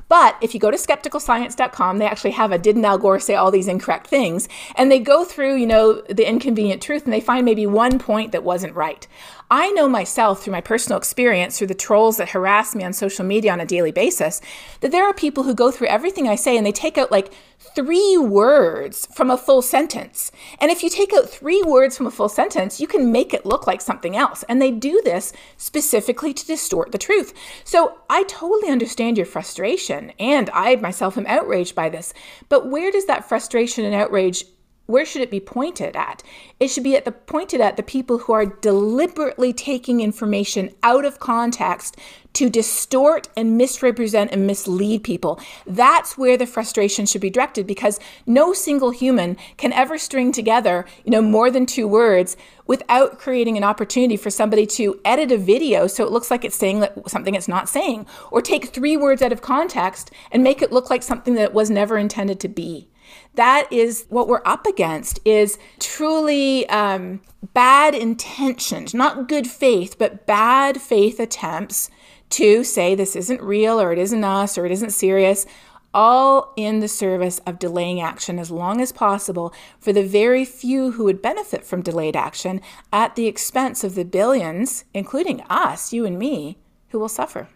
But 0.09 0.37
if 0.41 0.55
you 0.55 0.61
go 0.61 0.73
to 0.73 0.77
skepticalscience.com, 0.77 1.99
they 1.99 2.07
actually 2.07 2.33
have 2.33 2.51
a 2.51 2.59
didn't 2.59 2.85
Al 2.85 2.99
Gore 2.99 3.21
say 3.21 3.37
all 3.37 3.53
these 3.53 3.69
incorrect 3.69 4.09
things? 4.09 4.49
And 4.75 4.91
they 4.91 4.99
go 4.99 5.25
through, 5.25 5.55
you 5.57 5.67
know, 5.67 6.03
the 6.09 6.29
inconvenient 6.29 6.83
truth 6.83 7.05
and 7.05 7.13
they 7.13 7.21
find 7.21 7.45
maybe 7.45 7.67
one 7.67 8.01
point 8.01 8.33
that 8.33 8.43
wasn't 8.43 8.75
right. 8.75 9.07
I 9.53 9.71
know 9.71 9.89
myself 9.89 10.43
through 10.43 10.53
my 10.53 10.61
personal 10.61 10.99
experience, 10.99 11.59
through 11.59 11.69
the 11.69 11.75
trolls 11.75 12.17
that 12.17 12.31
harass 12.31 12.75
me 12.75 12.85
on 12.85 12.93
social 12.93 13.25
media 13.25 13.53
on 13.53 13.61
a 13.61 13.67
daily 13.67 13.93
basis, 13.93 14.41
that 14.81 14.91
there 14.91 15.05
are 15.05 15.15
people 15.15 15.45
who 15.45 15.55
go 15.55 15.71
through 15.71 15.89
everything 15.89 16.29
I 16.29 16.37
say 16.37 16.57
and 16.57 16.67
they 16.67 16.73
take 16.73 16.99
out 16.99 17.13
like 17.13 17.33
three 17.61 18.17
words 18.17 19.07
from 19.15 19.31
a 19.31 19.37
full 19.37 19.63
sentence. 19.63 20.33
And 20.59 20.71
if 20.71 20.83
you 20.83 20.89
take 20.89 21.13
out 21.13 21.29
three 21.29 21.63
words 21.63 21.97
from 21.97 22.07
a 22.07 22.11
full 22.11 22.29
sentence, 22.29 22.81
you 22.81 22.87
can 22.87 23.13
make 23.13 23.35
it 23.35 23.47
look 23.47 23.67
like 23.67 23.81
something 23.81 24.17
else. 24.17 24.43
And 24.49 24.61
they 24.61 24.71
do 24.71 25.01
this 25.05 25.33
specifically 25.59 26.33
to 26.33 26.47
distort 26.47 26.91
the 26.91 26.99
truth. 26.99 27.35
So 27.65 27.99
I 28.09 28.25
totally 28.25 28.71
understand 28.71 29.19
your 29.19 29.27
frustration, 29.27 30.13
and 30.19 30.49
I 30.51 30.77
myself 30.77 31.19
am 31.19 31.27
outraged 31.27 31.75
by 31.75 31.91
this. 31.91 32.15
But 32.49 32.69
where 32.69 32.91
does 32.91 33.07
that 33.07 33.29
frustration 33.29 33.85
and 33.85 33.95
outrage 33.95 34.45
where 34.91 35.07
should 35.07 35.23
it 35.23 35.31
be 35.31 35.39
pointed 35.39 35.95
at? 35.95 36.23
It 36.59 36.67
should 36.69 36.83
be 36.83 36.97
at 36.97 37.05
the 37.05 37.13
pointed 37.13 37.61
at 37.61 37.77
the 37.77 37.83
people 37.83 38.19
who 38.19 38.33
are 38.33 38.45
deliberately 38.45 39.53
taking 39.53 40.01
information 40.01 40.75
out 40.83 41.05
of 41.05 41.21
context 41.21 41.97
to 42.35 42.49
distort 42.49 43.29
and 43.37 43.57
misrepresent 43.57 44.33
and 44.33 44.47
mislead 44.47 45.03
people. 45.03 45.41
That's 45.67 46.17
where 46.17 46.37
the 46.37 46.47
frustration 46.47 47.07
should 47.07 47.21
be 47.21 47.31
directed 47.31 47.67
because 47.67 47.99
no 48.27 48.53
single 48.53 48.91
human 48.91 49.37
can 49.57 49.73
ever 49.73 49.99
string 49.99 50.33
together, 50.33 50.87
you 51.05 51.11
know, 51.11 51.23
more 51.23 51.51
than 51.51 51.67
two 51.67 51.89
words 51.89 52.37
without 52.67 53.19
creating 53.19 53.57
an 53.57 53.65
opportunity 53.65 54.17
for 54.17 54.31
somebody 54.31 54.65
to 54.65 55.01
edit 55.05 55.33
a 55.33 55.37
video 55.37 55.89
so 55.89 56.05
it 56.05 56.13
looks 56.13 56.31
like 56.31 56.45
it's 56.45 56.55
saying 56.55 56.87
something 57.09 57.35
it's 57.35 57.49
not 57.49 57.69
saying 57.69 58.07
or 58.31 58.41
take 58.41 58.67
three 58.67 58.97
words 58.97 59.23
out 59.23 59.33
of 59.33 59.43
context 59.43 60.13
and 60.31 60.45
make 60.45 60.63
it 60.63 60.71
look 60.71 60.89
like 60.89 61.03
something 61.03 61.35
that 61.35 61.53
was 61.53 61.69
never 61.69 61.99
intended 61.99 62.39
to 62.39 62.47
be 62.47 62.89
that 63.35 63.67
is 63.73 64.07
what 64.09 64.29
we're 64.29 64.43
up 64.45 64.67
against 64.67 65.19
is 65.25 65.59
truly 65.81 66.69
um, 66.69 67.21
bad 67.55 67.93
intentions 67.93 68.95
not 68.95 69.29
good 69.29 69.49
faith 69.49 69.97
but 69.99 70.25
bad 70.25 70.81
faith 70.81 71.19
attempts 71.19 71.91
to 72.31 72.65
say 72.65 72.95
this 72.95 73.17
isn't 73.17 73.43
real 73.43 73.81
or 73.81 73.93
it 73.93 73.99
isn't 73.99 74.25
us 74.25 74.57
or 74.57 74.67
it 74.67 74.73
isn't 74.73 74.91
serious 74.91 75.47
all 75.93 76.53
in 76.57 76.81
the 76.81 76.89
service 76.89 77.41
of 77.47 77.59
delaying 77.59 78.01
action 78.01 78.39
as 78.39 78.51
long 78.51 78.81
as 78.81 78.93
possible 78.93 79.53
for 79.79 79.93
the 79.93 80.07
very 80.07 80.45
few 80.45 80.93
who 80.93 81.05
would 81.05 81.23
benefit 81.23 81.65
from 81.65 81.83
delayed 81.83 82.17
action 82.17 82.61
at 82.93 83.17
the 83.17 83.27
expense 83.27 83.83
of 83.83 83.95
the 83.95 84.05
billions, 84.05 84.85
including 84.95 85.41
us, 85.43 85.93
you 85.93 86.07
and 86.07 86.19
me, 86.19 86.57
who 86.89 86.99
will 86.99 87.09
suffer. 87.09 87.49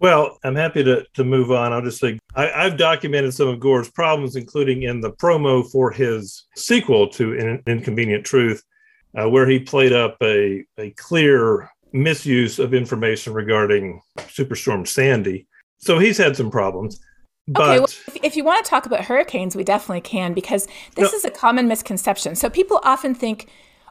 Well, 0.00 0.38
I'm 0.42 0.56
happy 0.56 0.82
to, 0.82 1.06
to 1.14 1.22
move 1.22 1.52
on. 1.52 1.72
I'll 1.72 1.82
just 1.82 2.00
say 2.00 2.18
I, 2.34 2.64
have 2.64 2.76
documented 2.76 3.34
some 3.34 3.46
of 3.46 3.60
Gore's 3.60 3.88
problems, 3.88 4.34
including 4.34 4.82
in 4.82 5.00
the 5.00 5.12
promo 5.12 5.70
for 5.70 5.92
his 5.92 6.46
sequel 6.56 7.06
to 7.10 7.34
In- 7.34 7.62
Inconvenient 7.68 8.26
Truth, 8.26 8.64
uh, 9.16 9.28
where 9.28 9.48
he 9.48 9.60
played 9.60 9.92
up 9.92 10.16
a, 10.20 10.64
a 10.76 10.90
clear 10.92 11.70
misuse 11.92 12.58
of 12.58 12.74
information 12.74 13.32
regarding 13.32 14.00
Superstorm 14.18 14.86
Sandy. 14.86 15.46
So 15.78 15.98
he's 15.98 16.18
had 16.18 16.36
some 16.36 16.50
problems. 16.50 17.00
But, 17.48 17.62
okay, 17.62 17.78
well, 17.78 17.84
if, 17.84 18.16
if, 18.22 18.36
you 18.36 18.44
want 18.44 18.64
to 18.64 18.70
talk 18.70 18.86
about 18.86 19.04
hurricanes, 19.04 19.56
we 19.56 19.64
definitely 19.64 20.00
can 20.00 20.32
because 20.32 20.66
this 20.94 21.10
no, 21.10 21.16
is 21.16 21.24
a 21.24 21.30
common 21.30 21.66
misconception. 21.66 22.36
So 22.36 22.48
people 22.48 22.80
often 22.84 23.16
think, 23.16 23.48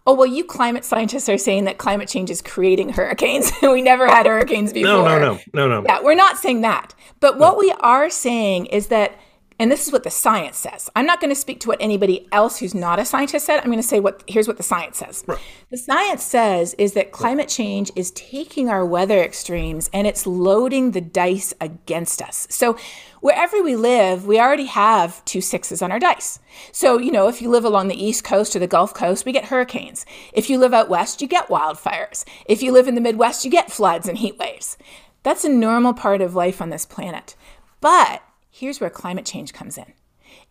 oh, 0.07 0.13
well, 0.13 0.25
you 0.25 0.45
climate 0.45 0.85
scientists 0.85 1.27
are 1.27 1.37
saying 1.37 1.65
that 1.65 1.77
climate 1.77 2.07
change 2.07 2.29
is 2.29 2.41
creating 2.41 2.89
hurricanes. 2.89 3.51
we 3.61 3.81
never 3.81 4.07
had 4.07 4.25
hurricanes 4.25 4.71
before. 4.71 5.03
No, 5.03 5.19
no, 5.19 5.39
no, 5.53 5.67
no, 5.67 5.81
no. 5.81 5.83
Yeah, 5.85 6.01
we're 6.01 6.15
not 6.15 6.37
saying 6.37 6.61
that. 6.61 6.95
But 7.19 7.37
what 7.37 7.53
no. 7.53 7.59
we 7.59 7.71
are 7.81 8.09
saying 8.09 8.67
is 8.67 8.87
that 8.87 9.19
and 9.61 9.71
this 9.71 9.85
is 9.85 9.93
what 9.93 10.01
the 10.01 10.09
science 10.09 10.57
says. 10.57 10.89
I'm 10.95 11.05
not 11.05 11.21
going 11.21 11.29
to 11.29 11.39
speak 11.39 11.59
to 11.59 11.67
what 11.67 11.77
anybody 11.79 12.27
else 12.31 12.57
who's 12.57 12.73
not 12.73 12.97
a 12.97 13.05
scientist 13.05 13.45
said. 13.45 13.59
I'm 13.59 13.67
going 13.67 13.77
to 13.77 13.83
say 13.83 13.99
what 13.99 14.23
here's 14.25 14.47
what 14.47 14.57
the 14.57 14.63
science 14.63 14.97
says. 14.97 15.23
Right. 15.27 15.37
The 15.69 15.77
science 15.77 16.23
says 16.23 16.73
is 16.79 16.93
that 16.93 17.11
climate 17.11 17.47
change 17.47 17.91
is 17.95 18.09
taking 18.11 18.69
our 18.69 18.83
weather 18.83 19.21
extremes 19.21 19.87
and 19.93 20.07
it's 20.07 20.25
loading 20.25 20.91
the 20.91 20.99
dice 20.99 21.53
against 21.61 22.23
us. 22.23 22.47
So 22.49 22.75
wherever 23.19 23.61
we 23.61 23.75
live, 23.75 24.25
we 24.25 24.39
already 24.39 24.65
have 24.65 25.23
two 25.25 25.41
sixes 25.41 25.83
on 25.83 25.91
our 25.91 25.99
dice. 25.99 26.39
So, 26.71 26.97
you 26.97 27.11
know, 27.11 27.27
if 27.27 27.39
you 27.39 27.51
live 27.51 27.63
along 27.63 27.87
the 27.87 28.03
East 28.03 28.23
Coast 28.23 28.55
or 28.55 28.59
the 28.59 28.65
Gulf 28.65 28.95
Coast, 28.95 29.27
we 29.27 29.31
get 29.31 29.45
hurricanes. 29.45 30.07
If 30.33 30.49
you 30.49 30.57
live 30.57 30.73
out 30.73 30.89
west, 30.89 31.21
you 31.21 31.27
get 31.27 31.49
wildfires. 31.49 32.25
If 32.47 32.63
you 32.63 32.71
live 32.71 32.87
in 32.87 32.95
the 32.95 33.01
Midwest, 33.01 33.45
you 33.45 33.51
get 33.51 33.71
floods 33.71 34.07
and 34.07 34.17
heat 34.17 34.39
waves. 34.39 34.75
That's 35.21 35.45
a 35.45 35.49
normal 35.49 35.93
part 35.93 36.19
of 36.21 36.33
life 36.33 36.63
on 36.63 36.71
this 36.71 36.87
planet. 36.87 37.35
But 37.79 38.23
here's 38.61 38.79
where 38.79 38.91
climate 38.91 39.25
change 39.25 39.53
comes 39.53 39.75
in. 39.75 39.91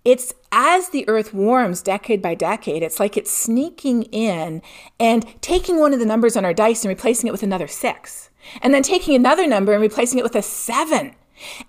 It's 0.05 0.35
as 0.51 0.89
the 0.89 1.09
earth 1.09 1.33
warms 1.33 1.81
decade 1.81 2.21
by 2.21 2.35
decade, 2.35 2.83
it's 2.83 2.99
like 2.99 3.17
it's 3.17 3.31
sneaking 3.31 4.03
in 4.05 4.63
and 4.99 5.25
taking 5.41 5.79
one 5.79 5.95
of 5.95 6.01
the 6.01 6.07
numbers 6.07 6.37
on 6.37 6.45
our 6.45 6.53
dice 6.53 6.85
and 6.85 6.89
replacing 6.89 7.29
it 7.29 7.31
with 7.31 7.45
another 7.45 7.69
six. 7.69 8.29
And 8.63 8.75
then 8.75 8.83
taking 8.83 9.15
another 9.15 9.47
number 9.47 9.73
and 9.73 9.81
replacing 9.81 10.19
it 10.19 10.25
with 10.25 10.35
a 10.35 10.43
seven. 10.43 11.15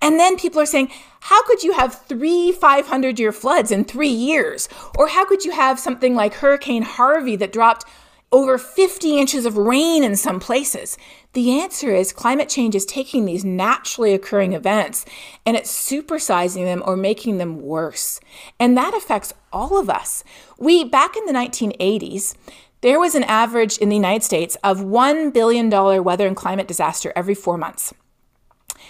And 0.01 0.19
then 0.19 0.35
people 0.35 0.59
are 0.59 0.65
saying, 0.65 0.91
how 1.19 1.43
could 1.43 1.61
you 1.61 1.73
have 1.73 2.05
three 2.07 2.51
500 2.51 3.19
year 3.19 3.31
floods 3.31 3.71
in 3.71 3.85
three 3.85 4.09
years? 4.09 4.67
Or 4.97 5.09
how 5.09 5.25
could 5.25 5.45
you 5.45 5.51
have 5.51 5.79
something 5.79 6.15
like 6.15 6.33
Hurricane 6.33 6.81
Harvey 6.81 7.35
that 7.35 7.53
dropped 7.53 7.85
over 8.31 8.57
50 8.57 9.17
inches 9.17 9.45
of 9.45 9.57
rain 9.57 10.03
in 10.03 10.15
some 10.15 10.39
places? 10.39 10.97
The 11.33 11.59
answer 11.59 11.93
is 11.93 12.11
climate 12.11 12.49
change 12.49 12.75
is 12.75 12.85
taking 12.85 13.25
these 13.25 13.45
naturally 13.45 14.13
occurring 14.13 14.53
events 14.53 15.05
and 15.45 15.55
it's 15.55 15.71
supersizing 15.71 16.65
them 16.65 16.83
or 16.85 16.97
making 16.97 17.37
them 17.37 17.61
worse. 17.61 18.19
And 18.59 18.77
that 18.77 18.93
affects 18.93 19.33
all 19.51 19.77
of 19.77 19.89
us. 19.89 20.23
We, 20.57 20.83
back 20.83 21.15
in 21.15 21.25
the 21.25 21.33
1980s, 21.33 22.35
there 22.81 22.99
was 22.99 23.15
an 23.15 23.23
average 23.23 23.77
in 23.77 23.89
the 23.89 23.95
United 23.95 24.23
States 24.23 24.57
of 24.63 24.79
$1 24.79 25.33
billion 25.33 25.69
weather 26.03 26.27
and 26.27 26.35
climate 26.35 26.67
disaster 26.67 27.13
every 27.15 27.35
four 27.35 27.57
months. 27.57 27.93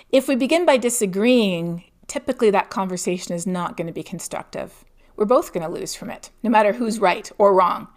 If 0.09 0.27
we 0.27 0.35
begin 0.35 0.65
by 0.65 0.77
disagreeing, 0.77 1.83
typically 2.07 2.49
that 2.51 2.69
conversation 2.69 3.35
is 3.35 3.45
not 3.45 3.77
going 3.77 3.87
to 3.87 3.93
be 3.93 4.03
constructive. 4.03 4.85
We're 5.15 5.25
both 5.25 5.53
going 5.53 5.65
to 5.65 5.71
lose 5.71 5.93
from 5.93 6.09
it, 6.09 6.31
no 6.41 6.49
matter 6.49 6.73
who's 6.73 6.99
right 6.99 7.31
or 7.37 7.53
wrong. 7.53 7.87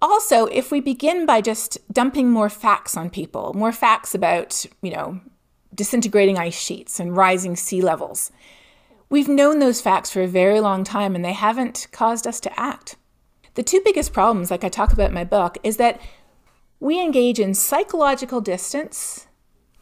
Also, 0.00 0.46
if 0.46 0.72
we 0.72 0.80
begin 0.80 1.26
by 1.26 1.40
just 1.40 1.78
dumping 1.92 2.28
more 2.28 2.48
facts 2.48 2.96
on 2.96 3.08
people, 3.08 3.54
more 3.54 3.70
facts 3.70 4.14
about, 4.16 4.66
you 4.82 4.90
know, 4.90 5.20
disintegrating 5.72 6.38
ice 6.38 6.58
sheets 6.58 6.98
and 6.98 7.16
rising 7.16 7.54
sea 7.54 7.80
levels, 7.80 8.32
we've 9.08 9.28
known 9.28 9.60
those 9.60 9.80
facts 9.80 10.10
for 10.10 10.22
a 10.22 10.26
very 10.26 10.58
long 10.58 10.82
time 10.82 11.14
and 11.14 11.24
they 11.24 11.32
haven't 11.32 11.86
caused 11.92 12.26
us 12.26 12.40
to 12.40 12.60
act. 12.60 12.96
The 13.54 13.62
two 13.62 13.82
biggest 13.84 14.12
problems, 14.12 14.50
like 14.50 14.64
I 14.64 14.70
talk 14.70 14.92
about 14.92 15.08
in 15.08 15.14
my 15.14 15.24
book, 15.24 15.58
is 15.62 15.76
that 15.76 16.00
we 16.80 17.00
engage 17.00 17.38
in 17.38 17.54
psychological 17.54 18.40
distance 18.40 19.26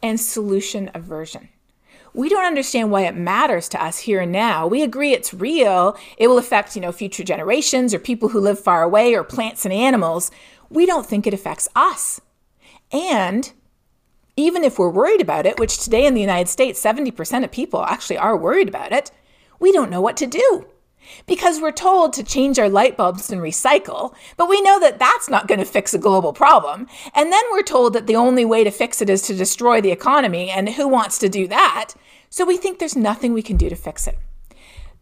and 0.03 0.19
solution 0.19 0.91
aversion. 0.93 1.49
We 2.13 2.27
don't 2.27 2.43
understand 2.43 2.91
why 2.91 3.03
it 3.03 3.15
matters 3.15 3.69
to 3.69 3.81
us 3.81 3.99
here 3.99 4.19
and 4.19 4.31
now. 4.31 4.67
We 4.67 4.83
agree 4.83 5.13
it's 5.13 5.33
real. 5.33 5.97
It 6.17 6.27
will 6.27 6.37
affect, 6.37 6.75
you 6.75 6.81
know, 6.81 6.91
future 6.91 7.23
generations 7.23 7.93
or 7.93 7.99
people 7.99 8.29
who 8.29 8.41
live 8.41 8.59
far 8.59 8.83
away 8.83 9.13
or 9.15 9.23
plants 9.23 9.63
and 9.63 9.73
animals. 9.73 10.31
We 10.69 10.85
don't 10.85 11.05
think 11.05 11.25
it 11.25 11.33
affects 11.33 11.69
us. 11.73 12.19
And 12.91 13.53
even 14.35 14.65
if 14.65 14.77
we're 14.77 14.89
worried 14.89 15.21
about 15.21 15.45
it, 15.45 15.59
which 15.59 15.81
today 15.81 16.05
in 16.05 16.13
the 16.13 16.21
United 16.21 16.49
States, 16.49 16.83
70% 16.83 17.45
of 17.45 17.51
people 17.51 17.85
actually 17.85 18.17
are 18.17 18.35
worried 18.35 18.67
about 18.67 18.91
it, 18.91 19.11
we 19.59 19.71
don't 19.71 19.89
know 19.89 20.01
what 20.01 20.17
to 20.17 20.27
do 20.27 20.65
because 21.25 21.61
we're 21.61 21.71
told 21.71 22.13
to 22.13 22.23
change 22.23 22.59
our 22.59 22.69
light 22.69 22.97
bulbs 22.97 23.31
and 23.31 23.41
recycle, 23.41 24.13
but 24.37 24.49
we 24.49 24.61
know 24.61 24.79
that 24.79 24.99
that's 24.99 25.29
not 25.29 25.47
going 25.47 25.59
to 25.59 25.65
fix 25.65 25.93
a 25.93 25.97
global 25.97 26.33
problem. 26.33 26.87
And 27.13 27.31
then 27.31 27.43
we're 27.51 27.63
told 27.63 27.93
that 27.93 28.07
the 28.07 28.15
only 28.15 28.45
way 28.45 28.63
to 28.63 28.71
fix 28.71 29.01
it 29.01 29.09
is 29.09 29.21
to 29.23 29.35
destroy 29.35 29.81
the 29.81 29.91
economy, 29.91 30.49
and 30.49 30.69
who 30.69 30.87
wants 30.87 31.17
to 31.19 31.29
do 31.29 31.47
that? 31.47 31.93
So 32.29 32.45
we 32.45 32.57
think 32.57 32.79
there's 32.79 32.95
nothing 32.95 33.33
we 33.33 33.41
can 33.41 33.57
do 33.57 33.69
to 33.69 33.75
fix 33.75 34.07
it. 34.07 34.17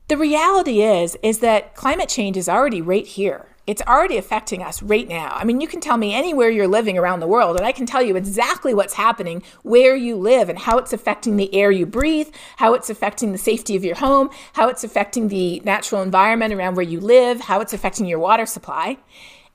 The 0.07 0.17
reality 0.17 0.81
is 0.81 1.15
is 1.21 1.39
that 1.39 1.75
climate 1.75 2.09
change 2.09 2.35
is 2.35 2.49
already 2.49 2.81
right 2.81 3.05
here. 3.05 3.55
It's 3.69 3.83
already 3.83 4.17
affecting 4.17 4.63
us 4.63 4.81
right 4.81 5.07
now. 5.07 5.31
I 5.35 5.43
mean, 5.43 5.61
you 5.61 5.67
can 5.67 5.79
tell 5.79 5.95
me 5.95 6.11
anywhere 6.11 6.49
you're 6.49 6.67
living 6.67 6.97
around 6.97 7.19
the 7.19 7.27
world, 7.27 7.55
and 7.55 7.63
I 7.63 7.71
can 7.71 7.85
tell 7.85 8.01
you 8.01 8.15
exactly 8.15 8.73
what's 8.73 8.95
happening 8.95 9.43
where 9.61 9.95
you 9.95 10.15
live 10.15 10.49
and 10.49 10.57
how 10.57 10.79
it's 10.79 10.91
affecting 10.91 11.37
the 11.37 11.53
air 11.53 11.69
you 11.69 11.85
breathe, 11.85 12.29
how 12.57 12.73
it's 12.73 12.89
affecting 12.89 13.31
the 13.31 13.37
safety 13.37 13.75
of 13.75 13.85
your 13.85 13.97
home, 13.97 14.31
how 14.53 14.69
it's 14.69 14.83
affecting 14.83 15.27
the 15.27 15.59
natural 15.59 16.01
environment 16.01 16.51
around 16.51 16.77
where 16.77 16.83
you 16.83 16.99
live, 16.99 17.41
how 17.41 17.61
it's 17.61 17.71
affecting 17.71 18.07
your 18.07 18.17
water 18.17 18.47
supply. 18.47 18.97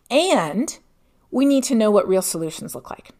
And 0.09 0.79
we 1.33 1.45
need 1.45 1.65
to 1.65 1.75
know 1.75 1.91
what 1.91 2.07
real 2.07 2.23
solutions 2.23 2.73
look 2.73 2.91
like. 2.91 3.11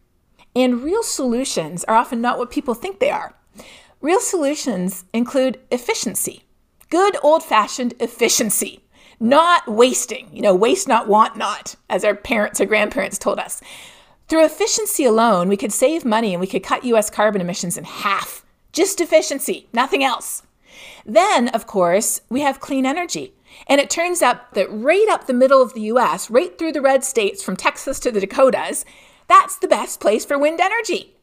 And 0.55 0.81
real 0.81 1.03
solutions 1.03 1.83
are 1.83 1.95
often 1.97 2.21
not 2.21 2.37
what 2.37 2.51
people 2.51 2.73
think 2.73 3.01
they 3.01 3.09
are. 3.09 3.35
Real 3.99 4.21
solutions 4.21 5.03
include 5.11 5.59
efficiency, 5.71 6.45
good 6.89 7.17
old 7.21 7.43
fashioned 7.43 7.95
efficiency 7.99 8.84
not 9.25 9.67
wasting, 9.67 10.29
you 10.31 10.41
know, 10.41 10.55
waste 10.55 10.87
not, 10.87 11.07
want 11.07 11.35
not, 11.35 11.75
as 11.89 12.05
our 12.05 12.15
parents 12.15 12.61
or 12.61 12.65
grandparents 12.65 13.17
told 13.17 13.39
us. 13.39 13.61
Through 14.27 14.45
efficiency 14.45 15.03
alone, 15.05 15.49
we 15.49 15.57
could 15.57 15.73
save 15.73 16.05
money 16.05 16.33
and 16.33 16.41
we 16.41 16.47
could 16.47 16.63
cut 16.63 16.85
US 16.85 17.09
carbon 17.09 17.41
emissions 17.41 17.77
in 17.77 17.83
half. 17.83 18.45
Just 18.71 19.01
efficiency, 19.01 19.67
nothing 19.73 20.03
else. 20.03 20.43
Then, 21.05 21.49
of 21.49 21.67
course, 21.67 22.21
we 22.29 22.41
have 22.41 22.59
clean 22.59 22.85
energy. 22.85 23.33
And 23.67 23.79
it 23.79 23.89
turns 23.89 24.21
out 24.21 24.53
that 24.53 24.71
right 24.71 25.07
up 25.09 25.27
the 25.27 25.33
middle 25.33 25.61
of 25.61 25.73
the 25.73 25.81
US, 25.81 26.29
right 26.29 26.57
through 26.57 26.73
the 26.73 26.81
red 26.81 27.03
states 27.03 27.41
from 27.41 27.55
Texas 27.55 27.99
to 28.01 28.11
the 28.11 28.19
Dakotas, 28.19 28.85
that's 29.27 29.57
the 29.57 29.67
best 29.67 29.99
place 29.99 30.25
for 30.25 30.37
wind 30.37 30.59
energy. 30.59 31.15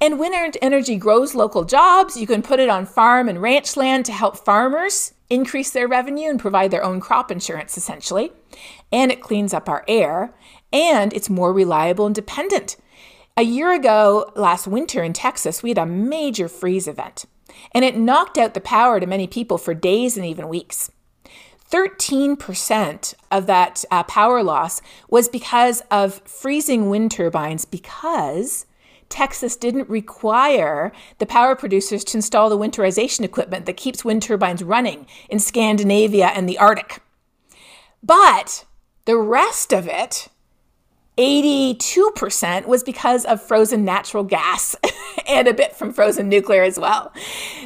And 0.00 0.18
wind 0.18 0.56
energy 0.62 0.96
grows 0.96 1.34
local 1.34 1.64
jobs. 1.64 2.16
You 2.16 2.26
can 2.26 2.42
put 2.42 2.60
it 2.60 2.68
on 2.68 2.86
farm 2.86 3.28
and 3.28 3.40
ranch 3.40 3.76
land 3.76 4.04
to 4.06 4.12
help 4.12 4.36
farmers 4.36 5.12
increase 5.32 5.70
their 5.70 5.88
revenue 5.88 6.28
and 6.28 6.38
provide 6.38 6.70
their 6.70 6.84
own 6.84 7.00
crop 7.00 7.30
insurance, 7.30 7.76
essentially. 7.76 8.32
And 8.92 9.10
it 9.10 9.22
cleans 9.22 9.54
up 9.54 9.68
our 9.68 9.84
air, 9.88 10.34
and 10.72 11.12
it's 11.12 11.30
more 11.30 11.52
reliable 11.52 12.06
and 12.06 12.14
dependent. 12.14 12.76
A 13.36 13.42
year 13.42 13.72
ago, 13.72 14.30
last 14.36 14.66
winter 14.66 15.02
in 15.02 15.14
Texas, 15.14 15.62
we 15.62 15.70
had 15.70 15.78
a 15.78 15.86
major 15.86 16.48
freeze 16.48 16.86
event, 16.86 17.24
and 17.74 17.84
it 17.84 17.96
knocked 17.96 18.36
out 18.36 18.52
the 18.52 18.60
power 18.60 19.00
to 19.00 19.06
many 19.06 19.26
people 19.26 19.56
for 19.56 19.72
days 19.72 20.18
and 20.18 20.26
even 20.26 20.48
weeks. 20.48 20.90
13% 21.70 23.14
of 23.30 23.46
that 23.46 23.84
uh, 23.90 24.02
power 24.02 24.42
loss 24.42 24.82
was 25.08 25.30
because 25.30 25.80
of 25.90 26.20
freezing 26.26 26.90
wind 26.90 27.10
turbines 27.10 27.64
because 27.64 28.66
Texas 29.12 29.56
didn't 29.56 29.90
require 29.90 30.90
the 31.18 31.26
power 31.26 31.54
producers 31.54 32.02
to 32.02 32.16
install 32.16 32.48
the 32.48 32.56
winterization 32.56 33.20
equipment 33.20 33.66
that 33.66 33.76
keeps 33.76 34.06
wind 34.06 34.22
turbines 34.22 34.64
running 34.64 35.06
in 35.28 35.38
Scandinavia 35.38 36.28
and 36.28 36.48
the 36.48 36.56
Arctic. 36.56 37.02
But 38.02 38.64
the 39.04 39.18
rest 39.18 39.74
of 39.74 39.86
it, 39.86 40.28
82% 41.18 42.66
was 42.66 42.82
because 42.82 43.26
of 43.26 43.42
frozen 43.42 43.84
natural 43.84 44.24
gas 44.24 44.74
and 45.28 45.46
a 45.46 45.52
bit 45.52 45.76
from 45.76 45.92
frozen 45.92 46.30
nuclear 46.30 46.62
as 46.62 46.78
well. 46.78 47.12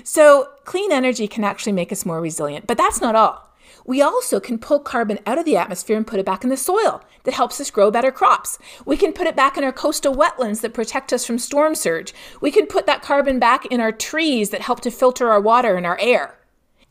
So, 0.02 0.48
clean 0.64 0.90
energy 0.90 1.28
can 1.28 1.44
actually 1.44 1.72
make 1.72 1.92
us 1.92 2.04
more 2.04 2.20
resilient. 2.20 2.66
But 2.66 2.76
that's 2.76 3.00
not 3.00 3.14
all. 3.14 3.45
We 3.86 4.02
also 4.02 4.40
can 4.40 4.58
pull 4.58 4.80
carbon 4.80 5.20
out 5.26 5.38
of 5.38 5.44
the 5.44 5.56
atmosphere 5.56 5.96
and 5.96 6.06
put 6.06 6.18
it 6.18 6.26
back 6.26 6.42
in 6.42 6.50
the 6.50 6.56
soil 6.56 7.02
that 7.22 7.34
helps 7.34 7.60
us 7.60 7.70
grow 7.70 7.92
better 7.92 8.10
crops. 8.10 8.58
We 8.84 8.96
can 8.96 9.12
put 9.12 9.28
it 9.28 9.36
back 9.36 9.56
in 9.56 9.62
our 9.62 9.72
coastal 9.72 10.14
wetlands 10.14 10.60
that 10.62 10.74
protect 10.74 11.12
us 11.12 11.24
from 11.24 11.38
storm 11.38 11.76
surge. 11.76 12.12
We 12.40 12.50
can 12.50 12.66
put 12.66 12.86
that 12.86 13.02
carbon 13.02 13.38
back 13.38 13.64
in 13.66 13.80
our 13.80 13.92
trees 13.92 14.50
that 14.50 14.62
help 14.62 14.80
to 14.80 14.90
filter 14.90 15.30
our 15.30 15.40
water 15.40 15.76
and 15.76 15.86
our 15.86 15.98
air. 16.00 16.36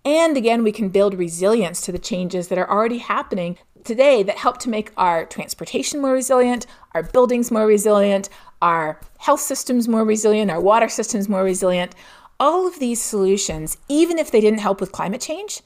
And 0.05 0.37
again, 0.37 0.63
we 0.63 0.71
can 0.71 0.87
build 0.87 1.15
resilience 1.15 1.81
to 1.81 1.91
the 1.91 1.99
changes 1.99 2.47
that 2.47 2.57
are 2.57 2.69
already 2.69 2.99
happening 2.99 3.57
today 3.83 4.23
that 4.23 4.37
help 4.37 4.59
to 4.59 4.69
make 4.69 4.91
our 4.95 5.25
transportation 5.25 5.99
more 5.99 6.13
resilient, 6.13 6.65
our 6.93 7.03
buildings 7.03 7.51
more 7.51 7.67
resilient, 7.67 8.29
our 8.61 9.01
health 9.17 9.41
systems 9.41 9.87
more 9.87 10.05
resilient, 10.05 10.49
our 10.49 10.61
water 10.61 10.87
systems 10.87 11.27
more 11.27 11.43
resilient. 11.43 11.93
All 12.39 12.67
of 12.67 12.79
these 12.79 13.01
solutions, 13.01 13.77
even 13.89 14.17
if 14.17 14.31
they 14.31 14.41
didn't 14.41 14.59
help 14.59 14.79
with 14.79 14.91
climate 14.91 15.21
change, 15.21 15.61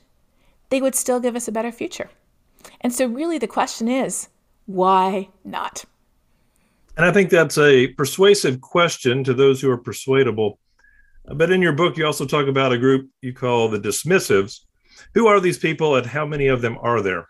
they 0.70 0.82
would 0.82 0.95
still 0.95 1.20
give 1.20 1.36
us 1.36 1.47
a 1.47 1.51
better 1.51 1.72
future. 1.72 2.09
And 2.82 2.93
so, 2.93 3.05
really, 3.05 3.38
the 3.38 3.47
question 3.47 3.88
is 3.88 4.30
why 4.65 5.30
not? 5.43 5.86
And 6.95 7.05
I 7.05 7.11
think 7.11 7.30
that's 7.30 7.57
a 7.57 7.88
persuasive 7.88 8.61
question 8.61 9.24
to 9.24 9.34
those 9.34 9.61
who 9.61 9.72
are 9.72 9.78
persuadable. 9.78 10.59
But 11.26 11.51
in 11.51 11.61
your 11.61 11.74
book, 11.74 11.97
you 11.97 12.05
also 12.05 12.26
talk 12.26 12.47
about 12.47 12.74
a 12.74 12.78
group 12.78 13.09
you 13.22 13.34
call 13.34 13.70
the 13.70 13.80
dismissives. 13.80 14.61
Who 15.13 15.28
are 15.28 15.39
these 15.39 15.57
people 15.57 15.95
and 15.95 16.05
how 16.05 16.26
many 16.26 16.47
of 16.47 16.61
them 16.61 16.78
are 16.82 17.01
there? 17.01 17.28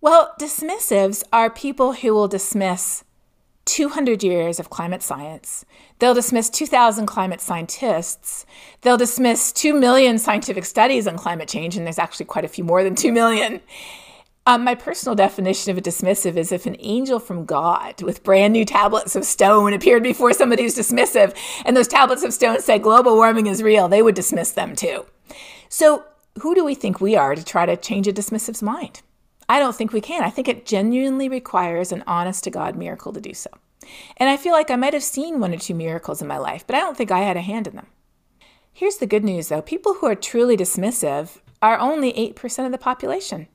Well, 0.00 0.34
dismissives 0.38 1.22
are 1.32 1.48
people 1.48 1.94
who 1.94 2.12
will 2.12 2.28
dismiss 2.28 3.04
200 3.64 4.22
years 4.22 4.58
of 4.58 4.70
climate 4.70 5.02
science. 5.02 5.64
They'll 5.98 6.14
dismiss 6.14 6.50
2,000 6.50 7.06
climate 7.06 7.40
scientists. 7.40 8.44
They'll 8.80 8.96
dismiss 8.96 9.52
2 9.52 9.72
million 9.74 10.18
scientific 10.18 10.64
studies 10.64 11.06
on 11.06 11.16
climate 11.16 11.48
change, 11.48 11.76
and 11.76 11.86
there's 11.86 11.98
actually 11.98 12.26
quite 12.26 12.44
a 12.44 12.48
few 12.48 12.64
more 12.64 12.82
than 12.82 12.94
2 12.94 13.12
million. 13.12 13.60
Um, 14.44 14.64
my 14.64 14.74
personal 14.74 15.14
definition 15.14 15.70
of 15.70 15.78
a 15.78 15.80
dismissive 15.80 16.36
is 16.36 16.50
if 16.50 16.66
an 16.66 16.74
angel 16.80 17.20
from 17.20 17.44
God 17.44 18.02
with 18.02 18.24
brand 18.24 18.52
new 18.52 18.64
tablets 18.64 19.14
of 19.14 19.24
stone 19.24 19.72
appeared 19.72 20.02
before 20.02 20.32
somebody 20.32 20.64
who's 20.64 20.76
dismissive, 20.76 21.36
and 21.64 21.76
those 21.76 21.86
tablets 21.86 22.24
of 22.24 22.32
stone 22.32 22.60
said 22.60 22.82
global 22.82 23.14
warming 23.14 23.46
is 23.46 23.62
real, 23.62 23.86
they 23.86 24.02
would 24.02 24.16
dismiss 24.16 24.50
them 24.50 24.74
too. 24.74 25.06
So, 25.68 26.04
who 26.40 26.54
do 26.54 26.64
we 26.64 26.74
think 26.74 27.00
we 27.00 27.14
are 27.14 27.36
to 27.36 27.44
try 27.44 27.66
to 27.66 27.76
change 27.76 28.08
a 28.08 28.12
dismissive's 28.12 28.62
mind? 28.62 29.02
I 29.52 29.58
don't 29.58 29.76
think 29.76 29.92
we 29.92 30.00
can. 30.00 30.22
I 30.22 30.30
think 30.30 30.48
it 30.48 30.64
genuinely 30.64 31.28
requires 31.28 31.92
an 31.92 32.04
honest 32.06 32.42
to 32.44 32.50
God 32.50 32.74
miracle 32.74 33.12
to 33.12 33.20
do 33.20 33.34
so. 33.34 33.50
And 34.16 34.30
I 34.30 34.38
feel 34.38 34.52
like 34.52 34.70
I 34.70 34.76
might 34.76 34.94
have 34.94 35.02
seen 35.02 35.40
one 35.40 35.52
or 35.52 35.58
two 35.58 35.74
miracles 35.74 36.22
in 36.22 36.26
my 36.26 36.38
life, 36.38 36.66
but 36.66 36.74
I 36.74 36.80
don't 36.80 36.96
think 36.96 37.10
I 37.10 37.18
had 37.18 37.36
a 37.36 37.42
hand 37.42 37.66
in 37.66 37.76
them. 37.76 37.88
Here's 38.72 38.96
the 38.96 39.06
good 39.06 39.22
news 39.22 39.50
though 39.50 39.60
people 39.60 39.92
who 39.92 40.06
are 40.06 40.14
truly 40.14 40.56
dismissive 40.56 41.36
are 41.60 41.78
only 41.78 42.14
8% 42.14 42.64
of 42.64 42.72
the 42.72 42.78
population. 42.78 43.46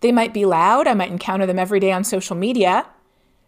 They 0.00 0.10
might 0.10 0.34
be 0.34 0.44
loud, 0.44 0.88
I 0.88 0.94
might 0.94 1.12
encounter 1.12 1.46
them 1.46 1.60
every 1.60 1.78
day 1.78 1.92
on 1.92 2.02
social 2.02 2.34
media. 2.34 2.86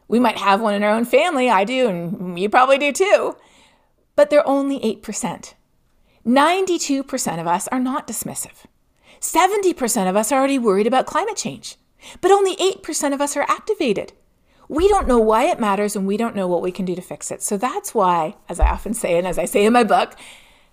We 0.06 0.20
might 0.20 0.38
have 0.38 0.60
one 0.60 0.74
in 0.74 0.84
our 0.84 0.92
own 0.92 1.06
family, 1.06 1.50
I 1.50 1.64
do, 1.64 1.88
and 1.88 2.38
you 2.38 2.48
probably 2.48 2.78
do 2.78 2.92
too. 2.92 3.36
But 4.14 4.30
they're 4.30 4.46
only 4.46 4.78
8%. 4.78 5.54
92% 6.24 7.40
of 7.40 7.46
us 7.48 7.66
are 7.66 7.80
not 7.80 8.06
dismissive. 8.06 8.66
70% 9.20 10.08
of 10.08 10.14
us 10.14 10.30
are 10.30 10.38
already 10.38 10.58
worried 10.58 10.86
about 10.86 11.06
climate 11.06 11.36
change. 11.36 11.76
But 12.20 12.30
only 12.30 12.56
8% 12.56 13.12
of 13.12 13.20
us 13.20 13.36
are 13.36 13.46
activated. 13.48 14.12
We 14.68 14.88
don't 14.88 15.08
know 15.08 15.18
why 15.18 15.46
it 15.46 15.58
matters 15.58 15.96
and 15.96 16.06
we 16.06 16.16
don't 16.16 16.36
know 16.36 16.46
what 16.46 16.62
we 16.62 16.70
can 16.70 16.84
do 16.84 16.94
to 16.94 17.02
fix 17.02 17.30
it. 17.30 17.42
So 17.42 17.56
that's 17.56 17.92
why, 17.92 18.36
as 18.48 18.60
I 18.60 18.68
often 18.68 18.94
say, 18.94 19.18
and 19.18 19.26
as 19.26 19.38
I 19.38 19.44
say 19.44 19.64
in 19.64 19.72
my 19.72 19.82
book, 19.82 20.14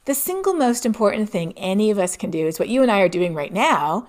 the 0.06 0.14
single 0.14 0.54
most 0.54 0.86
important 0.86 1.30
thing 1.30 1.54
any 1.58 1.90
of 1.90 1.98
us 1.98 2.16
can 2.16 2.30
do 2.30 2.46
is 2.46 2.60
what 2.60 2.70
you 2.70 2.82
and 2.82 2.92
I 2.92 3.02
are 3.02 3.10
doing 3.10 3.34
right 3.34 3.52
now. 3.52 4.08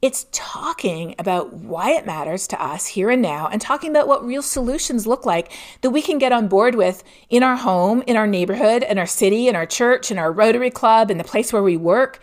It's 0.00 0.26
talking 0.32 1.14
about 1.18 1.52
why 1.52 1.90
it 1.90 2.06
matters 2.06 2.46
to 2.48 2.62
us 2.62 2.86
here 2.86 3.10
and 3.10 3.20
now 3.20 3.48
and 3.48 3.60
talking 3.60 3.90
about 3.90 4.08
what 4.08 4.24
real 4.24 4.42
solutions 4.42 5.06
look 5.06 5.26
like 5.26 5.52
that 5.82 5.90
we 5.90 6.00
can 6.00 6.18
get 6.18 6.32
on 6.32 6.48
board 6.48 6.74
with 6.74 7.04
in 7.28 7.42
our 7.42 7.56
home, 7.56 8.02
in 8.06 8.16
our 8.16 8.26
neighborhood, 8.26 8.82
in 8.82 8.96
our 8.96 9.06
city, 9.06 9.46
in 9.46 9.56
our 9.56 9.66
church, 9.66 10.10
in 10.10 10.18
our 10.18 10.32
Rotary 10.32 10.70
Club, 10.70 11.10
in 11.10 11.18
the 11.18 11.24
place 11.24 11.52
where 11.52 11.62
we 11.62 11.76
work. 11.76 12.20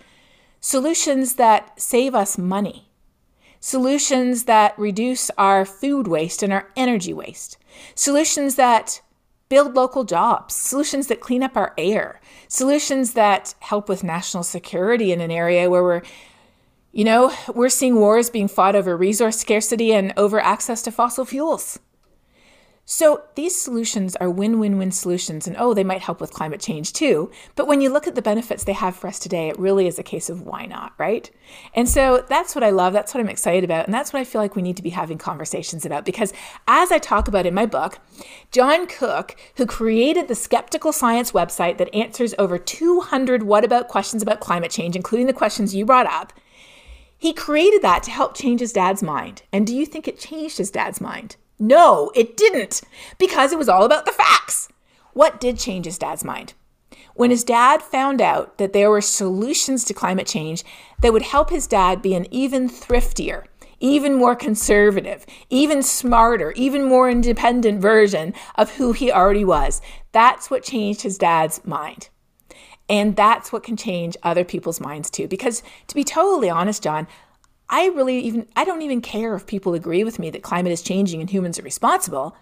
Solutions 0.60 1.36
that 1.36 1.80
save 1.80 2.16
us 2.16 2.38
money 2.38 2.85
solutions 3.66 4.44
that 4.44 4.78
reduce 4.78 5.32
our 5.40 5.66
food 5.66 6.08
waste 6.08 6.44
and 6.44 6.54
our 6.54 6.70
energy 6.76 7.12
waste, 7.12 7.58
solutions 7.96 8.54
that 8.58 9.02
build 9.50 9.74
local 9.74 10.04
jobs, 10.04 10.54
solutions 10.54 11.08
that 11.08 11.20
clean 11.20 11.42
up 11.42 11.58
our 11.58 11.74
air, 11.76 12.22
solutions 12.48 13.14
that 13.14 13.56
help 13.62 13.90
with 13.90 14.04
national 14.04 14.44
security 14.44 15.12
in 15.12 15.20
an 15.20 15.32
area 15.32 15.68
where 15.68 15.82
we're 15.82 16.04
you 16.92 17.04
know, 17.04 17.34
we're 17.56 17.68
seeing 17.68 17.96
wars 17.96 18.30
being 18.30 18.48
fought 18.48 18.76
over 18.76 18.96
resource 18.96 19.38
scarcity 19.40 19.92
and 19.94 20.14
over 20.16 20.40
access 20.40 20.84
to 20.84 20.92
fossil 20.92 21.26
fuels. 21.26 21.80
So 22.88 23.24
these 23.34 23.60
solutions 23.60 24.16
are 24.18 24.30
win 24.30 24.60
win 24.60 24.78
win 24.78 24.92
solutions, 24.92 25.48
and 25.48 25.56
oh, 25.58 25.74
they 25.74 25.84
might 25.84 26.04
help 26.04 26.22
with 26.22 26.32
climate 26.32 26.62
change 26.62 26.94
too. 26.94 27.32
But 27.56 27.66
when 27.66 27.82
you 27.82 27.90
look 27.92 28.06
at 28.06 28.14
the 28.14 28.22
benefits 28.22 28.64
they 28.64 28.74
have 28.74 28.96
for 28.96 29.08
us 29.08 29.18
today, 29.18 29.50
it 29.50 29.58
really 29.58 29.88
is 29.88 29.98
a 29.98 30.04
case 30.04 30.30
of 30.30 30.44
why 30.44 30.68
not, 30.68 30.94
right? 31.00 31.32
And 31.74 31.90
so 31.90 32.24
that's 32.30 32.54
what 32.54 32.64
I 32.64 32.70
love. 32.70 32.94
That's 32.94 33.12
what 33.12 33.22
I'm 33.22 33.30
excited 33.30 33.64
about. 33.64 33.86
And 33.86 33.94
that's 33.94 34.14
what 34.14 34.20
I 34.20 34.24
feel 34.24 34.40
like 34.40 34.56
we 34.56 34.62
need 34.62 34.78
to 34.78 34.84
be 34.84 34.92
having 34.92 35.18
conversations 35.18 35.84
about. 35.84 36.06
Because 36.06 36.32
as 36.68 36.92
I 36.92 37.00
talk 37.00 37.28
about 37.28 37.48
in 37.48 37.56
my 37.56 37.66
book, 37.66 37.98
John 38.52 38.86
Cook, 38.86 39.36
who 39.58 39.66
created 39.66 40.28
the 40.28 40.36
Skeptical 40.36 40.94
Science 40.94 41.32
website 41.32 41.80
that 41.80 41.94
answers 41.94 42.36
over 42.38 42.60
200 42.60 43.42
what 43.44 43.66
about 43.66 43.88
questions 43.88 44.22
about 44.22 44.40
climate 44.42 44.70
change, 44.70 44.96
including 44.96 45.26
the 45.26 45.34
questions 45.34 45.74
you 45.74 45.86
brought 45.86 46.06
up, 46.06 46.34
he 47.18 47.34
created 47.34 47.82
that 47.82 48.04
to 48.04 48.12
help 48.12 48.38
change 48.38 48.60
his 48.60 48.74
dad's 48.74 49.02
mind. 49.02 49.42
And 49.52 49.66
do 49.66 49.76
you 49.76 49.88
think 49.88 50.08
it 50.08 50.20
changed 50.20 50.60
his 50.60 50.70
dad's 50.70 51.02
mind? 51.02 51.36
No, 51.58 52.12
it 52.16 52.36
didn't, 52.36 52.82
because 53.18 53.52
it 53.52 53.58
was 53.58 53.70
all 53.70 53.84
about 53.86 54.06
the 54.06 54.12
facts. 54.12 54.68
What 55.14 55.40
did 55.40 55.58
change 55.58 55.86
his 55.86 55.98
dad's 55.98 56.24
mind? 56.24 56.54
When 57.14 57.30
his 57.30 57.46
dad 57.46 57.82
found 57.82 58.22
out 58.22 58.58
that 58.58 58.74
there 58.74 58.90
were 58.90 59.00
solutions 59.00 59.86
to 59.86 59.94
climate 59.94 60.28
change 60.28 60.66
that 61.02 61.14
would 61.14 61.22
help 61.22 61.50
his 61.50 61.66
dad 61.66 62.02
be 62.02 62.14
an 62.14 62.28
even 62.30 62.68
thriftier, 62.70 63.46
even 63.80 64.16
more 64.16 64.36
conservative, 64.36 65.26
even 65.50 65.82
smarter, 65.82 66.52
even 66.58 66.84
more 66.84 67.10
independent 67.10 67.82
version 67.82 68.34
of 68.56 68.76
who 68.76 68.92
he 68.92 69.12
already 69.12 69.46
was, 69.46 69.82
that's 70.12 70.52
what 70.52 70.64
changed 70.64 71.04
his 71.04 71.18
dad's 71.18 71.64
mind. 71.66 72.10
And 72.90 73.16
that's 73.16 73.52
what 73.52 73.64
can 73.64 73.78
change 73.78 74.18
other 74.22 74.44
people's 74.44 74.80
minds 74.82 75.10
too. 75.10 75.28
Because 75.28 75.64
to 75.88 75.96
be 75.96 76.04
totally 76.04 76.50
honest, 76.50 76.84
John, 76.84 77.08
I 77.70 77.88
really 77.88 78.20
even 78.20 78.48
I 78.56 78.64
don't 78.64 78.82
even 78.82 79.02
care 79.02 79.36
if 79.36 79.48
people 79.48 79.74
agree 79.74 80.04
with 80.04 80.20
me 80.20 80.30
that 80.30 80.44
climate 80.44 80.72
is 80.72 80.82
changing 80.82 81.22
and 81.22 81.30
humans 81.30 81.60
are 81.60 81.64
responsible. 81.64 82.36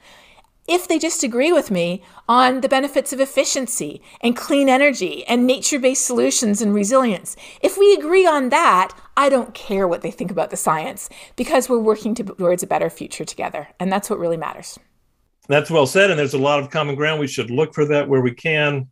If 0.65 0.87
they 0.87 0.97
just 0.97 1.23
agree 1.23 1.51
with 1.51 1.71
me 1.71 2.01
on 2.29 2.61
the 2.61 2.69
benefits 2.69 3.11
of 3.11 3.19
efficiency 3.19 4.01
and 4.21 4.35
clean 4.35 4.69
energy 4.69 5.25
and 5.25 5.45
nature 5.45 5.77
based 5.77 6.05
solutions 6.05 6.61
and 6.61 6.73
resilience, 6.73 7.35
if 7.61 7.77
we 7.77 7.93
agree 7.93 8.25
on 8.25 8.47
that, 8.49 8.97
I 9.17 9.27
don't 9.27 9.53
care 9.53 9.89
what 9.89 10.01
they 10.01 10.11
think 10.11 10.31
about 10.31 10.51
the 10.51 10.57
science 10.57 11.09
because 11.35 11.67
we're 11.67 11.79
working 11.79 12.15
towards 12.15 12.63
a 12.63 12.67
better 12.67 12.89
future 12.89 13.25
together. 13.25 13.67
And 13.77 13.91
that's 13.91 14.09
what 14.09 14.19
really 14.19 14.37
matters. 14.37 14.79
That's 15.49 15.69
well 15.69 15.85
said. 15.85 16.09
And 16.09 16.17
there's 16.17 16.33
a 16.33 16.37
lot 16.37 16.59
of 16.59 16.69
common 16.69 16.95
ground. 16.95 17.19
We 17.19 17.27
should 17.27 17.51
look 17.51 17.73
for 17.73 17.85
that 17.85 18.07
where 18.07 18.21
we 18.21 18.33
can. 18.33 18.89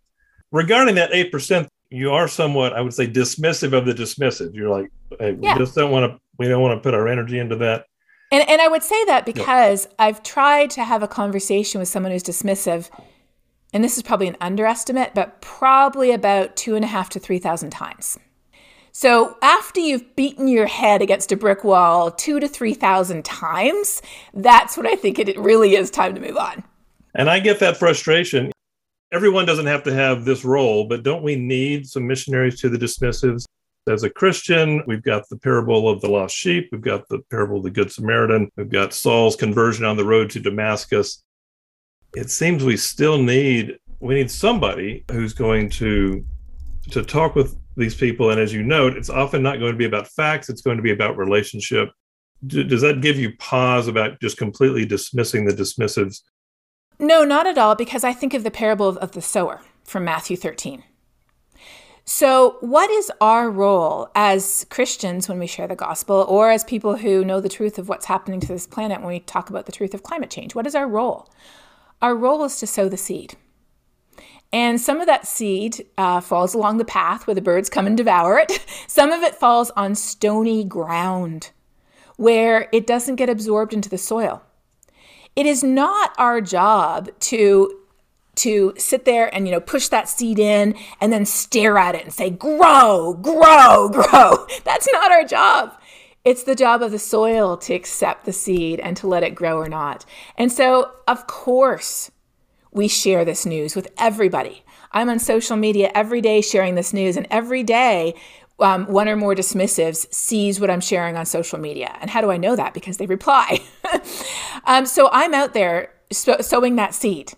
Regarding 0.52 0.96
that 0.96 1.12
8%, 1.12 1.70
you 1.90 2.12
are 2.12 2.28
somewhat, 2.28 2.74
I 2.74 2.82
would 2.82 2.94
say, 2.94 3.08
dismissive 3.08 3.72
of 3.72 3.86
the 3.86 3.94
dismissive. 3.94 4.54
You're 4.54 4.70
like, 4.70 4.92
we 5.20 5.53
just 5.57 5.76
don't 5.76 5.91
want 5.91 6.12
to, 6.12 6.20
we 6.38 6.47
don't 6.47 6.62
want 6.62 6.78
to 6.78 6.82
put 6.82 6.93
our 6.93 7.07
energy 7.07 7.39
into 7.39 7.55
that. 7.57 7.86
And, 8.32 8.47
and 8.49 8.62
I 8.62 8.68
would 8.68 8.84
say 8.84 9.03
that 9.05 9.26
because 9.26 9.86
yeah. 9.86 9.95
I've 9.99 10.24
tried 10.24 10.70
to 10.72 10.84
have 10.84 11.03
a 11.03 11.07
conversation 11.07 11.80
with 11.80 11.89
someone 11.89 12.12
who's 12.12 12.24
dismissive, 12.24 12.89
and 13.74 13.84
this 13.84 13.97
is 13.97 14.03
probably 14.03 14.28
an 14.28 14.38
underestimate, 14.39 15.14
but 15.14 15.41
probably 15.41 16.12
about 16.12 16.55
two 16.55 16.76
and 16.76 16.86
a 16.86 16.88
half 16.88 17.09
to 17.09 17.20
3,000 17.20 17.70
times. 17.70 18.18
So 18.93 19.38
after 19.41 19.80
you've 19.80 20.16
beaten 20.16 20.47
your 20.47 20.68
head 20.68 21.01
against 21.01 21.32
a 21.32 21.38
brick 21.38 21.64
wall 21.64 22.12
two 22.12 22.39
to 22.39 22.47
3,000 22.47 23.24
times, 23.24 24.01
that's 24.34 24.76
when 24.76 24.88
I 24.88 24.95
think 24.95 25.18
it 25.18 25.38
really 25.38 25.76
is 25.76 25.89
time 25.89 26.14
to 26.16 26.22
move 26.22 26.38
on. 26.38 26.64
And 27.16 27.30
I 27.30 27.39
get 27.39 27.59
that 27.59 27.78
frustration. 27.78 28.51
Everyone 29.14 29.45
doesn't 29.45 29.66
have 29.66 29.84
to 29.84 29.93
have 29.93 30.24
this 30.24 30.45
role, 30.45 30.86
but 30.86 31.03
don't 31.03 31.24
we 31.24 31.36
need 31.36 31.88
some 31.88 32.07
missionaries 32.07 32.59
to 32.62 32.70
the 32.70 32.78
dismissives? 32.78 33.45
As 33.88 34.04
a 34.04 34.10
Christian, 34.10 34.84
we've 34.86 35.04
got 35.04 35.28
the 35.30 35.38
parable 35.38 35.90
of 35.90 36.02
the 36.02 36.10
lost 36.10 36.36
sheep, 36.36 36.70
we've 36.72 36.82
got 36.82 37.08
the 37.10 37.20
parable 37.32 37.58
of 37.58 37.64
the 37.64 37.72
Good 37.72 37.92
Samaritan, 37.92 38.52
we've 38.56 38.70
got 38.70 38.94
Saul's 38.94 39.36
conversion 39.36 39.86
on 39.86 39.98
the 39.98 40.06
road 40.06 40.30
to 40.32 40.40
Damascus. 40.40 41.24
It 42.16 42.30
seems 42.30 42.64
we 42.64 42.78
still 42.78 43.18
need 43.22 43.78
we 44.00 44.16
need 44.16 44.32
somebody 44.32 45.06
who's 45.12 45.34
going 45.34 45.70
to 45.72 46.24
to 46.92 47.04
talk 47.04 47.36
with 47.36 47.56
these 47.78 47.96
people. 47.96 48.32
And 48.32 48.40
as 48.40 48.54
you 48.54 48.64
note, 48.64 48.98
it's 48.98 49.10
often 49.10 49.42
not 49.42 49.60
going 49.60 49.72
to 49.72 49.78
be 49.78 49.86
about 49.86 50.08
facts, 50.08 50.50
it's 50.50 50.62
going 50.62 50.78
to 50.78 50.84
be 50.84 50.92
about 50.92 51.18
relationship. 51.18 51.90
does 52.46 52.82
that 52.82 53.02
give 53.02 53.18
you 53.18 53.36
pause 53.38 53.88
about 53.88 54.20
just 54.20 54.38
completely 54.38 54.86
dismissing 54.86 55.46
the 55.46 55.54
dismissives? 55.54 56.22
No, 57.00 57.24
not 57.24 57.48
at 57.48 57.58
all, 57.58 57.76
because 57.76 58.04
I 58.04 58.14
think 58.14 58.34
of 58.34 58.44
the 58.44 58.52
parable 58.52 58.88
of, 58.88 58.98
of 58.98 59.14
the 59.14 59.22
sower 59.22 59.62
from 59.84 60.04
Matthew 60.04 60.38
13. 60.38 60.84
So, 62.14 62.57
what 62.59 62.91
is 62.91 63.09
our 63.22 63.49
role 63.49 64.09
as 64.16 64.66
Christians 64.70 65.30
when 65.30 65.39
we 65.39 65.47
share 65.47 65.70
the 65.70 65.78
gospel, 65.78 66.26
or 66.28 66.51
as 66.51 66.66
people 66.66 66.97
who 66.97 67.24
know 67.24 67.39
the 67.39 67.47
truth 67.47 67.80
of 67.80 67.88
what's 67.88 68.05
happening 68.05 68.41
to 68.41 68.47
this 68.49 68.68
planet 68.68 68.99
when 68.99 69.07
we 69.07 69.22
talk 69.22 69.49
about 69.49 69.66
the 69.66 69.72
truth 69.72 69.93
of 69.93 70.03
climate 70.03 70.30
change? 70.30 70.53
What 70.53 70.68
is 70.68 70.76
our 70.76 70.89
role? 70.89 71.32
Our 72.01 72.14
role 72.14 72.43
is 72.43 72.59
to 72.59 72.68
sow 72.68 72.89
the 72.89 72.97
seed. 72.97 73.38
And 74.51 74.80
some 74.80 74.99
of 74.99 75.07
that 75.07 75.26
seed 75.26 75.86
uh, 75.97 76.20
falls 76.20 76.53
along 76.53 76.80
the 76.80 76.86
path 76.86 77.26
where 77.26 77.34
the 77.34 77.41
birds 77.41 77.70
come 77.70 77.88
and 77.88 77.95
devour 77.95 78.38
it. 78.38 78.59
some 78.88 79.14
of 79.14 79.24
it 79.24 79.34
falls 79.34 79.72
on 79.72 79.95
stony 79.95 80.66
ground 80.66 81.51
where 82.18 82.68
it 82.74 82.86
doesn't 82.86 83.16
get 83.16 83.30
absorbed 83.30 83.74
into 83.74 83.88
the 83.88 83.97
soil. 83.97 84.43
It 85.38 85.45
is 85.45 85.64
not 85.64 86.14
our 86.18 86.41
job 86.41 87.09
to 87.22 87.81
to 88.42 88.74
sit 88.78 89.06
there 89.06 89.34
and 89.34 89.48
you 89.48 89.52
know 89.52 89.60
push 89.60 89.88
that 89.88 90.08
seed 90.08 90.39
in 90.39 90.76
and 91.00 91.12
then 91.12 91.26
stare 91.26 91.78
at 91.78 91.96
it 91.96 92.04
and 92.04 92.14
say 92.14 92.30
grow 92.30 93.18
grow 93.22 93.89
grow 93.89 94.46
that's 94.64 94.88
not 94.92 95.12
our 95.12 95.24
job 95.24 95.74
it's 96.24 96.44
the 96.44 96.56
job 96.56 96.84
of 96.84 96.92
the 96.92 97.00
soil 97.00 97.58
to 97.58 97.74
accept 97.74 98.26
the 98.26 98.34
seed 98.34 98.80
and 98.80 98.96
to 98.96 99.08
let 99.08 99.24
it 99.24 99.36
grow 99.36 99.58
or 99.58 99.70
not 99.70 100.06
and 100.38 100.52
so 100.52 100.92
of 101.08 101.28
course 101.28 102.12
we 102.72 102.88
share 102.88 103.26
this 103.26 103.46
news 103.46 103.76
with 103.76 103.89
everybody. 103.98 104.64
I'm 104.92 105.10
on 105.10 105.20
social 105.20 105.58
media 105.58 105.92
every 105.94 106.22
day 106.22 106.42
sharing 106.42 106.76
this 106.76 106.94
news, 106.94 107.18
and 107.18 107.28
every 107.30 107.64
day 107.64 108.16
um, 108.60 108.86
one 108.86 109.10
or 109.10 109.16
more 109.16 109.34
dismissives 109.34 110.12
sees 110.14 110.60
what 110.60 110.70
I'm 110.70 110.82
sharing 110.82 111.18
on 111.18 111.26
social 111.26 111.60
media. 111.60 111.96
And 112.00 112.10
how 112.10 112.22
do 112.22 112.30
I 112.30 112.38
know 112.38 112.56
that? 112.56 112.74
Because 112.74 112.98
they 112.98 113.08
reply. 113.08 113.60
um, 114.66 114.86
so 114.86 115.10
I'm 115.12 115.34
out 115.34 115.54
there 115.54 115.94
sowing 116.12 116.76
that 116.76 116.94
seed. 116.94 117.34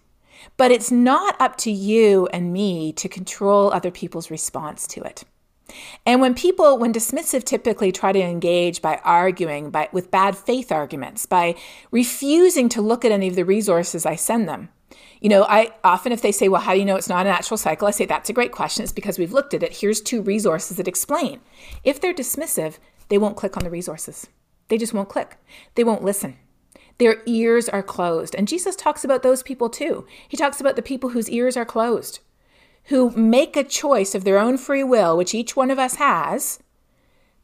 But 0.57 0.71
it's 0.71 0.91
not 0.91 1.39
up 1.39 1.57
to 1.57 1.71
you 1.71 2.27
and 2.27 2.53
me 2.53 2.93
to 2.93 3.09
control 3.09 3.71
other 3.71 3.91
people's 3.91 4.31
response 4.31 4.87
to 4.87 5.01
it. 5.01 5.23
And 6.05 6.21
when 6.21 6.35
people, 6.35 6.77
when 6.77 6.93
dismissive 6.93 7.43
typically 7.43 7.91
try 7.91 8.11
to 8.11 8.21
engage 8.21 8.81
by 8.81 8.99
arguing, 9.03 9.71
by, 9.71 9.89
with 9.91 10.11
bad 10.11 10.37
faith 10.37 10.71
arguments, 10.71 11.25
by 11.25 11.55
refusing 11.89 12.69
to 12.69 12.81
look 12.81 13.03
at 13.03 13.11
any 13.11 13.27
of 13.27 13.35
the 13.35 13.45
resources 13.45 14.05
I 14.05 14.15
send 14.15 14.47
them, 14.47 14.69
you 15.21 15.29
know, 15.29 15.45
I 15.47 15.71
often, 15.83 16.11
if 16.11 16.21
they 16.21 16.33
say, 16.33 16.49
well, 16.49 16.61
how 16.61 16.73
do 16.73 16.79
you 16.79 16.85
know 16.85 16.97
it's 16.97 17.09
not 17.09 17.25
a 17.25 17.29
natural 17.29 17.57
cycle? 17.57 17.87
I 17.87 17.91
say, 17.91 18.05
that's 18.05 18.29
a 18.29 18.33
great 18.33 18.51
question. 18.51 18.83
It's 18.83 18.91
because 18.91 19.17
we've 19.17 19.31
looked 19.31 19.53
at 19.53 19.63
it. 19.63 19.77
Here's 19.77 20.01
two 20.01 20.21
resources 20.21 20.77
that 20.77 20.87
explain. 20.87 21.39
If 21.83 22.01
they're 22.01 22.13
dismissive, 22.13 22.77
they 23.07 23.17
won't 23.17 23.37
click 23.37 23.55
on 23.55 23.63
the 23.63 23.69
resources. 23.69 24.27
They 24.67 24.77
just 24.77 24.93
won't 24.93 25.09
click. 25.09 25.37
They 25.75 25.83
won't 25.83 26.03
listen. 26.03 26.37
Their 26.97 27.21
ears 27.25 27.67
are 27.69 27.83
closed. 27.83 28.35
And 28.35 28.47
Jesus 28.47 28.75
talks 28.75 29.03
about 29.03 29.23
those 29.23 29.43
people 29.43 29.69
too. 29.69 30.05
He 30.27 30.37
talks 30.37 30.61
about 30.61 30.75
the 30.75 30.81
people 30.81 31.09
whose 31.09 31.29
ears 31.29 31.57
are 31.57 31.65
closed, 31.65 32.19
who 32.85 33.11
make 33.11 33.57
a 33.57 33.63
choice 33.63 34.13
of 34.13 34.23
their 34.23 34.39
own 34.39 34.57
free 34.57 34.83
will, 34.83 35.17
which 35.17 35.33
each 35.33 35.55
one 35.55 35.71
of 35.71 35.79
us 35.79 35.95
has, 35.95 36.59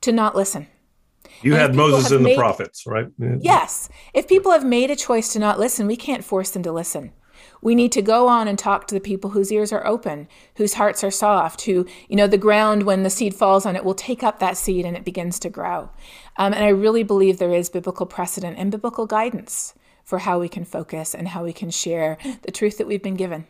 to 0.01 0.11
not 0.11 0.35
listen. 0.35 0.67
You 1.41 1.53
and 1.53 1.61
had 1.61 1.75
Moses 1.75 2.11
and 2.11 2.23
made, 2.23 2.33
the 2.33 2.39
prophets, 2.39 2.85
right? 2.85 3.07
Yes. 3.39 3.89
If 4.13 4.27
people 4.27 4.51
have 4.51 4.65
made 4.65 4.91
a 4.91 4.95
choice 4.95 5.33
to 5.33 5.39
not 5.39 5.59
listen, 5.59 5.87
we 5.87 5.95
can't 5.95 6.23
force 6.23 6.51
them 6.51 6.63
to 6.63 6.71
listen. 6.71 7.11
We 7.61 7.75
need 7.75 7.91
to 7.93 8.01
go 8.01 8.27
on 8.27 8.47
and 8.47 8.57
talk 8.57 8.87
to 8.87 8.95
the 8.95 9.01
people 9.01 9.31
whose 9.31 9.51
ears 9.51 9.71
are 9.71 9.85
open, 9.85 10.27
whose 10.55 10.75
hearts 10.75 11.03
are 11.03 11.11
soft, 11.11 11.61
who, 11.61 11.85
you 12.07 12.15
know, 12.15 12.27
the 12.27 12.37
ground, 12.37 12.83
when 12.83 13.03
the 13.03 13.09
seed 13.09 13.33
falls 13.33 13.65
on 13.65 13.75
it, 13.75 13.83
will 13.83 13.95
take 13.95 14.23
up 14.23 14.39
that 14.39 14.57
seed 14.57 14.85
and 14.85 14.95
it 14.95 15.05
begins 15.05 15.39
to 15.39 15.49
grow. 15.49 15.89
Um, 16.37 16.53
and 16.53 16.63
I 16.63 16.69
really 16.69 17.03
believe 17.03 17.37
there 17.37 17.53
is 17.53 17.69
biblical 17.69 18.05
precedent 18.05 18.57
and 18.57 18.71
biblical 18.71 19.05
guidance 19.05 19.73
for 20.03 20.19
how 20.19 20.39
we 20.39 20.49
can 20.49 20.65
focus 20.65 21.13
and 21.13 21.27
how 21.27 21.43
we 21.43 21.53
can 21.53 21.69
share 21.69 22.17
the 22.43 22.51
truth 22.51 22.77
that 22.77 22.87
we've 22.87 23.03
been 23.03 23.15
given. 23.15 23.45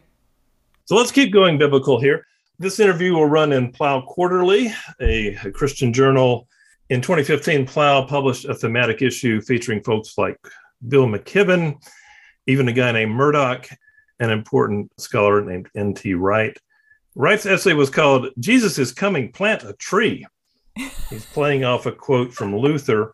So 0.86 0.96
let's 0.96 1.12
keep 1.12 1.32
going 1.32 1.58
biblical 1.58 2.00
here. 2.02 2.26
This 2.58 2.80
interview 2.80 3.14
will 3.14 3.28
run 3.28 3.54
in 3.54 3.72
Plough 3.72 4.02
Quarterly, 4.02 4.74
a, 5.00 5.36
a 5.46 5.52
Christian 5.52 5.94
journal. 5.94 6.48
In 6.90 7.00
2015, 7.00 7.66
Plough 7.66 8.08
published 8.08 8.46
a 8.46 8.54
thematic 8.54 9.02
issue 9.02 9.40
featuring 9.40 9.82
folks 9.84 10.18
like 10.18 10.38
Bill 10.88 11.08
McKibben, 11.08 11.82
even 12.48 12.68
a 12.68 12.74
guy 12.74 12.92
named 12.92 13.12
Murdock, 13.12 13.70
an 14.20 14.30
important 14.30 14.92
scholar 15.00 15.42
named 15.42 15.70
N.T. 15.76 16.14
Wright. 16.14 16.58
Wright's 17.16 17.46
essay 17.46 17.74
was 17.74 17.90
called 17.90 18.30
Jesus 18.40 18.78
is 18.78 18.92
Coming, 18.92 19.32
Plant 19.32 19.64
a 19.64 19.74
Tree. 19.74 20.26
He's 21.10 21.26
playing 21.26 21.66
off 21.66 21.86
a 21.86 21.92
quote 21.92 22.34
from 22.34 22.56
Luther. 22.56 23.12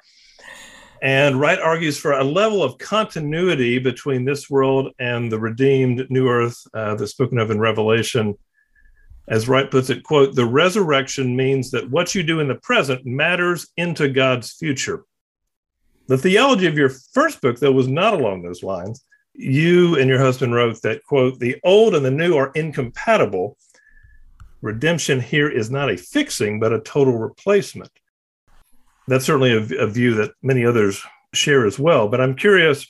And 1.01 1.39
Wright 1.39 1.59
argues 1.59 1.97
for 1.97 2.13
a 2.13 2.23
level 2.23 2.63
of 2.63 2.77
continuity 2.77 3.79
between 3.79 4.25
this 4.25 4.49
world 4.49 4.91
and 4.99 5.31
the 5.31 5.39
redeemed 5.39 6.05
new 6.09 6.27
earth 6.27 6.59
uh, 6.73 6.95
that's 6.95 7.11
spoken 7.11 7.37
of 7.37 7.51
in 7.51 7.59
Revelation. 7.59 8.35
As 9.27 9.47
Wright 9.47 9.69
puts 9.69 9.89
it, 9.89 10.03
quote, 10.03 10.35
the 10.35 10.45
resurrection 10.45 11.35
means 11.35 11.71
that 11.71 11.89
what 11.89 12.15
you 12.15 12.23
do 12.23 12.39
in 12.39 12.47
the 12.47 12.55
present 12.55 13.05
matters 13.05 13.67
into 13.77 14.07
God's 14.07 14.53
future. 14.53 15.03
The 16.07 16.17
theology 16.17 16.67
of 16.67 16.77
your 16.77 16.89
first 16.89 17.41
book, 17.41 17.59
though, 17.59 17.71
was 17.71 17.87
not 17.87 18.13
along 18.13 18.43
those 18.43 18.61
lines 18.61 19.03
you 19.37 19.99
and 19.99 20.09
your 20.09 20.19
husband 20.19 20.53
wrote 20.53 20.81
that 20.81 21.03
quote 21.05 21.39
the 21.39 21.57
old 21.63 21.95
and 21.95 22.05
the 22.05 22.11
new 22.11 22.35
are 22.35 22.51
incompatible. 22.55 23.57
Redemption 24.61 25.19
here 25.19 25.49
is 25.49 25.69
not 25.69 25.91
a 25.91 25.97
fixing 25.97 26.59
but 26.59 26.73
a 26.73 26.79
total 26.79 27.17
replacement. 27.17 27.91
That's 29.07 29.25
certainly 29.25 29.53
a, 29.53 29.83
a, 29.83 29.87
view 29.87 30.15
that 30.15 30.31
many 30.41 30.65
others 30.65 31.01
share 31.33 31.65
as 31.65 31.77
well 31.77 32.07
but 32.07 32.21
i'm 32.21 32.33
curious 32.33 32.87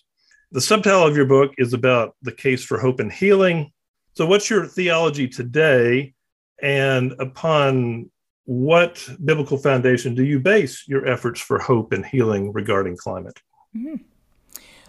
the 0.55 0.61
subtitle 0.61 1.05
of 1.05 1.17
your 1.17 1.25
book 1.25 1.53
is 1.57 1.73
about 1.73 2.15
the 2.21 2.31
case 2.31 2.63
for 2.63 2.79
hope 2.79 3.01
and 3.01 3.11
healing. 3.11 3.73
So 4.13 4.25
what's 4.25 4.49
your 4.49 4.65
theology 4.65 5.27
today? 5.27 6.13
And 6.61 7.13
upon 7.19 8.09
what 8.45 9.05
biblical 9.25 9.57
foundation 9.57 10.15
do 10.15 10.23
you 10.23 10.39
base 10.39 10.87
your 10.87 11.05
efforts 11.05 11.41
for 11.41 11.59
hope 11.59 11.91
and 11.91 12.05
healing 12.05 12.53
regarding 12.53 12.95
climate? 12.95 13.37
Mm-hmm. 13.75 13.95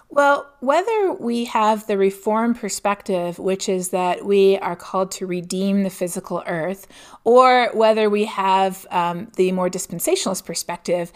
Well, 0.09 0.51
whether 0.61 1.13
we 1.13 1.47
have 1.47 1.87
the 1.87 1.99
reform 1.99 2.55
perspective, 2.55 3.39
which 3.39 3.69
is 3.69 3.89
that 3.91 4.25
we 4.25 4.57
are 4.59 4.77
called 4.77 5.11
to 5.13 5.27
redeem 5.27 5.83
the 5.83 5.91
physical 5.91 6.43
earth, 6.47 6.87
or 7.25 7.71
whether 7.75 8.09
we 8.09 8.25
have 8.27 8.87
um, 8.91 9.31
the 9.37 9.51
more 9.53 9.69
dispensationalist 9.69 10.45
perspective, 10.45 11.13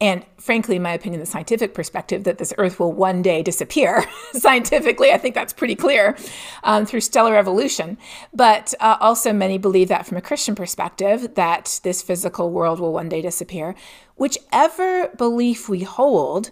and 0.00 0.24
frankly, 0.38 0.76
in 0.76 0.82
my 0.82 0.92
opinion, 0.92 1.20
the 1.20 1.26
scientific 1.26 1.72
perspective 1.72 2.24
that 2.24 2.38
this 2.38 2.52
Earth 2.58 2.80
will 2.80 2.92
one 2.92 3.22
day 3.22 3.42
disappear. 3.42 4.04
Scientifically, 4.32 5.12
I 5.12 5.18
think 5.18 5.34
that's 5.34 5.52
pretty 5.52 5.76
clear 5.76 6.16
um, 6.64 6.84
through 6.84 7.00
stellar 7.00 7.36
evolution. 7.36 7.96
But 8.32 8.74
uh, 8.80 8.96
also, 9.00 9.32
many 9.32 9.56
believe 9.56 9.88
that 9.88 10.04
from 10.04 10.18
a 10.18 10.20
Christian 10.20 10.54
perspective, 10.54 11.34
that 11.36 11.80
this 11.84 12.02
physical 12.02 12.50
world 12.50 12.80
will 12.80 12.92
one 12.92 13.08
day 13.08 13.22
disappear. 13.22 13.74
Whichever 14.16 15.08
belief 15.16 15.68
we 15.68 15.84
hold, 15.84 16.50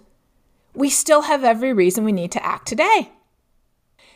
we 0.75 0.91
still 0.91 1.23
have 1.23 1.45
every 1.45 1.73
reason 1.73 2.05
we 2.05 2.12
need 2.12 2.33
to 2.33 2.45
act 2.45 2.66
today. 2.66 3.12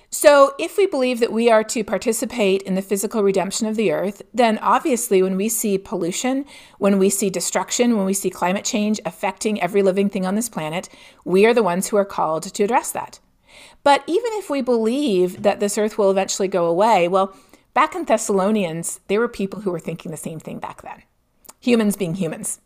So, 0.09 0.55
if 0.59 0.79
we 0.79 0.87
believe 0.87 1.19
that 1.21 1.33
we 1.33 1.51
are 1.51 1.65
to 1.65 1.83
participate 1.83 2.63
in 2.63 2.77
the 2.77 2.83
physical 2.83 3.23
redemption 3.23 3.67
of 3.67 3.75
the 3.75 3.91
earth, 3.91 4.23
then 4.33 4.57
obviously, 4.59 5.21
when 5.21 5.37
we 5.37 5.49
see 5.49 5.79
pollution, 5.79 6.45
when 6.79 6.99
we 6.99 7.11
see 7.11 7.29
destruction, 7.29 7.97
when 7.97 8.07
we 8.07 8.15
see 8.15 8.31
climate 8.31 8.65
change 8.65 9.01
affecting 9.05 9.61
every 9.61 9.83
living 9.83 10.09
thing 10.09 10.25
on 10.25 10.37
this 10.37 10.49
planet, 10.49 10.89
we 11.25 11.45
are 11.45 11.53
the 11.53 11.63
ones 11.63 11.89
who 11.89 11.97
are 11.97 12.05
called 12.05 12.45
to 12.45 12.65
address 12.65 12.93
that. 12.93 13.19
But 13.83 14.05
even 14.07 14.31
if 14.35 14.49
we 14.49 14.63
believe 14.63 15.43
that 15.43 15.61
this 15.61 15.77
earth 15.77 15.99
will 15.99 16.11
eventually 16.11 16.49
go 16.49 16.67
away, 16.67 17.09
well, 17.09 17.37
back 17.75 17.95
in 17.95 18.05
Thessalonians, 18.05 19.01
there 19.09 19.21
were 19.21 19.29
people 19.29 19.61
who 19.61 19.73
were 19.73 19.81
thinking 19.81 20.13
the 20.13 20.17
same 20.17 20.39
thing 20.39 20.59
back 20.59 20.83
then 20.83 21.03
humans 21.61 21.97
being 21.97 22.15
humans. 22.15 22.61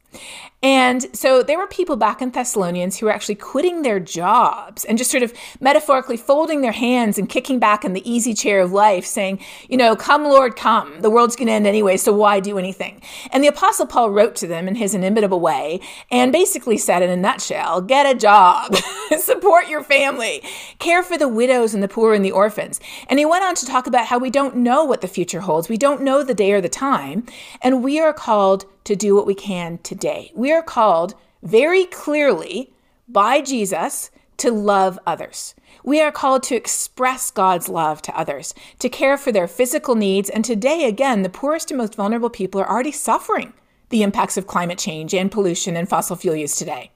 And 0.62 1.06
so 1.16 1.42
there 1.42 1.56
were 1.56 1.66
people 1.66 1.96
back 1.96 2.20
in 2.20 2.30
Thessalonians 2.30 2.98
who 2.98 3.06
were 3.06 3.12
actually 3.12 3.36
quitting 3.36 3.80
their 3.80 3.98
jobs 3.98 4.84
and 4.84 4.98
just 4.98 5.10
sort 5.10 5.22
of 5.22 5.32
metaphorically 5.58 6.18
folding 6.18 6.60
their 6.60 6.72
hands 6.72 7.18
and 7.18 7.28
kicking 7.28 7.58
back 7.58 7.82
in 7.82 7.94
the 7.94 8.10
easy 8.10 8.34
chair 8.34 8.60
of 8.60 8.70
life, 8.70 9.06
saying, 9.06 9.40
you 9.70 9.78
know, 9.78 9.96
come, 9.96 10.24
Lord, 10.24 10.56
come. 10.56 11.00
The 11.00 11.08
world's 11.08 11.34
going 11.34 11.46
to 11.46 11.54
end 11.54 11.66
anyway, 11.66 11.96
so 11.96 12.12
why 12.12 12.40
do 12.40 12.58
anything? 12.58 13.00
And 13.32 13.42
the 13.42 13.48
Apostle 13.48 13.86
Paul 13.86 14.10
wrote 14.10 14.36
to 14.36 14.46
them 14.46 14.68
in 14.68 14.74
his 14.74 14.94
inimitable 14.94 15.40
way 15.40 15.80
and 16.10 16.30
basically 16.30 16.76
said, 16.76 17.02
in 17.02 17.08
a 17.08 17.16
nutshell, 17.16 17.80
get 17.80 18.04
a 18.04 18.18
job, 18.18 18.76
support 19.18 19.68
your 19.68 19.82
family, 19.82 20.42
care 20.78 21.02
for 21.02 21.16
the 21.16 21.28
widows 21.28 21.72
and 21.72 21.82
the 21.82 21.88
poor 21.88 22.12
and 22.12 22.24
the 22.24 22.32
orphans. 22.32 22.80
And 23.08 23.18
he 23.18 23.24
went 23.24 23.44
on 23.44 23.54
to 23.54 23.66
talk 23.66 23.86
about 23.86 24.06
how 24.06 24.18
we 24.18 24.28
don't 24.28 24.56
know 24.56 24.84
what 24.84 25.00
the 25.00 25.08
future 25.08 25.40
holds, 25.40 25.70
we 25.70 25.78
don't 25.78 26.02
know 26.02 26.22
the 26.22 26.34
day 26.34 26.52
or 26.52 26.60
the 26.60 26.68
time, 26.68 27.24
and 27.62 27.82
we 27.82 27.98
are 27.98 28.12
called 28.12 28.66
to 28.84 28.96
do 28.96 29.14
what 29.14 29.26
we 29.26 29.34
can 29.34 29.78
today. 29.78 30.32
We 30.34 30.52
are 30.52 30.62
called 30.62 31.14
very 31.42 31.84
clearly 31.86 32.72
by 33.08 33.40
Jesus 33.40 34.10
to 34.38 34.50
love 34.50 34.98
others. 35.06 35.54
We 35.84 36.00
are 36.00 36.12
called 36.12 36.42
to 36.44 36.56
express 36.56 37.30
God's 37.30 37.68
love 37.68 38.02
to 38.02 38.18
others, 38.18 38.54
to 38.78 38.88
care 38.88 39.16
for 39.16 39.32
their 39.32 39.48
physical 39.48 39.94
needs. 39.94 40.30
And 40.30 40.44
today, 40.44 40.84
again, 40.84 41.22
the 41.22 41.28
poorest 41.28 41.70
and 41.70 41.78
most 41.78 41.94
vulnerable 41.94 42.30
people 42.30 42.60
are 42.60 42.68
already 42.68 42.92
suffering 42.92 43.52
the 43.90 44.02
impacts 44.02 44.36
of 44.36 44.46
climate 44.46 44.78
change 44.78 45.14
and 45.14 45.30
pollution 45.30 45.76
and 45.76 45.88
fossil 45.88 46.16
fuel 46.16 46.36
use 46.36 46.56
today. 46.56 46.90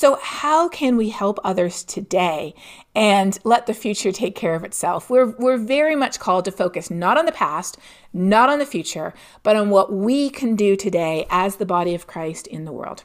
So, 0.00 0.18
how 0.22 0.70
can 0.70 0.96
we 0.96 1.10
help 1.10 1.38
others 1.44 1.84
today 1.84 2.54
and 2.94 3.38
let 3.44 3.66
the 3.66 3.74
future 3.74 4.12
take 4.12 4.34
care 4.34 4.54
of 4.54 4.64
itself? 4.64 5.10
We're, 5.10 5.36
we're 5.36 5.58
very 5.58 5.94
much 5.94 6.18
called 6.18 6.46
to 6.46 6.50
focus 6.50 6.90
not 6.90 7.18
on 7.18 7.26
the 7.26 7.32
past, 7.32 7.76
not 8.14 8.48
on 8.48 8.60
the 8.60 8.64
future, 8.64 9.12
but 9.42 9.56
on 9.56 9.68
what 9.68 9.92
we 9.92 10.30
can 10.30 10.56
do 10.56 10.74
today 10.74 11.26
as 11.28 11.56
the 11.56 11.66
body 11.66 11.94
of 11.94 12.06
Christ 12.06 12.46
in 12.46 12.64
the 12.64 12.72
world. 12.72 13.04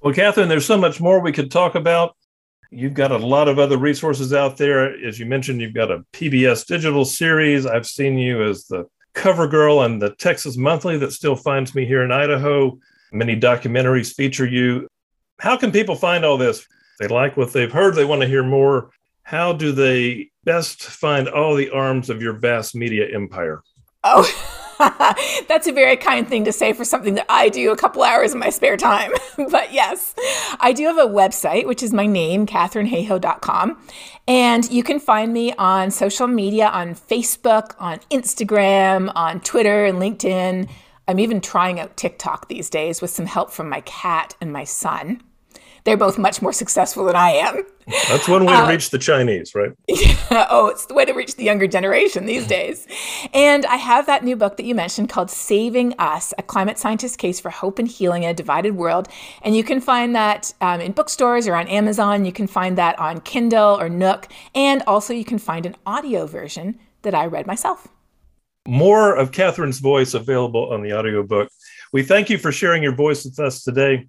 Well, 0.00 0.14
Katharine, 0.14 0.48
there's 0.48 0.64
so 0.64 0.78
much 0.78 1.00
more 1.00 1.18
we 1.18 1.32
could 1.32 1.50
talk 1.50 1.74
about. 1.74 2.14
You've 2.70 2.94
got 2.94 3.10
a 3.10 3.16
lot 3.16 3.48
of 3.48 3.58
other 3.58 3.76
resources 3.76 4.32
out 4.32 4.58
there. 4.58 4.94
As 5.04 5.18
you 5.18 5.26
mentioned, 5.26 5.60
you've 5.60 5.74
got 5.74 5.90
a 5.90 6.04
PBS 6.12 6.64
digital 6.64 7.04
series. 7.04 7.66
I've 7.66 7.88
seen 7.88 8.18
you 8.18 8.40
as 8.44 8.66
the 8.66 8.86
cover 9.14 9.48
girl 9.48 9.80
on 9.80 9.98
the 9.98 10.14
Texas 10.14 10.56
Monthly 10.56 10.96
that 10.98 11.10
still 11.10 11.34
finds 11.34 11.74
me 11.74 11.86
here 11.86 12.04
in 12.04 12.12
Idaho. 12.12 12.78
Many 13.10 13.34
documentaries 13.34 14.14
feature 14.14 14.46
you. 14.46 14.86
How 15.38 15.56
can 15.56 15.72
people 15.72 15.96
find 15.96 16.24
all 16.24 16.38
this? 16.38 16.66
They 17.00 17.08
like 17.08 17.36
what 17.36 17.52
they've 17.52 17.72
heard, 17.72 17.94
they 17.94 18.04
want 18.04 18.22
to 18.22 18.28
hear 18.28 18.44
more. 18.44 18.90
How 19.24 19.52
do 19.52 19.72
they 19.72 20.30
best 20.44 20.82
find 20.82 21.28
all 21.28 21.54
the 21.54 21.70
arms 21.70 22.10
of 22.10 22.20
your 22.20 22.34
vast 22.34 22.74
media 22.74 23.06
empire? 23.14 23.62
Oh, 24.04 24.28
that's 25.48 25.66
a 25.66 25.72
very 25.72 25.96
kind 25.96 26.26
thing 26.26 26.44
to 26.44 26.52
say 26.52 26.72
for 26.72 26.84
something 26.84 27.14
that 27.14 27.26
I 27.28 27.48
do 27.48 27.70
a 27.70 27.76
couple 27.76 28.02
hours 28.02 28.32
in 28.32 28.40
my 28.40 28.50
spare 28.50 28.76
time. 28.76 29.12
but 29.50 29.72
yes, 29.72 30.14
I 30.60 30.72
do 30.72 30.84
have 30.86 30.98
a 30.98 31.06
website, 31.06 31.66
which 31.66 31.82
is 31.82 31.92
my 31.92 32.06
name, 32.06 32.46
katharinehayhoe.com. 32.46 33.78
And 34.26 34.70
you 34.70 34.82
can 34.82 34.98
find 34.98 35.32
me 35.32 35.52
on 35.54 35.90
social 35.90 36.26
media 36.26 36.68
on 36.68 36.94
Facebook, 36.94 37.74
on 37.78 37.98
Instagram, 38.10 39.12
on 39.14 39.40
Twitter, 39.40 39.84
and 39.84 39.98
LinkedIn. 39.98 40.68
I'm 41.08 41.18
even 41.18 41.40
trying 41.40 41.80
out 41.80 41.96
TikTok 41.96 42.48
these 42.48 42.70
days 42.70 43.00
with 43.00 43.10
some 43.10 43.26
help 43.26 43.50
from 43.50 43.68
my 43.68 43.80
cat 43.82 44.34
and 44.40 44.52
my 44.52 44.64
son 44.64 45.22
they're 45.84 45.96
both 45.96 46.18
much 46.18 46.40
more 46.40 46.52
successful 46.52 47.04
than 47.04 47.16
I 47.16 47.30
am. 47.30 47.64
That's 48.08 48.28
one 48.28 48.44
way 48.44 48.52
to 48.52 48.62
uh, 48.62 48.68
reach 48.68 48.90
the 48.90 48.98
Chinese, 48.98 49.54
right? 49.54 49.72
Yeah, 49.88 50.46
oh, 50.48 50.68
it's 50.68 50.86
the 50.86 50.94
way 50.94 51.04
to 51.04 51.12
reach 51.12 51.36
the 51.36 51.44
younger 51.44 51.66
generation 51.66 52.24
these 52.24 52.46
days. 52.46 52.86
And 53.34 53.66
I 53.66 53.76
have 53.76 54.06
that 54.06 54.24
new 54.24 54.34
book 54.34 54.56
that 54.56 54.64
you 54.64 54.74
mentioned 54.74 55.10
called 55.10 55.30
Saving 55.30 55.92
Us 55.98 56.32
A 56.38 56.42
Climate 56.42 56.78
Scientist's 56.78 57.16
Case 57.18 57.38
for 57.38 57.50
Hope 57.50 57.78
and 57.78 57.86
Healing 57.86 58.22
in 58.22 58.30
a 58.30 58.34
Divided 58.34 58.76
World. 58.76 59.08
And 59.42 59.54
you 59.54 59.62
can 59.62 59.80
find 59.80 60.14
that 60.14 60.54
um, 60.62 60.80
in 60.80 60.92
bookstores 60.92 61.46
or 61.46 61.54
on 61.54 61.68
Amazon. 61.68 62.24
You 62.24 62.32
can 62.32 62.46
find 62.46 62.78
that 62.78 62.98
on 62.98 63.20
Kindle 63.20 63.78
or 63.78 63.90
Nook. 63.90 64.28
And 64.54 64.82
also, 64.86 65.12
you 65.12 65.24
can 65.24 65.38
find 65.38 65.66
an 65.66 65.76
audio 65.84 66.26
version 66.26 66.78
that 67.02 67.14
I 67.14 67.26
read 67.26 67.46
myself. 67.46 67.88
More 68.68 69.16
of 69.16 69.32
Katharine's 69.32 69.80
voice 69.80 70.14
available 70.14 70.72
on 70.72 70.82
the 70.82 70.92
audiobook. 70.92 71.48
We 71.92 72.04
thank 72.04 72.30
you 72.30 72.38
for 72.38 72.52
sharing 72.52 72.80
your 72.82 72.94
voice 72.94 73.24
with 73.24 73.40
us 73.40 73.64
today. 73.64 74.06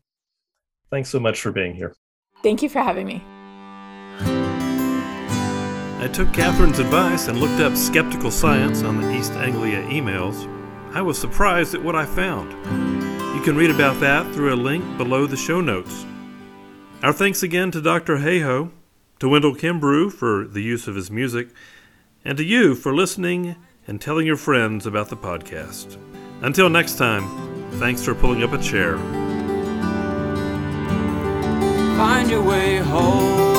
Thanks 0.91 1.10
so 1.10 1.20
much 1.20 1.41
for 1.41 1.51
being 1.51 1.74
here. 1.74 1.95
Thank 2.43 2.62
you 2.62 2.70
for 2.70 2.80
having 2.80 3.08
me. 3.08 3.24
I 5.99 6.08
took 6.14 6.28
Katharine's 6.34 6.78
advice 6.78 7.30
and 7.30 7.39
looked 7.39 7.62
up 7.62 7.76
skeptical 7.76 8.30
science 8.30 8.84
on 8.84 9.01
the 9.01 9.12
East 9.18 9.32
Anglia 9.32 9.82
emails. 9.88 10.47
I 10.93 11.01
was 11.01 11.18
surprised 11.18 11.74
at 11.74 11.84
what 11.84 11.95
I 11.95 12.06
found. 12.06 12.51
You 13.36 13.41
can 13.41 13.56
read 13.56 13.72
about 13.72 13.99
that 14.01 14.32
through 14.36 14.54
a 14.54 14.56
link 14.56 14.97
below 14.97 15.26
the 15.26 15.36
show 15.36 15.62
notes. 15.62 16.06
Our 17.01 17.12
thanks 17.12 17.41
again 17.41 17.72
to 17.72 17.82
Dr. 17.82 18.18
Hayhoe, 18.18 18.70
to 19.20 19.30
Wendell 19.30 19.56
Kimbrough 19.56 20.14
for 20.14 20.45
the 20.45 20.62
use 20.62 20.88
of 20.88 20.93
his 20.93 21.10
music, 21.10 21.49
and 22.24 22.38
to 22.38 22.43
you 22.43 22.76
for 22.76 22.93
listening 22.93 23.56
and 23.88 23.99
telling 23.99 24.25
your 24.25 24.38
friends 24.38 24.86
about 24.86 25.09
the 25.09 25.17
podcast. 25.17 25.97
Until 26.41 26.69
next 26.69 26.97
time, 26.97 27.69
thanks 27.79 28.03
for 28.03 28.13
pulling 28.13 28.43
up 28.43 28.53
a 28.53 28.61
chair 28.61 28.97
find 32.03 32.29
your 32.29 32.43
way 32.43 32.77
home. 32.77 33.53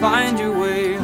Find 0.00 0.38
your 0.38 0.56
way 0.56 0.97